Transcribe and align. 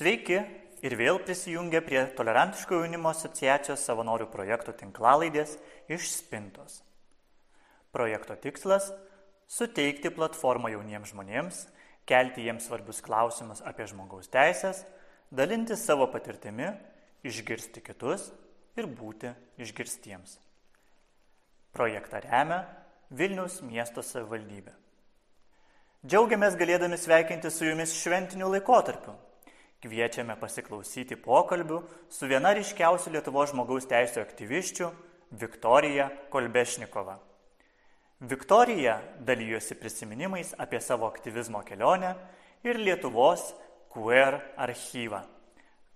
Sveiki 0.00 0.38
ir 0.80 0.94
vėl 0.96 1.18
prisijungę 1.20 1.82
prie 1.84 2.00
Tolerantiško 2.16 2.78
jaunimo 2.78 3.10
asociacijos 3.10 3.82
savanorių 3.84 4.30
projektų 4.32 4.72
tinklalaidės 4.80 5.58
iš 5.92 6.06
Spintos. 6.08 6.78
Projekto 7.92 8.32
tikslas- 8.40 8.88
suteikti 9.58 10.08
platformą 10.08 10.72
jauniems 10.72 11.12
žmonėms, 11.12 11.60
kelti 12.08 12.48
jiems 12.48 12.64
svarbius 12.64 13.02
klausimus 13.04 13.60
apie 13.60 13.84
žmogaus 13.84 14.32
teisės, 14.32 14.86
dalinti 15.30 15.76
savo 15.76 16.06
patirtimi, 16.08 16.72
išgirsti 17.22 17.84
kitus 17.84 18.32
ir 18.76 18.86
būti 18.86 19.36
išgirstiems. 19.58 20.38
Projektą 21.74 22.24
remia 22.24 22.64
Vilniaus 23.10 23.60
miesto 23.60 24.00
savivaldybė. 24.00 24.72
Džiaugiamės 26.06 26.56
galėdami 26.56 26.96
sveikinti 26.96 27.50
su 27.50 27.66
jumis 27.68 27.92
šventiniu 27.92 28.48
laikotarpiu 28.48 29.28
Kviečiame 29.80 30.34
pasiklausyti 30.36 31.16
pokalbių 31.16 31.78
su 32.12 32.28
viena 32.28 32.52
ryškiausių 32.52 33.14
Lietuvo 33.14 33.46
žmogaus 33.48 33.86
teisų 33.88 34.20
aktyviščių- 34.20 34.90
Viktorija 35.40 36.10
Kolbešnikova. 36.28 37.16
Viktorija 38.20 38.98
dalyjosi 39.24 39.74
prisiminimais 39.80 40.52
apie 40.58 40.80
savo 40.80 41.06
aktyvizmo 41.08 41.62
kelionę 41.64 42.14
ir 42.64 42.76
Lietuvos 42.76 43.54
QR 43.94 44.36
archyvą, 44.60 45.22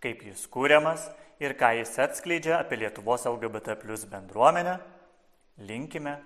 kaip 0.00 0.24
jis 0.30 0.46
kūriamas 0.48 1.04
ir 1.44 1.52
ką 1.52 1.74
jis 1.76 1.92
atskleidžia 1.98 2.62
apie 2.62 2.80
Lietuvos 2.80 3.26
LGBT 3.28 3.76
plus 3.82 4.06
bendruomenę. 4.08 4.78
Linkime 5.58 6.16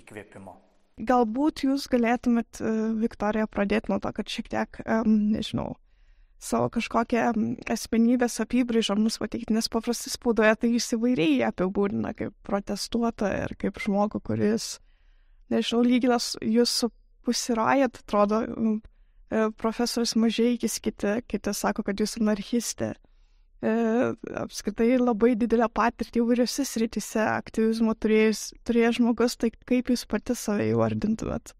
įkvėpimo. 0.00 0.56
Galbūt 0.96 1.66
jūs 1.66 1.86
galėtumėt, 1.92 2.60
e, 2.60 2.72
Viktorija, 3.04 3.46
pradėti 3.48 3.92
nuo 3.92 4.00
to, 4.00 4.10
kad 4.16 4.28
šiek 4.28 4.48
tiek, 4.52 4.80
um, 4.86 5.14
nežinau, 5.32 5.76
savo 6.42 6.68
kažkokią 6.74 7.28
asmenybės 7.70 8.40
apibraižą 8.42 8.96
mums 8.98 9.20
pateikti, 9.22 9.54
nes 9.54 9.70
paprastai 9.70 10.10
spaudoje 10.12 10.54
tai 10.62 10.72
jis 10.72 10.90
įvairiai 10.96 11.42
apibūdina 11.48 12.14
kaip 12.18 12.34
protestuotoją 12.46 13.44
ir 13.46 13.54
kaip 13.60 13.78
žmogų, 13.82 14.22
kuris, 14.26 14.74
nežinau, 15.52 15.84
lyginas 15.86 16.32
jūs 16.42 16.74
su 16.82 16.90
pusirajat, 17.22 18.02
atrodo, 18.02 18.42
e, 18.42 19.46
profesorius 19.62 20.16
Mažieikis, 20.18 20.80
kiti, 20.82 21.20
kiti 21.30 21.54
sako, 21.54 21.86
kad 21.86 22.02
jūs 22.02 22.18
anarchistė. 22.18 22.92
E, 23.62 23.72
apskritai 24.42 24.96
labai 24.98 25.36
didelę 25.38 25.68
patirtį 25.70 26.24
įvairiose 26.24 26.66
srityse 26.66 27.22
aktyvizmo 27.22 27.94
turėjęs 27.94 28.98
žmogus, 28.98 29.38
tai 29.38 29.52
kaip 29.54 29.94
jūs 29.94 30.02
pati 30.10 30.34
save 30.34 30.72
įvardintumėt? 30.72 31.54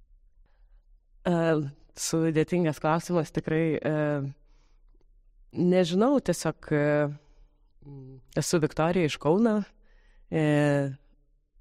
Uh, 1.23 1.69
sudėtingas 1.95 2.83
klausimas, 2.83 3.31
tikrai 3.31 3.77
uh, 3.79 4.27
Nežinau, 5.53 6.17
tiesiog 6.25 6.69
e, 6.73 6.85
esu 8.41 8.59
Viktorija 8.63 9.05
iš 9.05 9.19
Kauna. 9.21 9.59
E, 10.33 10.45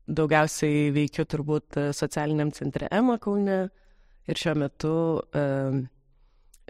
daugiausiai 0.08 0.94
veikiu 0.96 1.26
turbūt 1.28 1.76
socialiniam 1.96 2.54
centre 2.56 2.88
EMA 2.92 3.18
Kaune 3.20 3.58
ir 4.32 4.40
šiuo 4.40 4.56
metu 4.64 4.94
e, 5.36 5.44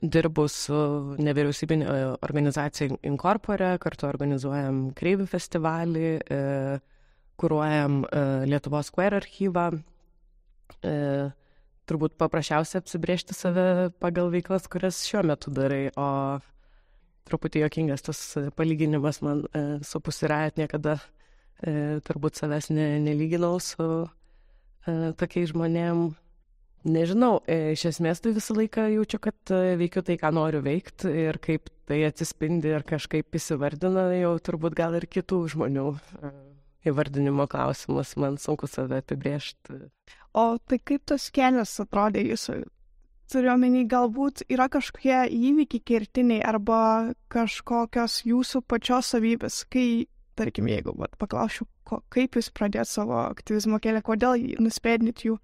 dirbu 0.01 0.47
su 0.49 0.81
nevyriausybinė 1.21 1.93
organizacija 2.25 2.97
Incorpore, 3.05 3.75
kartu 3.83 4.09
organizuojam 4.09 4.87
Kreivių 4.97 5.27
festivalį, 5.29 6.07
kūruojam 7.37 7.99
Lietuvos 8.49 8.89
Square 8.89 9.19
archyvą. 9.21 9.67
Turbūt 11.85 12.17
paprasčiausia 12.17 12.81
apsibriežti 12.81 13.37
save 13.37 13.91
pagal 14.01 14.33
veiklas, 14.33 14.65
kurias 14.71 15.03
šiuo 15.05 15.21
metu 15.29 15.53
darai, 15.53 15.91
o 15.93 16.39
truputį 17.29 17.65
jokingas 17.65 18.05
tas 18.05 18.21
e, 18.39 18.47
palyginimas 18.55 19.21
man 19.25 19.45
e, 19.51 19.63
su 19.85 20.01
pusirajat 20.03 20.59
niekada 20.61 20.97
e, 20.97 21.99
turbūt 22.07 22.41
savęs 22.41 22.71
ne, 22.73 22.87
nelyginau 23.03 23.59
su 23.61 23.87
tokiais 24.81 25.51
žmonėm. 25.51 26.07
Nežinau, 26.89 27.35
iš 27.45 27.83
esmės 27.91 28.23
tai 28.25 28.31
visą 28.33 28.55
laiką 28.57 28.87
jaučiu, 28.89 29.19
kad 29.21 29.51
veikiu 29.77 30.01
tai, 30.01 30.15
ką 30.17 30.31
noriu 30.33 30.63
veikti 30.65 31.11
ir 31.27 31.37
kaip 31.37 31.69
tai 31.85 31.99
atsispindi 32.07 32.71
ir 32.73 32.81
kažkaip 32.89 33.37
įsivardina, 33.37 34.07
jau 34.17 34.31
turbūt 34.41 34.73
gal 34.79 34.97
ir 34.97 35.05
kitų 35.05 35.43
žmonių 35.53 35.85
įvardinimo 36.89 37.45
klausimas, 37.51 38.15
man 38.17 38.41
sunku 38.41 38.65
save 38.65 39.03
apibriežti. 39.03 39.83
O 40.33 40.55
tai 40.57 40.81
kaip 40.81 41.05
tas 41.13 41.29
kelias 41.29 41.77
atrodė 41.85 42.25
jūsų 42.31 42.63
turiu 43.31 43.53
omeny, 43.53 43.85
galbūt 43.89 44.43
yra 44.51 44.67
kažkokie 44.71 45.23
įvykiai 45.31 45.83
kertiniai 45.87 46.41
arba 46.45 47.13
kažkokios 47.31 48.21
jūsų 48.27 48.63
pačios 48.69 49.11
savybės, 49.13 49.61
kai, 49.71 50.05
tarkim, 50.39 50.69
jeigu 50.71 50.93
vat, 50.99 51.15
paklausiu, 51.21 51.67
ko, 51.87 52.01
kaip 52.13 52.37
jūs 52.37 52.51
pradėt 52.55 52.91
savo 52.91 53.17
aktyvizmo 53.23 53.81
kelią, 53.83 54.03
kodėl 54.05 54.45
nusipėdinit 54.61 55.25
jų, 55.27 55.37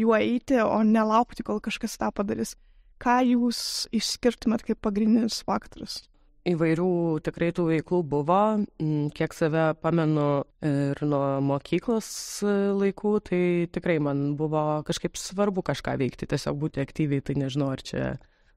jų 0.00 0.14
eiti, 0.18 0.60
o 0.64 0.82
nelaukti, 0.86 1.46
kol 1.46 1.62
kažkas 1.64 1.98
tą 2.00 2.10
padarys. 2.14 2.56
Ką 3.00 3.20
jūs 3.24 3.88
išskirtumėt 3.96 4.66
kaip 4.66 4.80
pagrindinius 4.84 5.40
faktorius? 5.46 6.02
Įvairių 6.48 7.20
tikrai 7.20 7.50
tų 7.52 7.66
veiklų 7.68 7.98
buvo, 8.08 8.40
mm, 8.80 9.10
kiek 9.12 9.34
save 9.36 9.74
pamenu 9.82 10.46
ir 10.64 11.02
nuo 11.04 11.40
mokyklos 11.44 12.08
laikų, 12.80 13.12
tai 13.28 13.42
tikrai 13.68 13.98
man 14.00 14.38
buvo 14.40 14.80
kažkaip 14.88 15.20
svarbu 15.20 15.60
kažką 15.66 15.98
veikti, 16.00 16.30
tiesiog 16.30 16.56
būti 16.62 16.80
aktyviai, 16.80 17.20
tai 17.20 17.36
nežinau, 17.36 17.68
ar 17.74 17.84
čia 17.84 18.14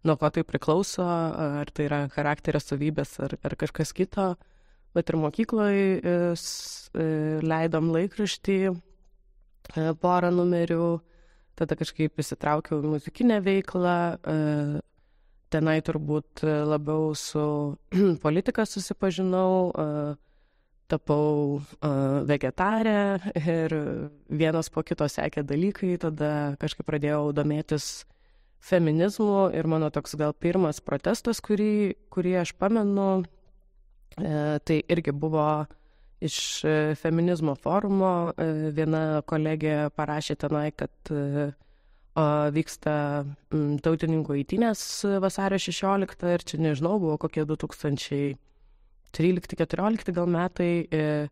nuo 0.08 0.16
ko 0.16 0.32
tai 0.32 0.46
priklauso, 0.48 1.04
ar 1.04 1.68
tai 1.76 1.90
yra 1.90 2.00
charakterio 2.14 2.64
savybės, 2.64 3.18
ar, 3.24 3.36
ar 3.44 3.56
kažkas 3.60 3.92
kito, 3.92 4.34
bet 4.96 5.12
ir 5.12 5.20
mokykloje 5.20 6.16
leidom 7.44 7.92
laikraštį 7.94 8.58
e, 8.70 8.74
porą 10.00 10.32
numerių, 10.34 10.88
tada 11.58 11.78
kažkaip 11.80 12.20
įsitraukiau 12.22 12.82
į 12.82 12.96
muzikinę 12.96 13.40
veiklą, 13.46 13.98
e, 14.16 14.38
tenai 15.54 15.80
turbūt 15.86 16.44
e, 16.46 16.54
labiau 16.68 17.14
su 17.18 17.44
politika 18.26 18.66
susipažinau, 18.68 19.70
e, 19.70 19.86
tapau 20.92 21.60
e, 21.60 21.92
vegetarė 22.30 22.98
ir 23.40 23.76
vienas 24.30 24.72
po 24.74 24.84
kito 24.86 25.08
sekė 25.10 25.46
dalykai, 25.48 25.96
tada 26.02 26.32
kažkaip 26.62 26.88
pradėjau 26.90 27.32
domėtis 27.38 28.08
feminizmu 28.64 29.52
ir 29.58 29.68
mano 29.68 29.92
toks 29.94 30.16
gal 30.20 30.34
pirmas 30.34 30.80
protestas, 30.82 31.42
kurį, 31.44 31.96
kurį 32.14 32.38
aš 32.46 32.54
pamenu, 32.56 33.26
tai 34.16 34.78
irgi 34.94 35.12
buvo 35.12 35.66
iš 36.24 36.38
feminizmo 37.02 37.58
forumo. 37.60 38.32
Viena 38.78 39.20
kolegė 39.28 39.90
parašė 39.98 40.38
tenai, 40.46 40.70
kad 40.72 41.12
vyksta 42.14 43.26
tautininkų 43.82 44.36
eitynės 44.42 44.82
vasario 45.24 45.58
16 45.58 46.28
ir 46.30 46.44
čia 46.46 46.58
nežinau, 46.62 47.00
buvo 47.02 47.18
kokie 47.18 47.42
2013-2014 47.50 50.14
gal 50.14 50.30
metai 50.30 50.86
e, 50.94 51.26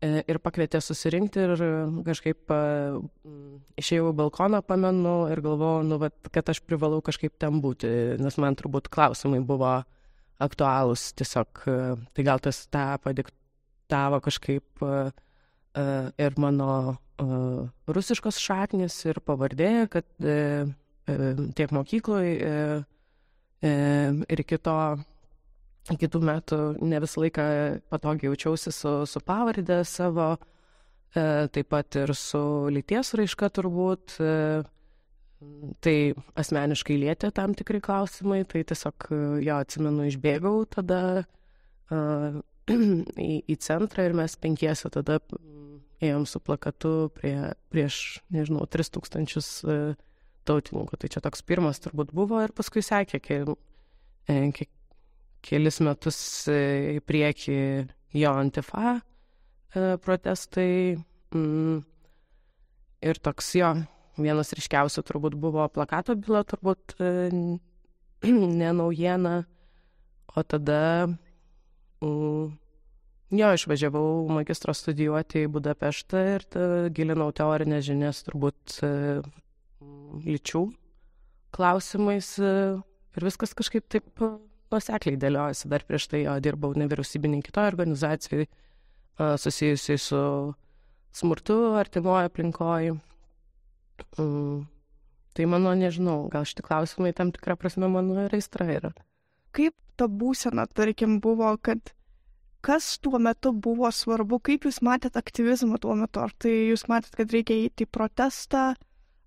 e, 0.00 0.24
ir 0.24 0.38
pakvietė 0.40 0.80
susirinkti 0.80 1.44
ir 1.44 1.52
kažkaip 2.08 2.48
mm, 2.48 3.76
išėjau 3.84 4.08
į 4.14 4.16
balkoną, 4.22 4.64
pamenu 4.64 5.28
ir 5.32 5.40
galvojau, 5.44 5.84
nu, 5.84 6.00
vat, 6.00 6.16
kad 6.32 6.48
aš 6.48 6.64
privalau 6.64 7.04
kažkaip 7.04 7.36
ten 7.36 7.60
būti, 7.60 8.16
nes 8.22 8.36
man 8.40 8.56
turbūt 8.56 8.88
klausimai 8.88 9.44
buvo 9.44 9.84
aktualūs 10.40 11.12
tiesiog, 11.20 11.48
e, 11.68 12.00
tai 12.16 12.22
gal 12.24 12.40
tas 12.40 12.64
tą 12.72 12.96
padiktavo 13.04 14.24
kažkaip 14.24 14.64
ir 15.76 16.38
mano 16.40 16.96
rusiškos 17.88 18.38
šaknis 18.38 18.96
ir 19.08 19.20
pavardė, 19.26 19.88
kad 19.90 20.06
e, 20.22 20.66
e, 21.08 21.16
tiek 21.56 21.72
mokykloje 21.74 22.34
e, 22.46 23.72
ir 24.30 24.42
kito, 24.46 24.76
kitų 25.88 26.20
metų 26.22 26.60
ne 26.86 27.00
visą 27.02 27.24
laiką 27.24 27.48
patogiai 27.90 28.30
jaučiausi 28.30 28.72
su, 28.72 28.94
su 29.06 29.22
pavardė 29.24 29.82
savo, 29.88 30.36
taip 31.14 31.70
pat 31.72 31.96
ir 31.96 32.12
su 32.14 32.40
lyties 32.70 33.14
raiška 33.18 33.48
turbūt. 33.56 34.18
Tai 35.78 35.94
asmeniškai 36.42 36.96
lietė 36.98 37.28
tam 37.30 37.52
tikri 37.54 37.78
klausimai, 37.80 38.40
tai 38.50 38.64
tiesiog 38.66 39.06
jo 39.46 39.58
atsimenu 39.62 40.08
išbėgau 40.10 40.64
tada 40.66 40.98
į, 42.68 43.30
į 43.48 43.56
centrą 43.64 44.08
ir 44.08 44.16
mes 44.16 44.36
penkiese 44.40 44.90
tada 44.92 45.18
ėjom 46.04 46.26
su 46.28 46.40
plakatu 46.42 47.10
prie, 47.16 47.34
prieš, 47.72 48.20
nežinau, 48.34 48.66
3000 48.70 49.42
e, 49.66 49.78
tautininkų. 50.48 50.98
Tai 51.00 51.10
čia 51.12 51.22
toks 51.24 51.44
pirmas 51.46 51.82
turbūt 51.82 52.14
buvo 52.14 52.40
ir 52.44 52.54
paskui 52.56 52.84
sekė 52.86 53.20
ke, 53.22 53.40
e, 54.30 54.38
ke, 54.54 54.68
kelis 55.44 55.80
metus 55.84 56.20
e, 56.50 56.98
į 56.98 57.04
priekį 57.06 57.60
jo 58.18 58.34
antifa 58.34 58.98
protestai. 59.74 60.96
Mm, 61.36 61.82
ir 63.04 63.18
toks 63.20 63.52
jo, 63.58 63.74
vienas 64.16 64.54
ryškiausių 64.56 65.04
turbūt 65.06 65.36
buvo 65.38 65.66
plakato 65.70 66.16
byla, 66.16 66.40
turbūt 66.48 66.96
ne 68.62 68.72
naujiena. 68.80 69.42
o 70.36 70.42
tada 70.42 71.08
jo, 72.04 73.48
išvažiavau 73.58 74.28
magistro 74.32 74.74
studijuoti 74.76 75.44
į 75.46 75.52
Budapeštą 75.54 76.24
ir 76.34 76.46
gilinau 76.94 77.30
teorinės 77.36 77.86
žinias 77.88 78.22
turbūt 78.26 78.78
e, 78.86 78.92
lyčių 80.26 80.62
klausimais 81.54 82.30
e, 82.38 82.52
ir 83.18 83.26
viskas 83.26 83.56
kažkaip 83.58 83.88
taip 83.90 84.24
nusekliai 84.72 85.18
dėliojasi. 85.20 85.68
Dar 85.72 85.84
prieš 85.88 86.08
tai 86.12 86.22
jo 86.26 86.38
dirbau 86.44 86.74
nevyriausybiniai 86.78 87.44
kitoje 87.44 87.72
organizacijoje 87.72 88.48
susijusiai 89.18 89.98
su 89.98 90.18
smurtu 91.10 91.74
artimoje 91.74 92.28
aplinkoje. 92.28 92.92
Mm. 94.18 94.66
Tai 95.34 95.46
mano, 95.46 95.74
nežinau, 95.78 96.28
gal 96.32 96.46
šitie 96.48 96.64
klausimai 96.66 97.12
tam 97.14 97.30
tikrą 97.34 97.54
prasme 97.58 97.90
mano 97.90 98.24
ir 98.24 98.34
aistra 98.34 98.66
yra. 98.74 98.92
Kaip 99.58 99.74
ta 99.98 100.06
būsena, 100.06 100.68
tarkim, 100.70 101.18
buvo, 101.22 101.50
kad 101.58 101.92
kas 102.64 102.98
tuo 103.02 103.18
metu 103.22 103.52
buvo 103.52 103.90
svarbu, 103.94 104.40
kaip 104.44 104.66
jūs 104.68 104.80
matėt 104.86 105.18
aktyvizmą 105.18 105.78
tuo 105.82 105.96
metu, 105.98 106.22
ar 106.22 106.34
tai 106.38 106.54
jūs 106.70 106.86
matėt, 106.90 107.16
kad 107.18 107.34
reikia 107.34 107.56
įti 107.66 107.86
į 107.86 107.90
protestą, 107.90 108.68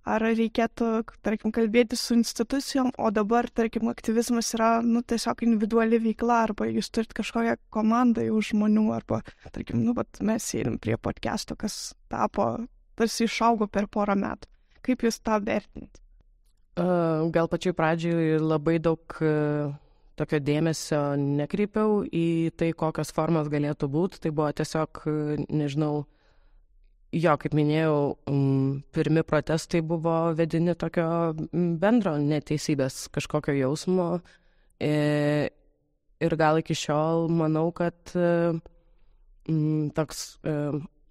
ar 0.07 0.24
reikėtų, 0.24 0.89
tarkim, 1.22 1.54
kalbėti 1.54 1.98
su 2.00 2.16
institucijom, 2.18 2.92
o 2.98 3.12
dabar, 3.13 3.50
tarkim, 3.54 3.89
aktyvizmas 3.92 4.54
yra, 4.57 4.72
nu, 4.86 5.04
tiesiog 5.06 5.44
individuali 5.45 6.00
veikla, 6.01 6.42
arba 6.48 6.68
jūs 6.69 6.89
turit 6.94 7.13
kažkokią 7.18 7.57
komandą 7.74 8.25
jau 8.25 8.42
žmonių, 8.51 8.88
arba, 8.95 9.22
tarkim, 9.54 9.83
nu, 9.86 9.94
bet 9.98 10.22
mes 10.25 10.48
sėdim 10.48 10.80
prie 10.81 10.98
podcast'o, 10.98 11.57
kas 11.60 11.94
tapo, 12.12 12.54
tarsi 12.98 13.28
išaugo 13.28 13.69
per 13.69 13.88
porą 13.92 14.18
metų. 14.18 14.50
Kaip 14.81 15.06
jūs 15.06 15.22
tą 15.22 15.38
vertinat? 15.45 16.01
Gal 17.36 17.50
pačioj 17.51 17.75
pradžioj 17.78 18.39
labai 18.42 18.80
daug 18.81 19.19
tokio 20.19 20.40
dėmesio 20.44 21.02
nekreipiau 21.19 22.02
į 22.08 22.52
tai, 22.58 22.72
kokios 22.78 23.13
formos 23.16 23.50
galėtų 23.52 23.90
būti. 23.92 24.22
Tai 24.25 24.31
buvo 24.36 24.50
tiesiog, 24.56 25.04
nežinau, 25.50 26.04
jo, 27.12 27.38
kaip 27.42 27.56
minėjau, 27.58 27.96
pirmi 28.96 29.24
protestai 29.28 29.81
buvo 29.86 30.34
vedini 30.38 30.75
tokio 30.80 31.08
bendro 31.52 32.16
neteisybės 32.22 33.08
kažkokio 33.16 33.56
jausmo. 33.58 34.12
E, 34.81 35.50
ir 36.22 36.38
gal 36.40 36.62
iki 36.62 36.78
šiol 36.78 37.28
manau, 37.31 37.69
kad 37.75 38.16
toks 39.98 40.19
e, 40.46 40.54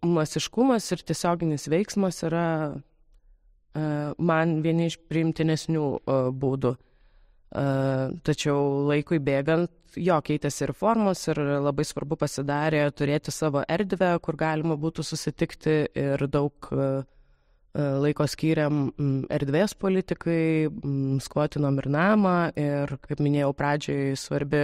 masiškumas 0.06 0.87
ir 0.94 1.03
tiesioginis 1.06 1.67
veiksmas 1.70 2.23
yra 2.26 2.46
e, 2.70 3.82
man 4.17 4.61
vieni 4.64 4.88
iš 4.91 5.00
priimtinesnių 5.11 5.88
būdų. 6.41 6.76
Tačiau 7.50 8.85
laikui 8.87 9.19
bėgant, 9.19 9.73
jo, 9.99 10.17
keitėsi 10.23 10.69
ir 10.69 10.73
formos 10.79 11.25
ir 11.32 11.41
labai 11.64 11.82
svarbu 11.82 12.14
pasidarė 12.20 12.85
turėti 12.94 13.35
savo 13.35 13.64
erdvę, 13.67 14.12
kur 14.23 14.38
galima 14.38 14.76
būtų 14.79 15.02
susitikti 15.02 15.81
ir 15.99 16.26
daug 16.31 16.70
laiko 17.75 18.26
skiriam 18.31 18.88
erdvės 19.31 19.75
politikai, 19.79 20.70
skvotinom 21.23 21.82
ir 21.82 21.91
namą 21.91 22.37
ir, 22.58 22.94
kaip 23.02 23.23
minėjau 23.23 23.53
pradžioj, 23.58 24.14
svarbi 24.19 24.62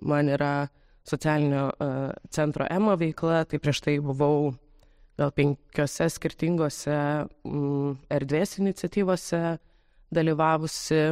man 0.00 0.32
yra 0.32 0.68
socialinio 1.04 1.70
centro 2.32 2.68
EMO 2.68 2.96
veikla, 3.00 3.44
tai 3.48 3.60
prieš 3.60 3.80
tai 3.84 3.98
buvau 4.04 4.52
gal 5.20 5.32
penkiose 5.36 6.08
skirtingose 6.12 6.96
erdvės 8.08 8.56
iniciatyvose 8.60 9.42
dalyvavusi 10.12 11.02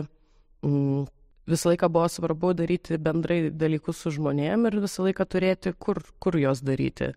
visą 0.63 1.73
laiką 1.73 1.89
buvo 1.93 2.09
svarbu 2.11 2.53
daryti 2.59 2.99
bendrai 2.99 3.49
dalykus 3.51 4.03
su 4.03 4.13
žmonėm 4.15 4.69
ir 4.69 4.79
visą 4.83 5.07
laiką 5.07 5.27
turėti, 5.27 5.75
kur, 5.79 6.03
kur 6.21 6.39
juos 6.39 6.63
daryti. 6.67 7.13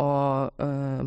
O 0.00 0.08
uh, 0.48 1.02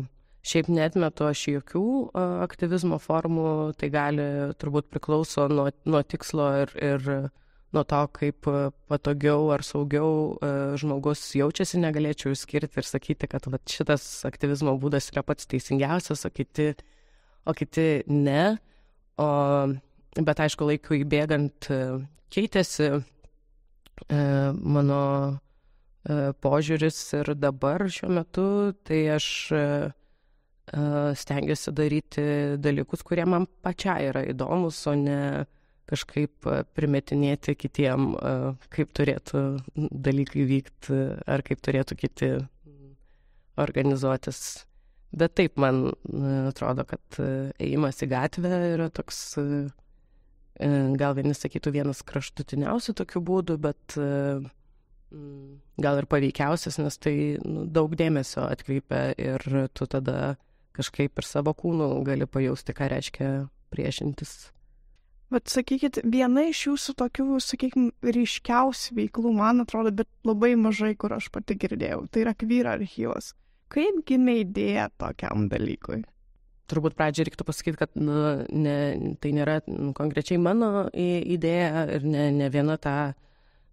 šiaip 0.46 0.70
netmetu 0.70 1.26
aš 1.26 1.46
jokių 1.56 1.86
uh, 1.86 2.36
aktyvizmo 2.46 3.00
formų, 3.02 3.48
tai 3.78 3.90
gali 3.94 4.28
turbūt 4.60 4.90
priklauso 4.92 5.48
nuo, 5.50 5.68
nuo 5.84 6.02
tikslo 6.06 6.52
ir, 6.62 6.74
ir 6.78 7.10
nuo 7.74 7.84
to, 7.84 8.02
kaip 8.14 8.48
patogiau 8.88 9.50
ar 9.54 9.64
saugiau 9.66 10.36
žmogus 10.80 11.22
jaučiasi, 11.36 11.80
negalėčiau 11.82 12.32
išskirti 12.32 12.80
ir 12.80 12.88
sakyti, 12.88 13.28
kad 13.30 13.48
vat, 13.52 13.64
šitas 13.68 14.06
aktyvizmo 14.28 14.76
būdas 14.80 15.10
yra 15.12 15.24
pats 15.26 15.48
teisingiausias, 15.50 16.24
o 16.24 16.30
kiti, 16.32 16.70
o 17.44 17.54
kiti 17.56 17.88
ne. 18.08 18.56
O 19.20 19.28
bet 20.24 20.40
aišku, 20.40 20.68
laikui 20.70 21.02
bėgant 21.08 21.68
e, 21.72 21.80
keitėsi 22.32 22.88
e, 22.96 23.00
mano 24.56 25.00
e, 25.32 26.32
požiūris 26.44 27.00
ir 27.20 27.34
dabar 27.36 27.86
šiuo 27.92 28.12
metu, 28.20 28.48
tai 28.86 29.06
aš 29.18 29.30
stengiuosi 30.66 31.70
daryti 31.78 32.22
dalykus, 32.58 33.04
kurie 33.06 33.22
man 33.22 33.44
pačiai 33.62 34.08
yra 34.08 34.24
įdomus, 34.26 34.80
o 34.90 34.96
ne 34.98 35.44
kažkaip 35.86 36.48
primetinėti 36.74 37.54
kitiem, 37.54 38.08
kaip 38.74 38.90
turėtų 38.98 39.44
dalykai 39.76 40.48
vykti 40.50 40.98
ar 41.22 41.46
kaip 41.46 41.62
turėtų 41.62 41.98
kiti 42.00 42.32
organizuotis. 43.62 44.40
Bet 45.14 45.38
taip, 45.38 45.54
man 45.54 45.84
atrodo, 46.50 46.82
kad 46.90 47.22
ėjimas 47.62 48.02
į 48.02 48.10
gatvę 48.10 48.58
yra 48.72 48.90
toks 48.90 49.22
E, 49.38 49.60
gal 50.58 51.16
vieni 51.16 51.34
sakytų 51.36 51.72
vienas 51.74 52.02
kraštutiniausių 52.06 52.94
tokių 52.96 53.22
būdų, 53.28 53.58
bet 53.60 53.96
e, 54.00 54.08
gal 55.82 56.00
ir 56.00 56.08
paveikiausias, 56.10 56.80
nes 56.82 56.98
tai 56.98 57.14
nu, 57.44 57.66
daug 57.68 57.94
dėmesio 57.98 58.46
atkreipia 58.48 59.10
ir 59.20 59.44
tu 59.76 59.88
tada 59.90 60.36
kažkaip 60.76 61.16
ir 61.16 61.26
savo 61.26 61.54
kūnų 61.56 61.90
gali 62.06 62.28
pajausti, 62.28 62.76
ką 62.76 62.90
reiškia 62.92 63.30
priešintis. 63.72 64.36
Bet 65.32 65.50
sakykit, 65.50 66.04
viena 66.06 66.44
iš 66.46 66.60
jūsų 66.68 66.92
tokių, 67.00 67.24
sakykime, 67.42 67.90
ryškiausių 68.14 68.94
veiklų, 69.00 69.32
man 69.34 69.64
atrodo, 69.64 69.90
bet 69.90 70.06
labai 70.26 70.52
mažai, 70.60 70.92
kur 70.94 71.16
aš 71.16 71.32
pati 71.34 71.56
girdėjau, 71.58 72.04
tai 72.14 72.22
yra 72.22 72.34
kvyra 72.38 72.76
archyvas. 72.78 73.32
Kaip 73.72 74.04
gimė 74.06 74.36
idėja 74.44 74.86
tokiam 75.02 75.48
dalykui? 75.50 76.04
Turbūt 76.70 76.96
pradžiai 76.98 77.28
reiktų 77.28 77.46
pasakyti, 77.46 77.78
kad 77.80 77.94
nu, 77.98 78.42
ne, 78.50 78.76
tai 79.22 79.32
nėra 79.36 79.60
konkrečiai 79.96 80.38
mano 80.42 80.88
idėja 80.92 81.86
ir 81.96 82.06
ne, 82.06 82.28
ne 82.34 82.50
viena 82.52 82.76
tą, 82.82 82.96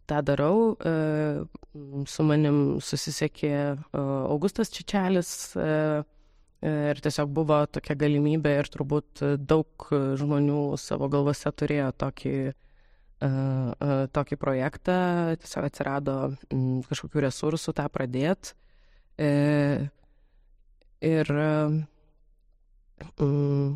tą 0.10 0.22
darau. 0.26 0.74
E, 0.78 1.46
su 2.10 2.26
manim 2.28 2.80
susisiekė 2.84 3.54
e, 3.54 3.78
Augustas 4.30 4.72
Čičelis 4.74 5.32
e, 5.58 5.70
ir 6.64 7.02
tiesiog 7.04 7.32
buvo 7.36 7.64
tokia 7.68 7.96
galimybė 8.00 8.58
ir 8.62 8.70
turbūt 8.72 9.24
daug 9.44 9.88
žmonių 10.20 10.78
savo 10.80 11.10
galvose 11.12 11.52
turėjo 11.52 11.90
tokį, 12.00 12.36
tokį 14.16 14.38
projektą, 14.40 14.96
tiesiog 15.44 15.68
atsirado 15.68 16.16
kažkokių 16.88 17.26
resursų 17.26 17.76
tą 17.76 17.84
pradėti. 17.92 18.56
Ir 21.04 21.34
mm, 23.22 23.72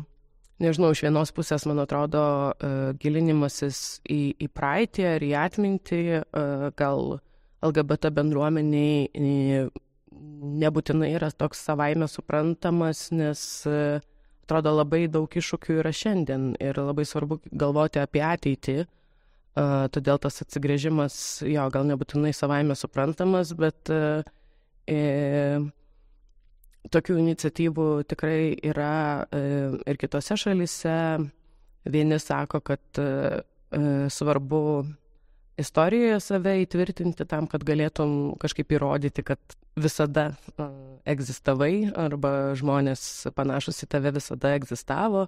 nežinau, 0.64 0.92
iš 0.94 1.04
vienos 1.06 1.32
pusės, 1.36 1.66
man 1.68 1.82
atrodo, 1.84 2.22
uh, 2.52 2.76
gilinimasis 3.00 4.00
į, 4.08 4.20
į 4.38 4.50
praeitį 4.54 5.08
ar 5.14 5.26
į 5.26 5.32
atmintį, 5.46 6.02
uh, 6.22 6.68
gal 6.78 7.18
LGBT 7.66 8.12
bendruomeniai 8.14 9.68
nebūtinai 10.62 11.10
yra 11.16 11.30
toks 11.34 11.60
savaime 11.66 12.08
suprantamas, 12.10 13.08
nes 13.14 13.40
atrodo 13.66 14.72
labai 14.78 15.06
daug 15.12 15.28
iššūkių 15.28 15.80
yra 15.82 15.92
šiandien 15.94 16.52
ir 16.62 16.78
labai 16.80 17.04
svarbu 17.08 17.40
galvoti 17.50 18.00
apie 18.02 18.22
ateitį. 18.24 18.78
Todėl 19.92 20.20
tas 20.22 20.38
atsigrėžimas, 20.44 21.14
jo, 21.42 21.64
gal 21.74 21.86
nebūtinai 21.88 22.30
savaime 22.36 22.76
suprantamas, 22.78 23.50
bet 23.58 23.90
e, 23.90 24.22
tokių 26.92 27.18
iniciatyvų 27.22 27.88
tikrai 28.08 28.54
yra 28.66 29.26
e, 29.34 29.42
ir 29.88 30.00
kitose 30.00 30.38
šalise. 30.38 30.96
Vieni 31.88 32.18
sako, 32.20 32.60
kad 32.64 33.00
e, 33.00 33.08
e, 33.72 33.82
svarbu 34.12 34.62
istorijoje 35.58 36.20
save 36.22 36.54
įtvirtinti 36.64 37.26
tam, 37.28 37.48
kad 37.50 37.64
galėtum 37.66 38.36
kažkaip 38.40 38.76
įrodyti, 38.76 39.24
kad 39.26 39.58
visada 39.78 40.30
egzistavai 41.08 41.90
arba 41.98 42.54
žmonės 42.58 43.30
panašus 43.34 43.82
į 43.82 43.90
tave 43.94 44.14
visada 44.14 44.54
egzistavo. 44.58 45.26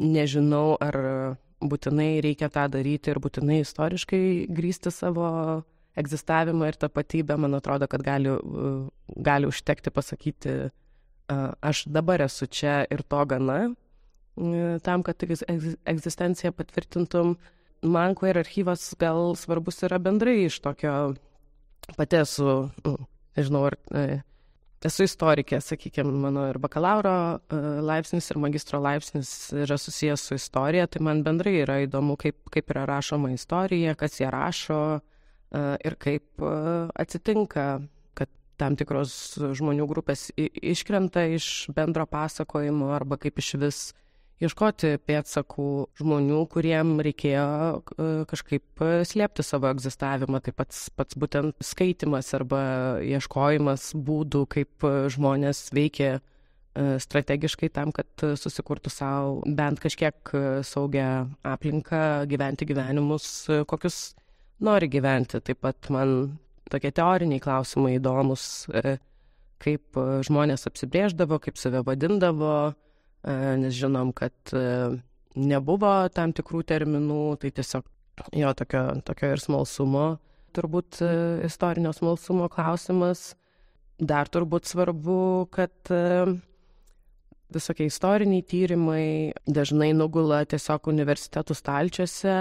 Nežinau, 0.00 0.78
ar 0.80 0.96
būtinai 1.60 2.22
reikia 2.24 2.48
tą 2.50 2.64
daryti 2.72 3.12
ir 3.12 3.20
būtinai 3.22 3.60
istoriškai 3.62 4.22
grįsti 4.48 4.92
savo 4.94 5.28
egzistavimą 5.98 6.70
ir 6.70 6.78
tapatybę, 6.80 7.36
man 7.40 7.54
atrodo, 7.58 7.88
kad 7.90 8.02
gali, 8.02 8.32
gali 9.16 9.48
užtekti 9.50 9.90
pasakyti, 9.90 10.56
aš 11.60 11.84
dabar 11.86 12.22
esu 12.26 12.46
čia 12.46 12.84
ir 12.90 13.02
to 13.02 13.24
gana, 13.26 13.58
tam, 14.82 15.02
kad 15.02 15.24
egzistenciją 15.84 16.52
patvirtintum. 16.52 17.36
man 17.82 18.14
queer 18.14 18.36
archyvas 18.36 18.94
gal 19.00 19.34
svarbus 19.36 19.82
yra 19.86 19.98
bendrai 19.98 20.44
iš 20.44 20.58
tokio, 20.60 21.14
pati 21.96 22.18
esu, 22.20 22.68
nu, 22.84 22.96
nežinau, 23.38 23.62
ar 23.70 23.76
e, 23.96 24.20
esu 24.84 25.06
istorikė, 25.06 25.60
sakykime, 25.64 26.12
mano 26.24 26.44
ir 26.50 26.58
bakalauro 26.60 27.14
e, 27.38 27.60
laipsnis, 27.80 28.28
ir 28.30 28.40
magistro 28.42 28.82
laipsnis 28.84 29.30
yra 29.64 29.78
susijęs 29.80 30.26
su 30.28 30.36
istorija, 30.36 30.86
tai 30.92 31.02
man 31.06 31.24
bendrai 31.24 31.62
yra 31.62 31.78
įdomu, 31.86 32.18
kaip, 32.20 32.36
kaip 32.52 32.74
yra 32.74 32.84
rašoma 32.90 33.32
istorija, 33.32 33.96
kas 33.96 34.20
ją 34.20 34.32
rašo 34.34 34.82
ir 35.84 35.96
kaip 35.98 36.44
e, 36.44 36.52
atsitinka, 37.02 37.66
kad 38.18 38.30
tam 38.60 38.76
tikros 38.78 39.14
žmonių 39.58 39.88
grupės 39.90 40.28
iškrenta 40.36 41.26
iš 41.34 41.70
bendro 41.74 42.06
pasakojimo 42.06 42.92
arba 42.94 43.18
kaip 43.20 43.40
iš 43.42 43.54
vis 43.62 43.80
ieškoti 44.40 44.94
pėdsakų 45.04 45.68
žmonių, 46.00 46.40
kuriem 46.52 46.94
reikėjo 47.04 47.44
e, 47.44 48.08
kažkaip 48.30 48.82
e, 48.84 48.90
slėpti 49.08 49.44
savo 49.44 49.68
egzistavimą. 49.70 50.40
Tai 50.44 50.54
pats, 50.56 50.86
pats 50.96 51.18
būtent 51.20 51.60
skaitimas 51.64 52.32
arba 52.36 52.62
ieškojimas 53.04 53.90
būdų, 53.94 54.44
kaip 54.56 54.88
e, 54.88 54.96
žmonės 55.12 55.68
veikia 55.76 56.18
strategiškai 56.70 57.66
tam, 57.74 57.90
kad 57.90 58.22
susikurtų 58.38 58.92
savo 58.94 59.40
bent 59.58 59.80
kažkiek 59.82 60.30
saugią 60.64 61.08
aplinką, 61.42 62.28
gyventi 62.30 62.68
gyvenimus, 62.70 63.26
kokius 63.68 63.98
nori 64.64 64.90
gyventi. 64.92 65.40
Taip 65.44 65.62
pat 65.64 65.90
man 65.92 66.38
tokie 66.70 66.92
teoriniai 66.94 67.42
klausimai 67.42 67.96
įdomus, 67.98 68.44
kaip 69.60 69.98
žmonės 70.26 70.68
apsibrėždavo, 70.70 71.40
kaip 71.42 71.58
save 71.60 71.82
vadindavo, 71.86 72.72
E, 73.20 73.32
nes 73.60 73.74
žinom, 73.76 74.14
kad 74.16 74.32
e, 74.56 74.60
nebuvo 75.36 75.92
tam 76.14 76.32
tikrų 76.36 76.62
terminų, 76.70 77.36
tai 77.42 77.50
tiesiog 77.52 77.84
jo 78.36 78.52
tokio, 78.56 78.84
tokio 79.04 79.34
ir 79.34 79.42
smalsumo, 79.42 80.04
turbūt 80.56 81.02
e, 81.04 81.10
istorinio 81.48 81.92
smalsumo 81.96 82.48
klausimas. 82.52 83.34
Dar 84.00 84.30
turbūt 84.32 84.64
svarbu, 84.64 85.50
kad 85.52 85.90
visokie 87.52 87.90
istoriniai 87.90 88.40
tyrimai 88.48 89.04
dažnai 89.44 89.90
nugula 89.92 90.38
tiesiog 90.48 90.88
universitetų 90.88 91.56
stalčiuose 91.58 92.36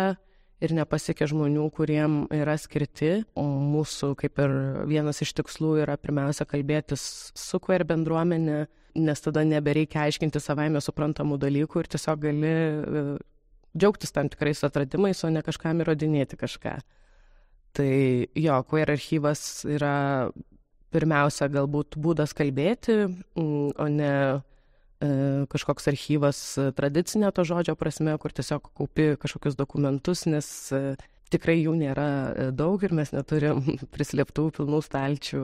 ir 0.63 0.73
nepasiekia 0.75 1.27
žmonių, 1.29 1.65
kuriem 1.75 2.19
yra 2.35 2.55
skirti. 2.59 3.23
O 3.39 3.45
mūsų, 3.45 4.13
kaip 4.19 4.41
ir 4.43 4.55
vienas 4.89 5.21
iš 5.23 5.33
tikslų, 5.39 5.77
yra 5.85 5.95
pirmiausia 6.01 6.47
kalbėtis 6.49 7.03
su 7.37 7.61
queer 7.63 7.85
bendruomenė, 7.87 8.65
nes 8.99 9.23
tada 9.23 9.45
nebereikia 9.47 10.05
aiškinti 10.07 10.41
savaime 10.43 10.81
suprantamų 10.83 11.39
dalykų 11.41 11.83
ir 11.83 11.91
tiesiog 11.93 12.23
gali 12.25 12.51
e, 12.51 13.03
džiaugtis 13.77 14.15
tam 14.15 14.31
tikrais 14.31 14.63
atradimais, 14.67 15.23
o 15.23 15.31
ne 15.31 15.43
kažkam 15.45 15.83
įrodinėti 15.83 16.39
kažką. 16.39 16.75
Tai 17.77 17.91
jo, 18.33 18.61
queer 18.67 18.91
archyvas 18.95 19.43
yra 19.69 19.95
pirmiausia 20.89 21.47
galbūt 21.53 21.99
būdas 22.01 22.33
kalbėti, 22.35 23.03
mm, 23.37 23.75
o 23.77 23.89
ne 23.93 24.13
kažkoks 24.99 25.87
archyvas 25.91 26.39
tradicinė 26.75 27.31
to 27.31 27.45
žodžio 27.47 27.77
prasme, 27.79 28.17
kur 28.19 28.35
tiesiog 28.35 28.71
kaupi 28.75 29.13
kažkokius 29.21 29.55
dokumentus, 29.55 30.25
nes 30.27 30.47
e, 30.75 30.95
tikrai 31.31 31.59
jų 31.61 31.77
nėra 31.79 32.07
daug 32.51 32.83
ir 32.83 32.95
mes 32.97 33.13
neturim 33.15 33.63
prislėptų 33.95 34.49
pilnų 34.59 34.81
stalčių 34.83 35.43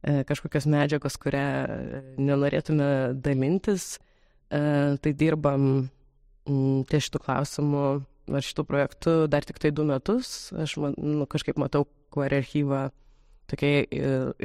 E, 0.00 0.22
kažkokios 0.24 0.64
medžiagos, 0.70 1.18
kurią 1.20 1.46
e, 1.68 2.02
nenorėtume 2.16 2.86
dalintis, 3.20 3.98
e, 4.48 4.96
tai 4.96 5.12
dirbam 5.12 5.90
ties 6.88 7.04
šitų 7.06 7.20
klausimų 7.26 7.82
ar 8.32 8.46
šitų 8.46 8.64
projektų 8.64 9.12
dar 9.30 9.44
tik 9.44 9.60
tai 9.60 9.74
du 9.76 9.84
metus. 9.84 10.54
Aš 10.56 10.78
nu, 10.96 11.26
kažkaip 11.28 11.60
matau 11.60 11.84
queer 12.14 12.38
archyvą 12.40 12.88
tokioje 13.50 13.86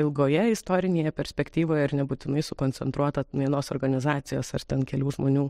ilgoje 0.01 0.47
istorinėje 0.53 1.13
perspektyvoje 1.15 1.85
ir 1.88 1.95
nebūtinai 2.01 2.43
sukoncentruota 2.45 3.25
vienos 3.33 3.71
organizacijos 3.75 4.53
ar 4.57 4.65
ten 4.67 4.85
kelių 4.88 5.13
žmonių 5.17 5.45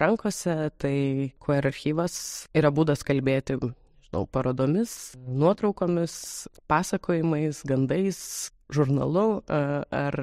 rankose. 0.00 0.56
Tai 0.78 0.96
queer 1.42 1.70
archyvas 1.72 2.18
yra 2.56 2.72
būdas 2.74 3.04
kalbėti 3.06 3.58
žinau, 4.06 4.26
parodomis, 4.30 5.16
nuotraukomis, 5.26 6.46
pasakojimais, 6.70 7.62
gandais, 7.66 8.20
žurnalu 8.72 9.42
ar 9.46 10.20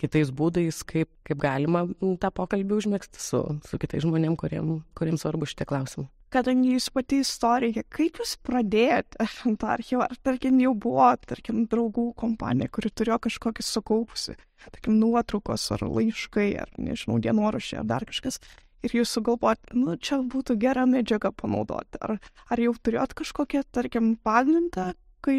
kitais 0.00 0.30
būdais, 0.30 0.82
kaip, 0.86 1.08
kaip 1.26 1.40
galima 1.40 1.86
tą 2.20 2.30
pokalbį 2.34 2.80
užmėgsti 2.80 3.22
su, 3.22 3.42
su 3.64 3.80
kitais 3.80 4.04
žmonėm, 4.04 4.36
kuriem, 4.36 4.80
kuriems 4.98 5.24
svarbu 5.24 5.48
šitie 5.48 5.66
klausimai. 5.68 6.10
Kadangi 6.36 6.74
jūs 6.74 6.90
pati 6.92 7.22
istorija, 7.22 7.80
kaip 7.88 8.18
jūs 8.20 8.34
pradėjote 8.44 9.24
tą 9.62 9.70
archyvą? 9.72 10.04
Ar 10.04 10.18
tarkim 10.28 10.58
jau 10.60 10.74
buvo, 10.76 11.08
tarkim, 11.24 11.62
draugų 11.70 12.10
kompanija, 12.20 12.68
kuri 12.76 12.90
turėjo 12.92 13.22
kažkokį 13.24 13.64
sukaupusi, 13.64 14.36
tarkim, 14.66 14.98
nuotraukos 15.00 15.64
ar 15.72 15.86
laiškai, 15.88 16.50
ar 16.60 16.74
nežinau, 16.76 17.16
dienoraščiai, 17.24 17.80
ar 17.80 17.88
dar 17.88 18.04
kažkas. 18.10 18.36
Ir 18.84 18.98
jūs 18.98 19.14
sugalvojot, 19.16 19.72
nu, 19.80 19.94
čia 19.96 20.18
būtų 20.20 20.58
gera 20.60 20.84
medžiaga 20.86 21.32
panaudoti. 21.32 22.02
Ar, 22.04 22.18
ar 22.52 22.62
jau 22.62 22.74
turėjot 22.76 23.16
kažkokią, 23.16 23.64
tarkim, 23.72 24.12
pagrindą, 24.20 24.90
kai 25.24 25.38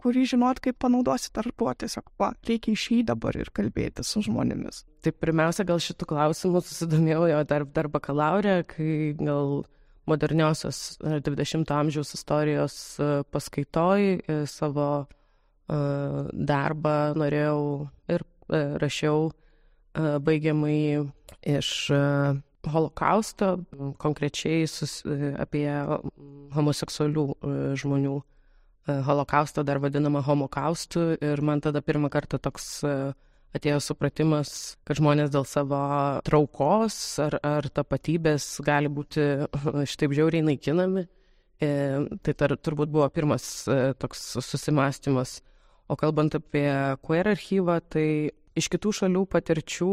kurį 0.00 0.24
žinot, 0.30 0.62
kaip 0.62 0.78
panaudosit, 0.80 1.34
ar 1.42 1.50
buvo 1.58 1.74
tiesiog, 1.82 2.06
va, 2.22 2.30
reikia 2.46 2.72
išėjti 2.76 3.08
dabar 3.10 3.36
ir 3.36 3.50
kalbėti 3.56 4.06
su 4.06 4.22
žmonėmis. 4.24 4.84
Tai 5.02 5.12
pirmiausia, 5.12 5.66
gal 5.68 5.82
šitų 5.82 6.08
klausimų 6.14 6.62
susidomėjau 6.64 7.26
jo 7.34 7.42
dar, 7.50 7.66
dar 7.74 7.90
bakalaurė, 7.92 8.60
kai 8.70 8.94
gal 9.18 9.64
moderniosios 10.10 10.98
20-ojo 11.02 11.78
amžiaus 11.78 12.14
istorijos 12.18 12.76
e, 12.98 13.08
paskaitoj 13.30 14.06
e, 14.18 14.38
savo 14.50 14.88
uh, 15.06 16.28
darbą 16.32 16.96
norėjau 17.20 17.62
ir 18.10 18.24
uh, 18.26 18.76
rašiau 18.82 19.30
uh, 19.30 20.16
baigiamai 20.26 21.06
iš 21.46 21.70
uh, 21.94 22.40
holokausto, 22.70 23.54
konkrečiai 24.02 24.66
sus, 24.68 25.00
uh, 25.06 25.30
apie 25.40 25.68
homoseksualių 26.56 27.26
uh, 27.30 27.62
žmonių 27.80 28.18
E, 28.90 29.02
holokaustą 29.04 29.64
dar 29.64 29.80
vadinama 29.80 30.22
homokaustu. 30.24 31.00
Ir 31.20 31.42
man 31.42 31.60
tada 31.60 31.82
pirmą 31.82 32.10
kartą 32.10 32.38
toks 32.38 32.84
e, 32.84 32.94
atėjo 33.56 33.80
supratimas, 33.82 34.76
kad 34.86 35.00
žmonės 35.00 35.32
dėl 35.34 35.46
savo 35.48 35.80
traukos 36.26 36.96
ar, 37.22 37.38
ar 37.42 37.68
tapatybės 37.68 38.58
gali 38.66 38.90
būti 38.92 39.26
šitaip 39.90 40.16
žiauriai 40.16 40.46
naikinami. 40.46 41.06
E, 41.60 41.70
tai 42.24 42.34
tar, 42.38 42.56
turbūt 42.56 42.92
buvo 42.92 43.08
pirmas 43.12 43.46
toks 44.00 44.22
susimastymas. 44.46 45.40
O 45.90 45.96
kalbant 45.98 46.36
apie 46.38 46.68
queer 47.02 47.32
archyvą, 47.32 47.80
tai 47.90 48.06
iš 48.58 48.68
kitų 48.72 48.92
šalių 48.94 49.24
patirčių 49.30 49.90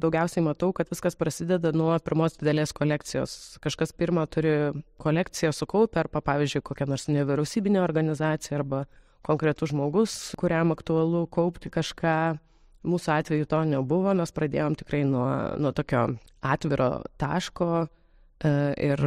daugiausiai 0.00 0.44
matau, 0.44 0.72
kad 0.76 0.90
viskas 0.90 1.16
prasideda 1.18 1.72
nuo 1.74 1.92
pirmos 2.04 2.36
didelės 2.38 2.74
kolekcijos. 2.76 3.36
Kažkas 3.62 3.94
pirmą 3.96 4.26
turi 4.30 4.54
kolekciją 5.02 5.52
sukaupę, 5.56 6.00
arba 6.02 6.22
pavyzdžiui, 6.24 6.64
kokia 6.66 6.88
nors 6.90 7.08
nevyriausybinė 7.10 7.82
organizacija, 7.82 8.60
arba 8.60 8.84
konkretus 9.26 9.72
žmogus, 9.72 10.16
kuriam 10.40 10.74
aktualu 10.74 11.26
kaupti 11.30 11.70
kažką. 11.72 12.16
Mūsų 12.82 13.10
atveju 13.14 13.48
to 13.50 13.62
nebuvo, 13.70 14.14
mes 14.18 14.34
pradėjom 14.34 14.76
tikrai 14.80 15.02
nuo, 15.06 15.26
nuo 15.62 15.70
tokio 15.76 16.06
atviro 16.42 16.90
taško 17.22 17.68
e, 17.82 18.54
ir 18.90 19.02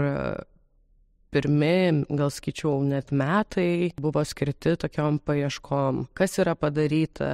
pirmi, 1.35 2.05
gal 2.15 2.31
skaičiau, 2.31 2.77
net 2.87 3.11
metai 3.11 3.91
buvo 3.99 4.23
skirti 4.23 4.77
tokiom 4.79 5.19
paieškom, 5.27 6.05
kas 6.15 6.39
yra 6.39 6.55
padaryta, 6.55 7.33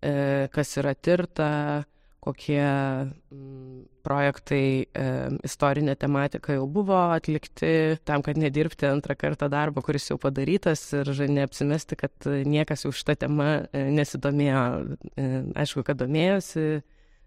E, 0.00 0.48
kas 0.48 0.76
yra 0.80 0.94
tirta, 0.96 1.84
kokie 2.20 2.62
projektai 4.04 4.64
e, 4.84 5.06
istorinė 5.46 5.96
tematika 6.00 6.56
jau 6.56 6.66
buvo 6.70 6.98
atlikti, 7.14 7.96
tam, 8.08 8.24
kad 8.26 8.40
nedirbti 8.40 8.88
antrą 8.88 9.16
kartą 9.18 9.48
darbą, 9.52 9.82
kuris 9.84 10.10
jau 10.10 10.18
padarytas 10.20 10.84
ir 11.00 11.10
neapsimesti, 11.32 11.98
kad 12.00 12.30
niekas 12.48 12.86
jau 12.86 12.94
šitą 12.94 13.16
temą 13.26 13.50
e, 13.72 13.84
nesidomėjo. 13.96 14.64
Aišku, 15.60 15.84
kad 15.86 16.00
domėjosi, 16.00 16.80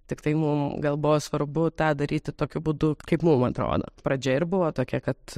tik 0.10 0.24
tai 0.26 0.34
mums 0.38 0.82
gal 0.84 0.98
buvo 1.02 1.20
svarbu 1.22 1.68
tą 1.78 1.92
daryti 1.98 2.34
tokiu 2.36 2.62
būdu, 2.66 2.94
kaip 3.02 3.26
mums 3.26 3.50
atrodo. 3.52 3.90
Pradžia 4.06 4.38
ir 4.40 4.48
buvo 4.50 4.70
tokia, 4.76 5.02
kad 5.04 5.38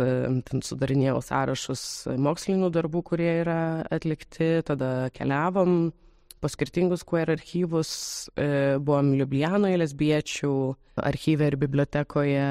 sudarinėjau 0.68 1.20
sąrašus 1.24 1.84
mokslinių 2.28 2.72
darbų, 2.76 3.04
kurie 3.12 3.32
yra 3.44 3.60
atlikti, 3.94 4.58
tada 4.68 5.12
keliavom 5.16 5.94
po 6.46 6.50
skirtingus 6.50 7.02
queer 7.02 7.32
archyvus, 7.34 7.92
e, 8.38 8.78
buvom 8.78 9.16
Liublianoje 9.18 9.80
lesbiečių 9.82 10.52
archyve 11.02 11.48
ir 11.50 11.56
bibliotekoje, 11.58 12.50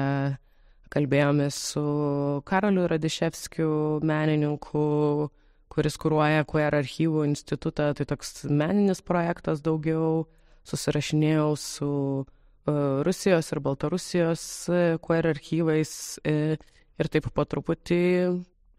kalbėjomės 0.91 1.59
su 1.71 1.83
Karoliu 2.43 2.89
Radiševskiu, 2.91 3.69
menininku, 4.03 4.83
kuris 5.71 5.95
kūruoja 6.01 6.43
queer 6.49 6.75
archyvų 6.75 7.23
institutą, 7.29 7.93
tai 7.95 8.03
toks 8.09 8.43
meninis 8.51 8.99
projektas 8.99 9.63
daugiau, 9.63 10.25
susirašinėjau 10.67 11.49
su 11.55 11.91
e, 12.19 12.25
Rusijos 13.07 13.53
ir 13.55 13.63
Baltarusijos 13.63 14.43
e, 14.67 14.83
queer 15.07 15.31
archyvais 15.31 15.95
ir 16.27 17.11
taip 17.15 17.31
po 17.31 17.47
truputį 17.47 18.03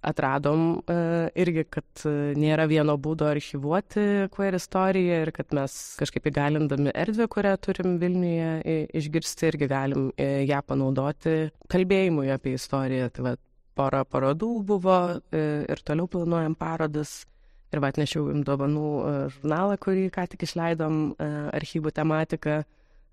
atradom 0.06 0.82
e, 0.86 0.96
irgi, 1.42 1.64
kad 1.70 2.04
e, 2.06 2.12
nėra 2.38 2.66
vieno 2.70 2.94
būdo 3.02 3.26
archivuoti 3.28 4.28
queer 4.34 4.56
istoriją 4.58 5.20
ir 5.24 5.32
kad 5.34 5.54
mes 5.56 5.74
kažkaip 6.00 6.28
įgalindami 6.30 6.94
erdvę, 6.94 7.26
kurią 7.32 7.56
turim 7.62 7.96
Vilniuje 8.02 8.86
išgirsti, 9.00 9.50
irgi 9.50 9.70
galim 9.70 10.10
e, 10.14 10.44
ją 10.46 10.62
panaudoti 10.66 11.36
kalbėjimui 11.72 12.30
apie 12.34 12.54
istoriją. 12.58 13.10
Tai 13.16 13.26
va, 13.26 13.34
pora 13.76 14.04
parodų 14.08 14.52
buvo 14.66 14.98
ir 15.36 15.82
toliau 15.84 16.08
planuojam 16.08 16.54
parodas. 16.56 17.24
Ir 17.74 17.82
va 17.82 17.90
atnešiau 17.90 18.28
jums 18.30 18.46
dovanų 18.46 18.88
žurnalą, 19.34 19.74
kurį 19.82 20.06
ką 20.14 20.22
tik 20.32 20.44
išleidom 20.46 21.00
archyvų 21.18 21.90
tematiką 21.92 22.60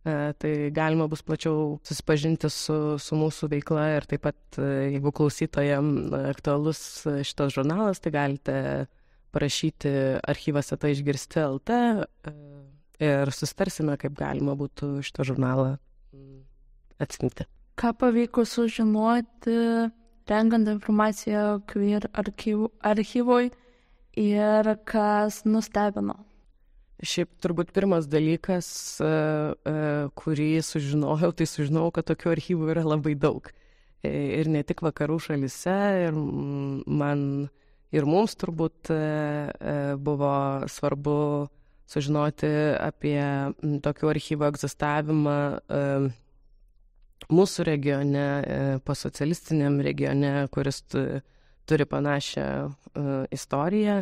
tai 0.03 0.51
galima 0.75 1.07
bus 1.07 1.21
plačiau 1.23 1.77
susipažinti 1.87 2.49
su, 2.51 2.75
su 2.99 3.15
mūsų 3.15 3.47
veikla 3.53 3.85
ir 3.95 4.07
taip 4.09 4.25
pat, 4.25 4.39
e, 4.59 4.89
jeigu 4.97 5.13
klausytojams 5.15 6.11
aktualus 6.33 6.81
šitas 7.23 7.53
žurnalas, 7.55 8.03
tai 8.03 8.11
galite 8.11 8.57
parašyti 9.33 9.93
archyvas 10.27 10.73
tai 10.75 10.91
išgirsti 10.91 11.45
LT 11.45 11.77
e, 11.79 12.33
ir 13.07 13.31
susitarsime, 13.31 13.95
kaip 14.01 14.17
galima 14.19 14.57
būtų 14.59 14.97
šitą 15.07 15.23
žurnalą 15.31 15.77
atsimti. 16.99 17.47
Ką 17.79 17.95
pavyko 17.97 18.43
sužinoti, 18.45 19.55
renkant 20.29 20.67
informaciją 20.75 21.63
queer 21.71 22.11
archyvui 22.13 23.49
ir 24.19 24.75
kas 24.85 25.41
nustebino? 25.47 26.19
Šiaip 27.03 27.33
turbūt 27.43 27.73
pirmas 27.75 28.05
dalykas, 28.07 28.67
e, 29.03 29.07
e, 29.67 29.73
kurį 30.15 30.47
sužinojau, 30.63 31.33
tai 31.35 31.47
sužinojau, 31.49 31.91
kad 31.97 32.07
tokių 32.07 32.31
archyvų 32.31 32.69
yra 32.71 32.85
labai 32.87 33.15
daug. 33.19 33.49
E, 34.03 34.11
ir 34.39 34.47
ne 34.51 34.61
tik 34.63 34.83
vakarų 34.85 35.17
šalise, 35.25 35.75
ir 36.05 36.15
man 36.87 37.25
ir 37.93 38.07
mums 38.07 38.37
turbūt 38.39 38.89
buvo 40.01 40.31
svarbu 40.71 41.17
sužinoti 41.91 42.49
apie 42.79 43.19
tokių 43.85 44.09
archyvų 44.15 44.47
egzistavimą 44.47 45.37
mūsų 47.33 47.67
regione, 47.67 48.25
posocialistiniam 48.87 49.77
regione, 49.85 50.33
kuris 50.55 50.81
turi 50.89 51.85
panašią 51.91 52.49
istoriją. 53.35 54.01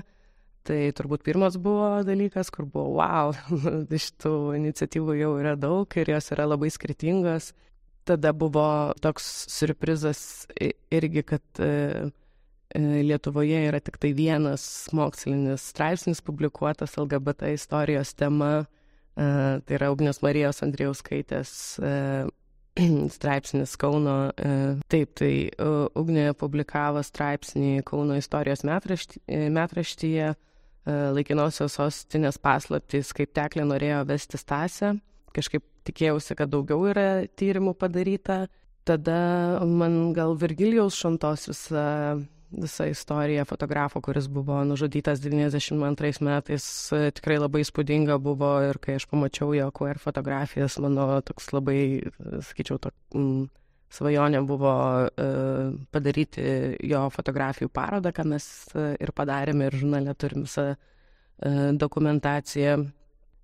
Tai 0.62 0.77
turbūt 0.94 1.24
pirmas 1.25 1.56
buvo 1.58 2.03
dalykas, 2.06 2.51
kur 2.53 2.68
buvo, 2.70 3.00
wow, 3.00 3.32
šitų 4.06 4.34
iniciatyvų 4.60 5.15
jau 5.18 5.32
yra 5.41 5.56
daug 5.58 5.89
ir 5.98 6.12
jos 6.13 6.30
yra 6.36 6.46
labai 6.46 6.70
skirtingos. 6.74 7.51
Tada 8.06 8.30
buvo 8.34 8.65
toks 9.01 9.25
surprizas 9.50 10.22
irgi, 10.94 11.24
kad 11.25 11.62
e, 11.62 11.72
e, 12.77 12.82
Lietuvoje 13.08 13.63
yra 13.70 13.80
tik 13.82 13.98
tai 14.01 14.12
vienas 14.18 14.63
mokslinis 14.94 15.65
straipsnis 15.74 16.22
publikuotas 16.25 16.94
LGBT 16.98 17.56
istorijos 17.58 18.13
tema. 18.18 18.51
E, 19.18 19.25
tai 19.65 19.77
yra 19.80 19.89
Ugnios 19.94 20.22
Marijos 20.22 20.62
Andrijauskaitės 20.65 21.56
straipsnis 23.18 23.74
Kauno. 23.82 24.20
Taip, 24.94 25.18
tai 25.18 25.34
Ugnė 25.98 26.30
publikavo 26.38 27.01
straipsnį 27.06 27.82
Kauno 27.89 28.22
istorijos 28.22 28.62
metraštyje 28.62 30.32
E, 30.32 30.50
laikinosios 30.86 31.78
sostinės 31.78 32.40
paslaptys, 32.42 33.14
kaip 33.14 33.34
teklė 33.38 33.68
norėjo 33.70 34.02
vesti 34.10 34.40
Stasę. 34.42 34.96
Kažkaip 35.36 35.64
tikėjausi, 35.88 36.36
kad 36.38 36.52
daugiau 36.52 36.84
yra 36.92 37.24
tyrimų 37.40 37.76
padaryta. 37.80 38.46
Tada 38.88 39.62
man 39.67 40.12
gal 40.17 40.34
Virgilijaus 40.41 40.98
Šantos 40.98 41.46
visa, 41.52 41.86
visa 42.50 42.88
istorija 42.89 43.46
fotografo, 43.46 44.02
kuris 44.02 44.26
buvo 44.26 44.58
nužudytas 44.65 45.22
92 45.22 46.26
metais, 46.26 46.65
e, 46.89 47.12
tikrai 47.13 47.38
labai 47.38 47.62
įspūdinga 47.62 48.17
buvo 48.17 48.56
ir 48.65 48.82
kai 48.82 48.98
aš 48.98 49.06
pamačiau 49.12 49.54
jo 49.54 49.70
QR 49.78 50.02
fotografijas, 50.02 50.80
mano 50.82 51.22
toks 51.22 51.52
labai, 51.54 51.78
sakyčiau, 52.50 52.82
to, 52.82 52.91
mm, 53.13 53.46
svajonė 53.91 54.41
buvo 54.47 54.71
e, 55.06 55.27
padaryti 55.91 56.45
jo 56.88 57.04
fotografijų 57.13 57.71
parodą, 57.73 58.13
ką 58.15 58.25
mes 58.34 58.47
e, 58.71 58.93
ir 59.04 59.13
padarėme 59.15 59.67
ir 59.67 59.77
žurnale 59.82 60.15
turim 60.15 60.47
visą 60.47 60.71
e, 60.71 60.77
dokumentaciją. 61.82 62.82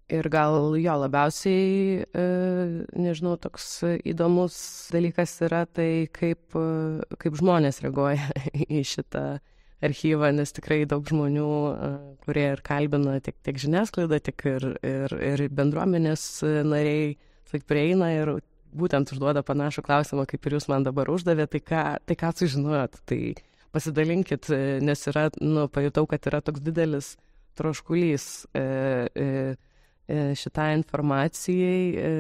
Ir 0.08 0.30
gal 0.32 0.72
jo 0.80 0.94
labiausiai, 1.02 2.06
nežinau, 2.96 3.34
toks 3.44 3.66
įdomus 4.08 4.56
dalykas 4.94 5.34
yra 5.44 5.66
tai, 5.68 6.08
kaip, 6.16 6.56
kaip 7.20 7.36
žmonės 7.36 7.82
reaguoja 7.84 8.30
į 8.78 8.86
šitą 8.88 9.26
archyvą, 9.84 10.30
nes 10.32 10.56
tikrai 10.56 10.86
daug 10.88 11.04
žmonių, 11.12 11.50
kurie 12.24 12.46
ir 12.54 12.64
kalbina 12.64 13.18
tiek, 13.20 13.36
tiek 13.44 13.60
žiniasklaidą, 13.60 14.22
tiek 14.30 14.48
ir, 14.48 14.70
ir, 14.80 15.18
ir 15.34 15.44
bendruomenės 15.60 16.24
nariai, 16.72 17.18
tai 17.52 17.60
prieina 17.68 18.14
ir 18.16 18.38
būtent 18.76 19.12
užduoda 19.14 19.44
panašų 19.46 19.84
klausimą, 19.86 20.26
kaip 20.30 20.46
ir 20.48 20.58
jūs 20.58 20.68
man 20.72 20.86
dabar 20.88 21.10
uždavė, 21.12 21.48
tai 21.52 21.62
ką, 21.64 21.86
tai 22.08 22.18
ką 22.20 22.34
sužinojot, 22.36 23.00
tai 23.10 23.22
pasidalinkit, 23.76 24.50
nes 24.84 25.08
yra, 25.12 25.28
nu, 25.44 25.68
pajutau, 25.72 26.08
kad 26.10 26.28
yra 26.30 26.42
toks 26.46 26.64
didelis 26.66 27.16
troškulys 27.58 28.46
e, 28.54 28.62
e, 28.62 29.28
e 30.08 30.20
šitai 30.38 30.70
informacijai 30.78 31.82
e, 31.98 32.12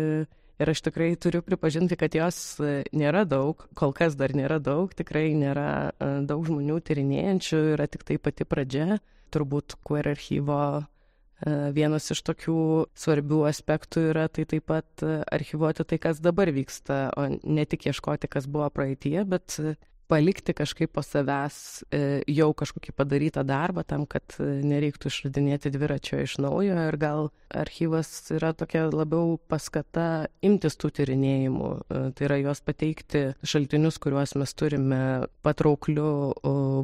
ir 0.57 0.71
aš 0.73 0.81
tikrai 0.89 1.12
turiu 1.21 1.43
pripažinti, 1.45 1.97
kad 1.99 2.15
jos 2.17 2.57
e, 2.60 2.81
nėra 2.97 3.23
daug, 3.29 3.67
kol 3.77 3.93
kas 3.97 4.17
dar 4.19 4.33
nėra 4.38 4.60
daug, 4.63 4.93
tikrai 4.97 5.29
nėra 5.38 5.69
e, 5.93 6.12
daug 6.29 6.45
žmonių 6.49 6.81
tyrinėjančių, 6.89 7.63
yra 7.77 7.88
tik 7.91 8.05
tai 8.07 8.19
pati 8.21 8.49
pradžia, 8.49 9.01
turbūt 9.33 9.77
queer 9.86 10.13
archyvo 10.15 10.62
E, 10.67 10.96
vienas 11.45 12.10
iš 12.13 12.23
tokių 12.26 12.62
svarbių 12.97 13.43
aspektų 13.50 14.08
yra 14.12 14.26
tai 14.34 14.47
taip 14.50 14.65
pat 14.71 15.04
e, 15.06 15.19
archivuoti 15.32 15.86
tai, 15.86 16.00
kas 16.02 16.21
dabar 16.23 16.50
vyksta, 16.50 17.12
o 17.13 17.28
ne 17.30 17.65
tik 17.69 17.86
ieškoti, 17.91 18.30
kas 18.32 18.47
buvo 18.50 18.69
praeitie, 18.73 19.21
bet 19.21 19.60
palikti 20.07 20.53
kažkaip 20.55 20.93
po 20.95 21.03
savęs 21.03 21.57
e, 21.91 21.99
jau 22.31 22.49
kažkokį 22.57 22.93
padarytą 22.95 23.43
darbą 23.47 23.83
tam, 23.87 24.05
kad 24.09 24.37
e, 24.39 24.47
nereiktų 24.65 25.11
išradinėti 25.11 25.71
dviračio 25.73 26.21
iš 26.23 26.37
naujo 26.43 26.77
ir 26.87 26.97
gal 26.99 27.29
archyvas 27.51 28.09
yra 28.35 28.53
tokia 28.57 28.85
labiau 28.91 29.37
paskata 29.51 30.27
imtis 30.45 30.79
tų 30.79 30.91
tyrinėjimų, 30.99 31.71
e, 31.79 32.03
tai 32.15 32.27
yra 32.29 32.39
juos 32.41 32.63
pateikti 32.63 33.23
šaltinius, 33.43 33.99
kuriuos 34.03 34.37
mes 34.39 34.55
turime 34.57 35.01
patraukliu 35.45 36.07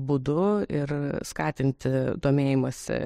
būdu 0.04 0.50
ir 0.68 0.92
skatinti 1.26 1.94
domėjimąsi 2.24 3.00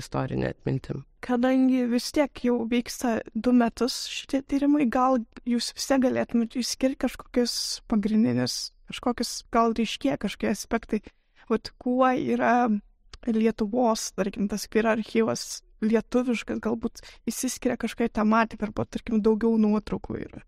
istorinė 0.00 0.50
atmintim. 0.54 1.04
Kadangi 1.20 1.84
vis 1.90 2.08
tiek 2.16 2.42
jau 2.46 2.62
vyksta 2.68 3.18
du 3.34 3.52
metus 3.52 4.06
šitie 4.08 4.40
tyrimai, 4.40 4.86
gal 4.88 5.20
jūs 5.44 5.74
vis 5.76 5.88
tiek 5.90 6.00
galėtumėte 6.06 6.62
išskirti 6.62 7.02
kažkokius 7.04 7.54
pagrindinius 7.92 8.70
kažkokius 8.90 9.32
gal 9.54 9.74
ryškie 9.78 10.16
kažkokie 10.20 10.52
aspektai, 10.52 11.02
vat 11.50 11.72
kuo 11.78 12.10
yra 12.10 12.68
Lietuvos, 13.26 14.10
tarkim, 14.16 14.46
tas 14.48 14.64
queer 14.72 14.86
archyvas 14.94 15.60
lietuviškas, 15.84 16.60
galbūt 16.64 17.02
įsiskiria 17.28 17.76
kažkokia 17.80 18.14
tematika, 18.20 18.68
arba, 18.68 18.86
tarkim, 18.88 19.20
daugiau 19.24 19.58
nuotraukų 19.60 20.22
yra 20.24 20.44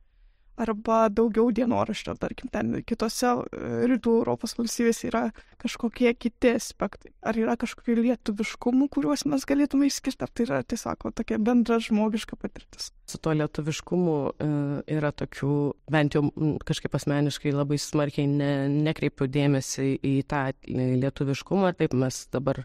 arba 0.62 1.06
daugiau 1.12 1.50
dienoraščio, 1.54 2.14
tarkim, 2.20 2.50
ten 2.52 2.78
kitose 2.86 3.28
e, 3.28 3.60
rytų 3.90 4.14
Europos 4.22 4.54
valstybėse 4.58 5.08
yra 5.10 5.22
kažkokie 5.62 6.12
kiti 6.18 6.54
aspektai. 6.56 7.12
Ar 7.26 7.38
yra 7.38 7.56
kažkokių 7.60 7.96
lietuviškumų, 8.00 8.88
kuriuos 8.92 9.26
mes 9.30 9.46
galėtume 9.48 9.88
išskirti, 9.90 10.26
ar 10.26 10.32
tai 10.32 10.46
yra 10.46 10.60
tiesiog 10.66 11.08
tokia 11.18 11.38
bendra 11.42 11.78
žmogiška 11.82 12.38
patirtis. 12.40 12.90
Su 13.08 13.20
tuo 13.22 13.34
lietuviškumu 13.36 14.16
e, 14.32 14.50
yra 14.96 15.12
tokių, 15.16 15.56
bent 15.92 16.16
jau 16.18 16.24
kažkaip 16.68 16.96
asmeniškai 16.98 17.54
labai 17.54 17.80
smarkiai 17.82 18.28
ne, 18.30 18.52
nekreipiu 18.88 19.28
dėmesį 19.30 19.90
į 19.98 20.16
tą 20.30 20.48
lietuviškumą, 20.68 21.74
taip 21.78 21.96
mes 21.98 22.24
dabar, 22.32 22.64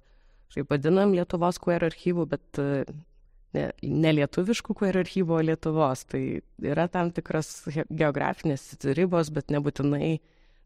kaip 0.55 0.71
vadinam, 0.73 1.13
Lietuvos 1.17 1.59
queer 1.61 1.85
archyvų, 1.87 2.27
bet 2.33 2.61
e, 2.61 2.85
ne, 3.57 3.67
ne 3.81 4.15
lietuviškų 4.21 4.77
queer 4.77 5.01
archyvo 5.01 5.41
Lietuvos. 5.43 6.05
Tai 6.07 6.23
yra 6.61 6.87
tam 6.93 7.11
tikras 7.15 7.67
geografinės 7.89 8.69
ribos, 8.97 9.33
bet 9.33 9.51
nebūtinai 9.53 10.17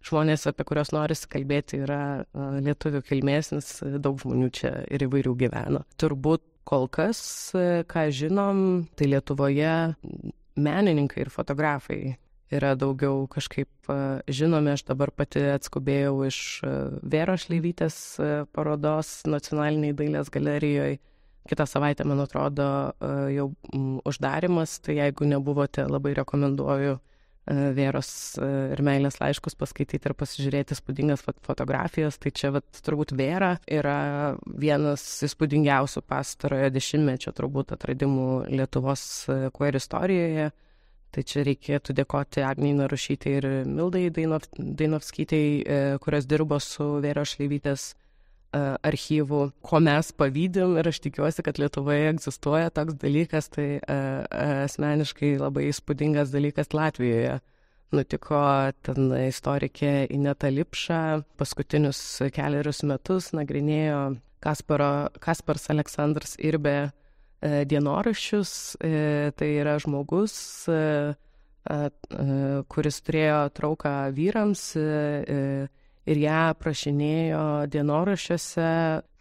žmonės, 0.06 0.48
apie 0.50 0.66
kuriuos 0.68 0.94
norisi 0.96 1.30
kalbėti, 1.30 1.84
yra 1.86 2.02
lietuvių 2.34 3.04
kilmės, 3.06 3.52
nes 3.54 3.74
daug 4.02 4.18
žmonių 4.22 4.50
čia 4.58 4.74
ir 4.90 5.06
įvairių 5.06 5.36
gyveno. 5.44 5.84
Turbūt 6.02 6.44
kol 6.68 6.88
kas, 6.94 7.22
ką 7.90 8.08
žinom, 8.14 8.66
tai 8.98 9.12
Lietuvoje 9.12 9.76
menininkai 10.62 11.26
ir 11.26 11.32
fotografai 11.34 12.16
yra 12.52 12.74
daugiau 12.76 13.28
kažkaip 13.32 13.92
žinomi. 14.30 14.74
Aš 14.76 14.86
dabar 14.90 15.14
pati 15.16 15.44
atskubėjau 15.54 16.18
iš 16.28 16.40
Vėro 17.14 17.38
Šleivytės 17.40 17.98
parodos 18.56 19.22
nacionaliniai 19.30 19.96
dailės 19.98 20.34
galerijoje 20.34 21.00
Kita 21.50 21.66
savaitė, 21.66 22.06
man 22.06 22.22
atrodo, 22.22 22.66
e, 23.02 23.14
jau 23.38 23.48
uždarimas, 24.08 24.78
tai 24.86 25.00
jeigu 25.00 25.26
nebuvote, 25.30 25.88
labai 25.90 26.14
rekomenduoju 26.22 27.00
Vėros 27.50 28.38
ir 28.38 28.82
meilės 28.86 29.18
laiškus 29.18 29.56
paskaityti 29.58 30.06
ir 30.08 30.14
pasižiūrėti 30.14 30.76
spūdingas 30.78 31.24
fotografijas. 31.42 32.20
Tai 32.22 32.32
čia 32.38 32.52
vat, 32.54 32.68
turbūt 32.86 33.16
Vėra 33.18 33.56
yra 33.66 34.38
vienas 34.46 35.02
įspūdingiausių 35.26 36.04
pastarojo 36.06 36.70
dešimtmečio 36.72 37.34
turbūt 37.34 37.74
atradimų 37.74 38.28
Lietuvos 38.54 39.04
queer 39.58 39.80
istorijoje. 39.82 40.52
Tai 41.12 41.24
čia 41.28 41.42
reikėtų 41.44 41.98
dėkoti 41.98 42.46
Agniai 42.46 42.78
Narušytai 42.78 43.34
ir 43.42 43.50
Mildai 43.68 44.06
Dainov, 44.14 44.46
Dainovskytai, 44.56 45.98
kurios 46.00 46.30
dirbo 46.30 46.62
su 46.64 46.88
Vėros 47.04 47.34
Šleivytės 47.34 47.90
archyvų, 48.52 49.42
ko 49.64 49.80
mes 49.84 50.12
pavydim 50.12 50.76
ir 50.80 50.90
aš 50.92 51.00
tikiuosi, 51.06 51.44
kad 51.46 51.60
Lietuvoje 51.62 52.10
egzistuoja 52.12 52.72
toks 52.76 52.98
dalykas, 53.00 53.48
tai 53.54 53.68
asmeniškai 53.88 55.38
labai 55.40 55.70
įspūdingas 55.70 56.34
dalykas 56.34 56.74
Latvijoje. 56.76 57.40
Nutiko 57.92 58.42
ten 58.88 59.12
istorikė 59.28 60.06
Ineta 60.16 60.48
Lipša, 60.52 61.02
paskutinius 61.40 62.00
keliarius 62.32 62.84
metus 62.88 63.32
nagrinėjo 63.36 64.04
Kasparo, 64.44 65.10
Kaspars 65.20 65.68
Aleksandras 65.74 66.38
Irbė 66.40 66.92
dienoraščius. 67.42 68.54
E, 68.80 69.32
tai 69.38 69.50
yra 69.60 69.78
žmogus, 69.82 70.36
kuris 72.72 73.02
turėjo 73.06 73.42
trauką 73.58 73.94
vyrams 74.18 74.64
e, 74.80 75.68
ir 76.10 76.18
ją 76.22 76.38
aprašinėjo 76.52 77.42
dienoraščiuose 77.72 78.68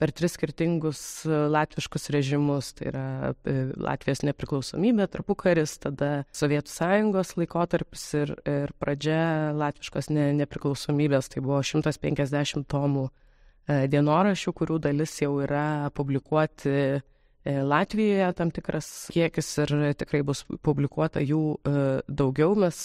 per 0.01 0.13
tris 0.17 0.37
skirtingus 0.37 1.03
latviškus 1.27 2.09
režimus. 2.15 2.73
Tai 2.79 2.89
yra 2.89 3.07
e, 3.45 3.57
Latvijos 3.77 4.25
nepriklausomybė, 4.25 5.09
tarpukaris, 5.13 5.77
tada 5.83 6.11
Sovietų 6.37 6.73
sąjungos 6.73 7.35
laikotarpis 7.37 8.07
ir, 8.23 8.35
ir 8.49 8.73
pradžia 8.81 9.53
latviškos 9.61 10.11
ne, 10.15 10.31
nepriklausomybės. 10.41 11.31
Tai 11.35 11.45
buvo 11.45 11.61
150 11.67 12.65
tomų 12.71 13.07
e, 13.11 13.85
dienoraščių, 13.93 14.57
kurių 14.57 14.81
dalis 14.89 15.21
jau 15.21 15.37
yra 15.45 15.93
publikuoti 15.97 16.73
e, 16.73 17.01
Latvijoje 17.45 18.27
tam 18.37 18.51
tikras 18.53 18.89
kiekis 19.13 19.47
ir 19.63 19.71
tikrai 20.01 20.21
bus 20.29 20.43
publikuota 20.61 21.23
jų 21.25 21.57
daugiau. 22.05 22.53
Mes 22.61 22.81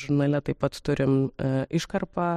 žurnale 0.00 0.40
taip 0.40 0.62
pat 0.64 0.78
turim 0.80 1.26
iškarpą 1.68 2.28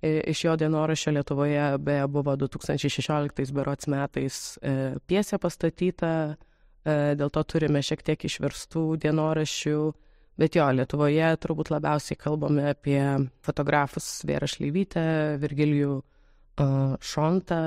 Iš 0.00 0.44
jo 0.44 0.54
dienoraščio 0.56 1.12
Lietuvoje 1.12 1.64
beje 1.84 2.06
buvo 2.08 2.32
2016 2.40 3.52
berots 3.52 3.88
metais 3.92 4.36
e, 4.64 4.94
piesė 5.04 5.36
pastatyta, 5.42 6.12
e, 6.32 6.94
dėl 7.20 7.28
to 7.28 7.42
turime 7.44 7.82
šiek 7.84 8.00
tiek 8.06 8.24
išverstų 8.24 8.84
dienoraščių, 9.02 9.80
bet 10.40 10.56
jo, 10.56 10.70
Lietuvoje 10.72 11.34
turbūt 11.44 11.72
labiausiai 11.74 12.16
kalbame 12.16 12.70
apie 12.72 13.02
fotografus 13.44 14.08
Vėra 14.24 14.48
Šleivytę, 14.48 15.04
Virgilijų 15.42 15.98
e, 16.00 16.70
Šontą, 17.12 17.60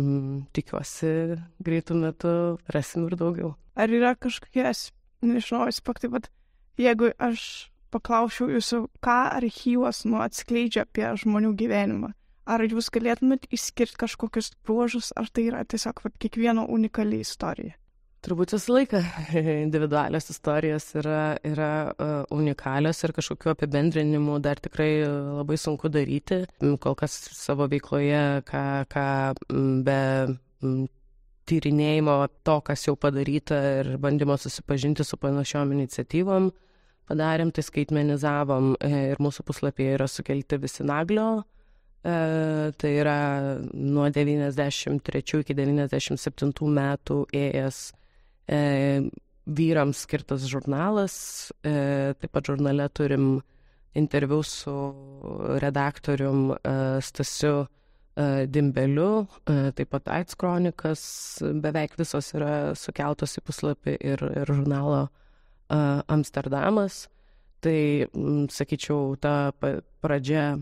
mm, 0.00 0.40
tikiuosi 0.56 1.12
greitų 1.68 2.00
metų 2.00 2.34
rasim 2.72 3.10
ir 3.10 3.18
daugiau. 3.20 3.52
Ar 3.76 3.92
yra 3.92 4.14
kažkokie, 4.16 4.70
nežinau, 5.20 5.66
aspektai, 5.68 6.08
bet 6.16 6.32
jeigu 6.80 7.12
aš 7.20 7.68
paklausčiau 7.94 8.50
jūsų, 8.52 8.82
ką 9.04 9.20
archyvas 9.38 10.04
nu 10.08 10.20
atskleidžia 10.24 10.84
apie 10.88 11.06
žmonių 11.22 11.54
gyvenimą. 11.60 12.12
Ar 12.44 12.60
jūs 12.66 12.90
galėtumėt 12.92 13.46
išskirti 13.54 13.96
kažkokius 14.02 14.52
bruožus, 14.66 15.14
ar 15.16 15.30
tai 15.32 15.46
yra 15.48 15.62
tiesiog 15.64 16.04
vat, 16.04 16.18
kiekvieno 16.20 16.66
unikali 16.68 17.22
istorija? 17.24 17.78
Turbūt 18.24 18.54
visą 18.54 18.72
laiką 18.72 19.00
individualios 19.66 20.30
istorijos 20.32 20.86
yra, 20.96 21.36
yra 21.44 21.70
uh, 21.92 22.12
unikalios 22.32 23.00
ir 23.04 23.12
kažkokiu 23.16 23.52
apibendrinimu 23.52 24.38
dar 24.44 24.60
tikrai 24.64 25.04
labai 25.04 25.58
sunku 25.60 25.90
daryti. 25.92 26.42
Kol 26.80 26.96
kas 27.00 27.16
savo 27.36 27.68
veikloje, 27.72 28.24
ką, 28.48 28.64
ką 28.92 29.06
be 29.84 30.00
tyrinėjimo 31.48 32.16
to, 32.46 32.58
kas 32.64 32.86
jau 32.86 32.96
padaryta 32.96 33.60
ir 33.80 33.94
bandymo 34.00 34.36
susipažinti 34.40 35.04
su 35.04 35.20
panašiom 35.20 35.72
iniciatyvom, 35.76 36.48
padarėm, 37.08 37.52
tai 37.54 37.64
skaitmenizavom 37.64 38.74
e, 38.78 38.92
ir 39.12 39.20
mūsų 39.22 39.44
puslapyje 39.48 39.98
yra 39.98 40.08
sukelti 40.10 40.58
visi 40.62 40.86
naglio. 40.86 41.44
E, 42.04 42.16
tai 42.80 42.92
yra 43.00 43.18
nuo 43.72 44.08
93 44.12 45.42
iki 45.42 45.56
97 45.56 46.72
metų 46.78 47.20
ėjęs 47.32 47.80
e, 48.48 48.60
vyrams 49.44 50.04
skirtas 50.06 50.46
žurnalas. 50.48 51.16
Taip 51.62 52.30
pat 52.32 52.48
žurnale 52.48 52.88
turim 52.96 53.42
interviu 53.94 54.40
su 54.42 54.72
redaktorium 55.60 56.54
Stasiu 57.04 57.66
Dimbeliu, 58.48 59.26
taip 59.44 59.90
pat 59.92 60.08
AIDS 60.16 60.38
kronikas, 60.40 61.02
beveik 61.60 61.98
visos 62.00 62.32
yra 62.32 62.72
sukeltos 62.78 63.36
į 63.36 63.44
puslapį 63.44 63.98
ir, 64.00 64.24
ir 64.32 64.54
žurnalo 64.54 65.02
Amsterdamas. 65.68 67.06
Tai, 67.64 67.78
sakyčiau, 68.52 69.14
ta 69.16 69.54
pradžia 70.04 70.58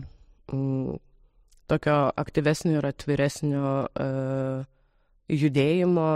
tokio 1.67 1.97
aktyvesnio 2.15 2.77
ir 2.79 2.87
atviresnio 2.87 3.73
judėjimo, 5.33 6.07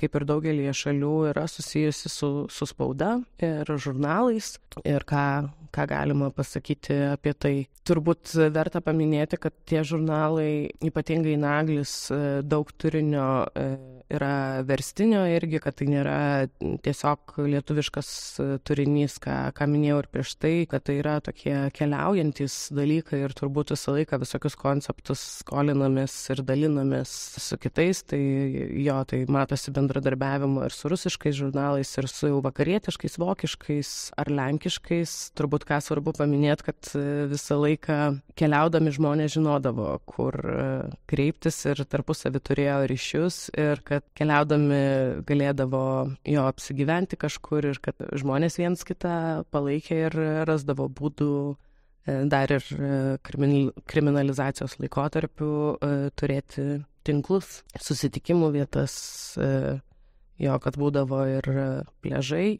kaip 0.00 0.18
ir 0.18 0.26
daugelį 0.28 0.72
šalių, 0.76 1.14
yra 1.30 1.46
susijusi 1.48 2.10
su, 2.12 2.30
su 2.52 2.68
spauda 2.68 3.18
ir 3.40 3.68
žurnalais. 3.80 4.56
Ir 4.84 5.04
ką, 5.08 5.24
ką 5.72 5.86
galima 5.88 6.30
pasakyti 6.34 6.96
apie 7.12 7.32
tai. 7.32 7.54
Turbūt 7.88 8.34
verta 8.52 8.82
paminėti, 8.84 9.40
kad 9.40 9.56
tie 9.68 9.80
žurnalai, 9.86 10.68
ypatingai 10.84 11.38
Naglis, 11.40 11.94
daug 12.44 12.72
turinio 12.76 13.46
yra 14.12 14.62
verstinio 14.66 15.22
irgi, 15.28 15.60
kad 15.62 15.76
tai 15.78 15.88
nėra 15.90 16.18
tiesiog 16.84 17.36
lietuviškas 17.44 18.10
turinys, 18.66 19.18
ką, 19.22 19.36
ką 19.56 19.68
minėjau 19.70 19.98
ir 20.02 20.08
prieš 20.12 20.34
tai, 20.40 20.52
kad 20.70 20.86
tai 20.88 20.98
yra 21.02 21.18
tokie 21.24 21.56
keliaujantis 21.76 22.56
dalykai 22.74 23.20
ir 23.26 23.34
turbūt 23.36 23.74
visą 23.74 23.94
laiką 23.96 24.20
visokius 24.22 24.56
konceptus 24.58 25.22
skolinamės 25.42 26.14
ir 26.32 26.42
dalinamės 26.46 27.12
su 27.42 27.58
kitais, 27.60 28.02
tai 28.08 28.20
jo, 28.84 28.96
tai 29.08 29.22
matosi 29.28 29.74
bendradarbiavimo 29.76 30.64
ir 30.66 30.74
su 30.74 30.90
rusiškais 30.92 31.36
žurnalais, 31.38 31.92
ir 32.00 32.08
su 32.10 32.32
jau 32.32 32.40
vakarietiškais, 32.44 33.18
vokiškais 33.20 33.92
ar 34.18 34.32
lenkiškais. 34.32 35.16
Turbūt 35.38 35.68
ką 35.68 35.80
svarbu 35.84 36.16
paminėti, 36.16 36.68
kad 36.70 36.92
visą 37.30 37.60
laiką 37.60 37.98
keliaudami 38.38 38.92
žmonės 38.94 39.34
žinodavo, 39.36 39.90
kur 40.08 40.38
kreiptis 41.10 41.60
ir 41.68 41.84
tarpusavį 41.84 42.42
turėjo 42.44 42.78
ryšius 42.90 43.40
ir 43.58 43.82
kad 43.86 43.97
kad 43.98 44.06
keliaudami 44.18 44.80
galėdavo 45.26 45.84
jo 46.28 46.44
apsigyventi 46.48 47.18
kažkur 47.20 47.66
ir 47.72 47.80
kad 47.82 47.98
žmonės 48.22 48.58
viens 48.60 48.84
kitą 48.86 49.44
palaikė 49.54 49.98
ir 50.06 50.16
rasdavo 50.48 50.86
būdų 50.88 51.32
e, 52.06 52.20
dar 52.30 52.54
ir 52.54 52.70
e, 52.72 52.92
kriminalizacijos 53.90 54.78
laikotarpiu 54.78 55.50
e, 55.74 55.92
turėti 56.14 56.68
tinklus, 57.08 57.62
susitikimų 57.80 58.50
vietas, 58.52 58.94
jo, 60.38 60.56
kad 60.60 60.74
būdavo 60.76 61.22
ir 61.38 61.46
pležai, 62.04 62.58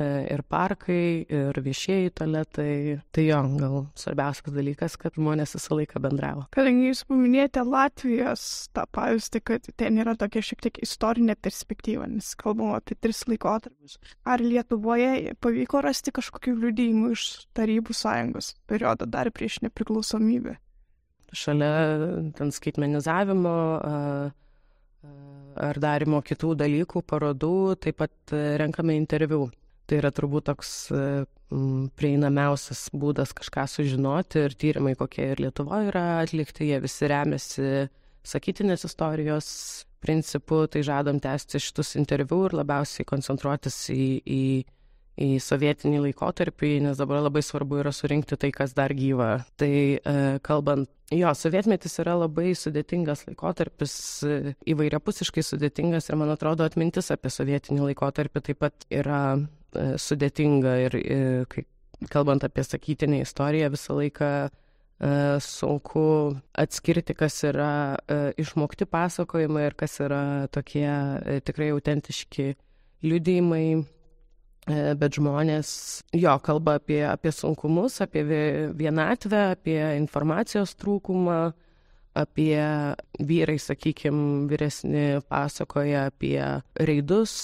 ir 0.00 0.40
parkai, 0.48 1.26
ir 1.28 1.58
viešieji 1.60 2.12
tualetai. 2.16 2.98
Tai 3.12 3.24
jo, 3.26 3.40
gal 3.60 3.76
svarbiausias 3.98 4.54
dalykas, 4.54 4.96
kad 5.00 5.18
žmonės 5.18 5.52
visą 5.58 5.76
laiką 5.76 6.00
bendravo. 6.02 6.46
Kadangi 6.54 6.88
jūs 6.88 7.04
paminėjote 7.10 7.64
Latvijos 7.68 8.46
tą 8.72 8.86
pavyzdį, 8.96 9.42
kad 9.50 9.68
ten 9.76 10.00
yra 10.00 10.16
tokia 10.18 10.44
šiek 10.48 10.64
tiek 10.64 10.82
istorinė 10.86 11.36
perspektyva, 11.36 12.08
nes 12.08 12.32
kalbam 12.40 12.72
apie 12.78 12.96
tris 12.96 13.24
laikotarpius. 13.28 13.98
Ar 14.24 14.40
Lietuvoje 14.40 15.36
pavyko 15.44 15.84
rasti 15.84 16.14
kažkokių 16.14 16.56
liudijimų 16.66 17.12
iš 17.12 17.28
Tarybų 17.52 17.96
sąjungos 17.96 18.54
periodo 18.70 19.06
dar 19.06 19.30
prieš 19.34 19.60
nepriklausomybę? 19.66 20.56
Šalia 21.32 21.72
ten 22.36 22.52
skaitmenizavimo 22.52 23.56
ar 25.62 25.78
darimo 25.80 26.20
kitų 26.24 26.54
dalykų, 26.60 27.02
parodų, 27.08 27.56
taip 27.80 27.98
pat 28.00 28.32
renkame 28.60 28.96
interviu 28.96 29.50
Tai 29.92 29.98
yra 30.00 30.08
turbūt 30.08 30.46
toks 30.48 30.68
e, 30.88 31.00
prieinamiausias 32.00 32.86
būdas 32.96 33.34
kažką 33.36 33.66
sužinoti 33.68 34.46
ir 34.46 34.54
tyrimai, 34.56 34.94
kokie 34.96 35.26
ir 35.34 35.42
Lietuvoje 35.44 35.90
yra 35.90 36.04
atlikti, 36.22 36.70
jie 36.70 36.78
visi 36.80 37.10
remiasi 37.12 37.66
sakytinės 38.24 38.86
istorijos 38.88 39.50
principu, 40.00 40.62
tai 40.72 40.80
žadam 40.86 41.20
tęsti 41.20 41.60
šitus 41.60 41.92
interviu 42.00 42.46
ir 42.46 42.56
labiausiai 42.56 43.04
koncentruotis 43.04 43.76
į, 43.92 44.06
į, 44.24 44.40
į 45.20 45.36
sovietinį 45.44 46.00
laikotarpį, 46.06 46.72
nes 46.86 47.00
dabar 47.00 47.20
labai 47.24 47.42
svarbu 47.44 47.82
yra 47.82 47.92
surinkti 47.92 48.38
tai, 48.40 48.52
kas 48.54 48.72
dar 48.76 48.94
gyva. 48.96 49.42
Tai 49.60 49.72
e, 49.72 50.18
kalbant, 50.44 50.88
jo, 51.12 51.32
sovietmetis 51.36 51.98
yra 52.00 52.14
labai 52.16 52.54
sudėtingas 52.56 53.26
laikotarpis, 53.28 53.96
e, 54.24 54.54
įvairiapusiškai 54.72 55.44
sudėtingas 55.44 56.08
ir 56.08 56.20
man 56.20 56.32
atrodo 56.32 56.64
atmintis 56.64 57.12
apie 57.12 57.32
sovietinį 57.32 57.90
laikotarpį 57.90 58.46
taip 58.48 58.64
pat 58.64 58.88
yra 58.88 59.24
E, 59.72 59.84
sudėtinga 60.00 60.72
ir, 60.86 60.96
ir 61.00 61.46
kai 61.52 61.64
kalbant 62.12 62.44
apie 62.44 62.64
sakytinę 62.66 63.22
istoriją, 63.22 63.70
visą 63.72 63.96
laiką 64.00 64.34
sunku 65.42 66.02
atskirti, 66.62 67.14
kas 67.18 67.40
yra 67.48 67.96
išmokti 68.38 68.86
pasakojimai 68.86 69.64
ir 69.66 69.74
kas 69.74 69.96
yra 70.04 70.46
tokie 70.54 70.86
tikrai 71.42 71.72
autentiški 71.74 72.44
liudėjimai, 73.10 73.64
bet 74.68 75.16
žmonės 75.18 75.70
jo 76.14 76.36
kalba 76.44 76.76
apie, 76.78 77.00
apie 77.08 77.32
sunkumus, 77.34 77.96
apie 78.04 78.22
vienatvę, 78.78 79.40
apie 79.56 79.78
informacijos 79.98 80.76
trūkumą, 80.78 81.52
apie 82.18 82.60
vyrai, 83.18 83.58
sakykime, 83.62 84.46
vyresni 84.50 85.06
pasakoja 85.30 86.06
apie 86.10 86.38
reidus 86.76 87.34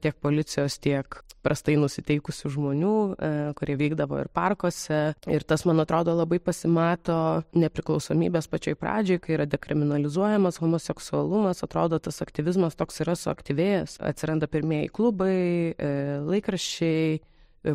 tiek 0.00 0.16
policijos, 0.22 0.78
tiek 0.82 1.20
prastai 1.46 1.76
nusiteikusių 1.78 2.50
žmonių, 2.56 2.94
e, 3.14 3.30
kurie 3.58 3.76
vykdavo 3.78 4.18
ir 4.24 4.30
parkuose. 4.34 5.00
Ir 5.30 5.46
tas, 5.46 5.64
man 5.68 5.82
atrodo, 5.84 6.14
labai 6.18 6.40
pasimato 6.42 7.18
nepriklausomybės 7.56 8.50
pačioj 8.50 8.76
pradžioj, 8.80 9.20
kai 9.22 9.36
yra 9.38 9.46
dekriminalizuojamas 9.50 10.60
homoseksualumas, 10.62 11.62
atrodo, 11.66 12.00
tas 12.02 12.22
aktyvizmas 12.24 12.78
toks 12.78 13.02
yra 13.06 13.16
suaktyvėjęs. 13.18 14.00
Atsiranda 14.10 14.50
pirmieji 14.50 14.92
klubai, 14.96 15.38
e, 15.72 15.92
laikraščiai 16.26 17.16
e, 17.18 17.22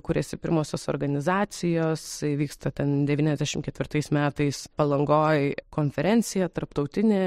kuriasi 0.04 0.39
pirmosios 0.41 0.88
organizacijos, 0.91 2.04
vyksta 2.39 2.71
ten 2.75 3.06
94 3.10 4.01
metais 4.15 4.65
palangoj 4.80 5.51
konferencija 5.73 6.49
tarptautinė 6.49 7.23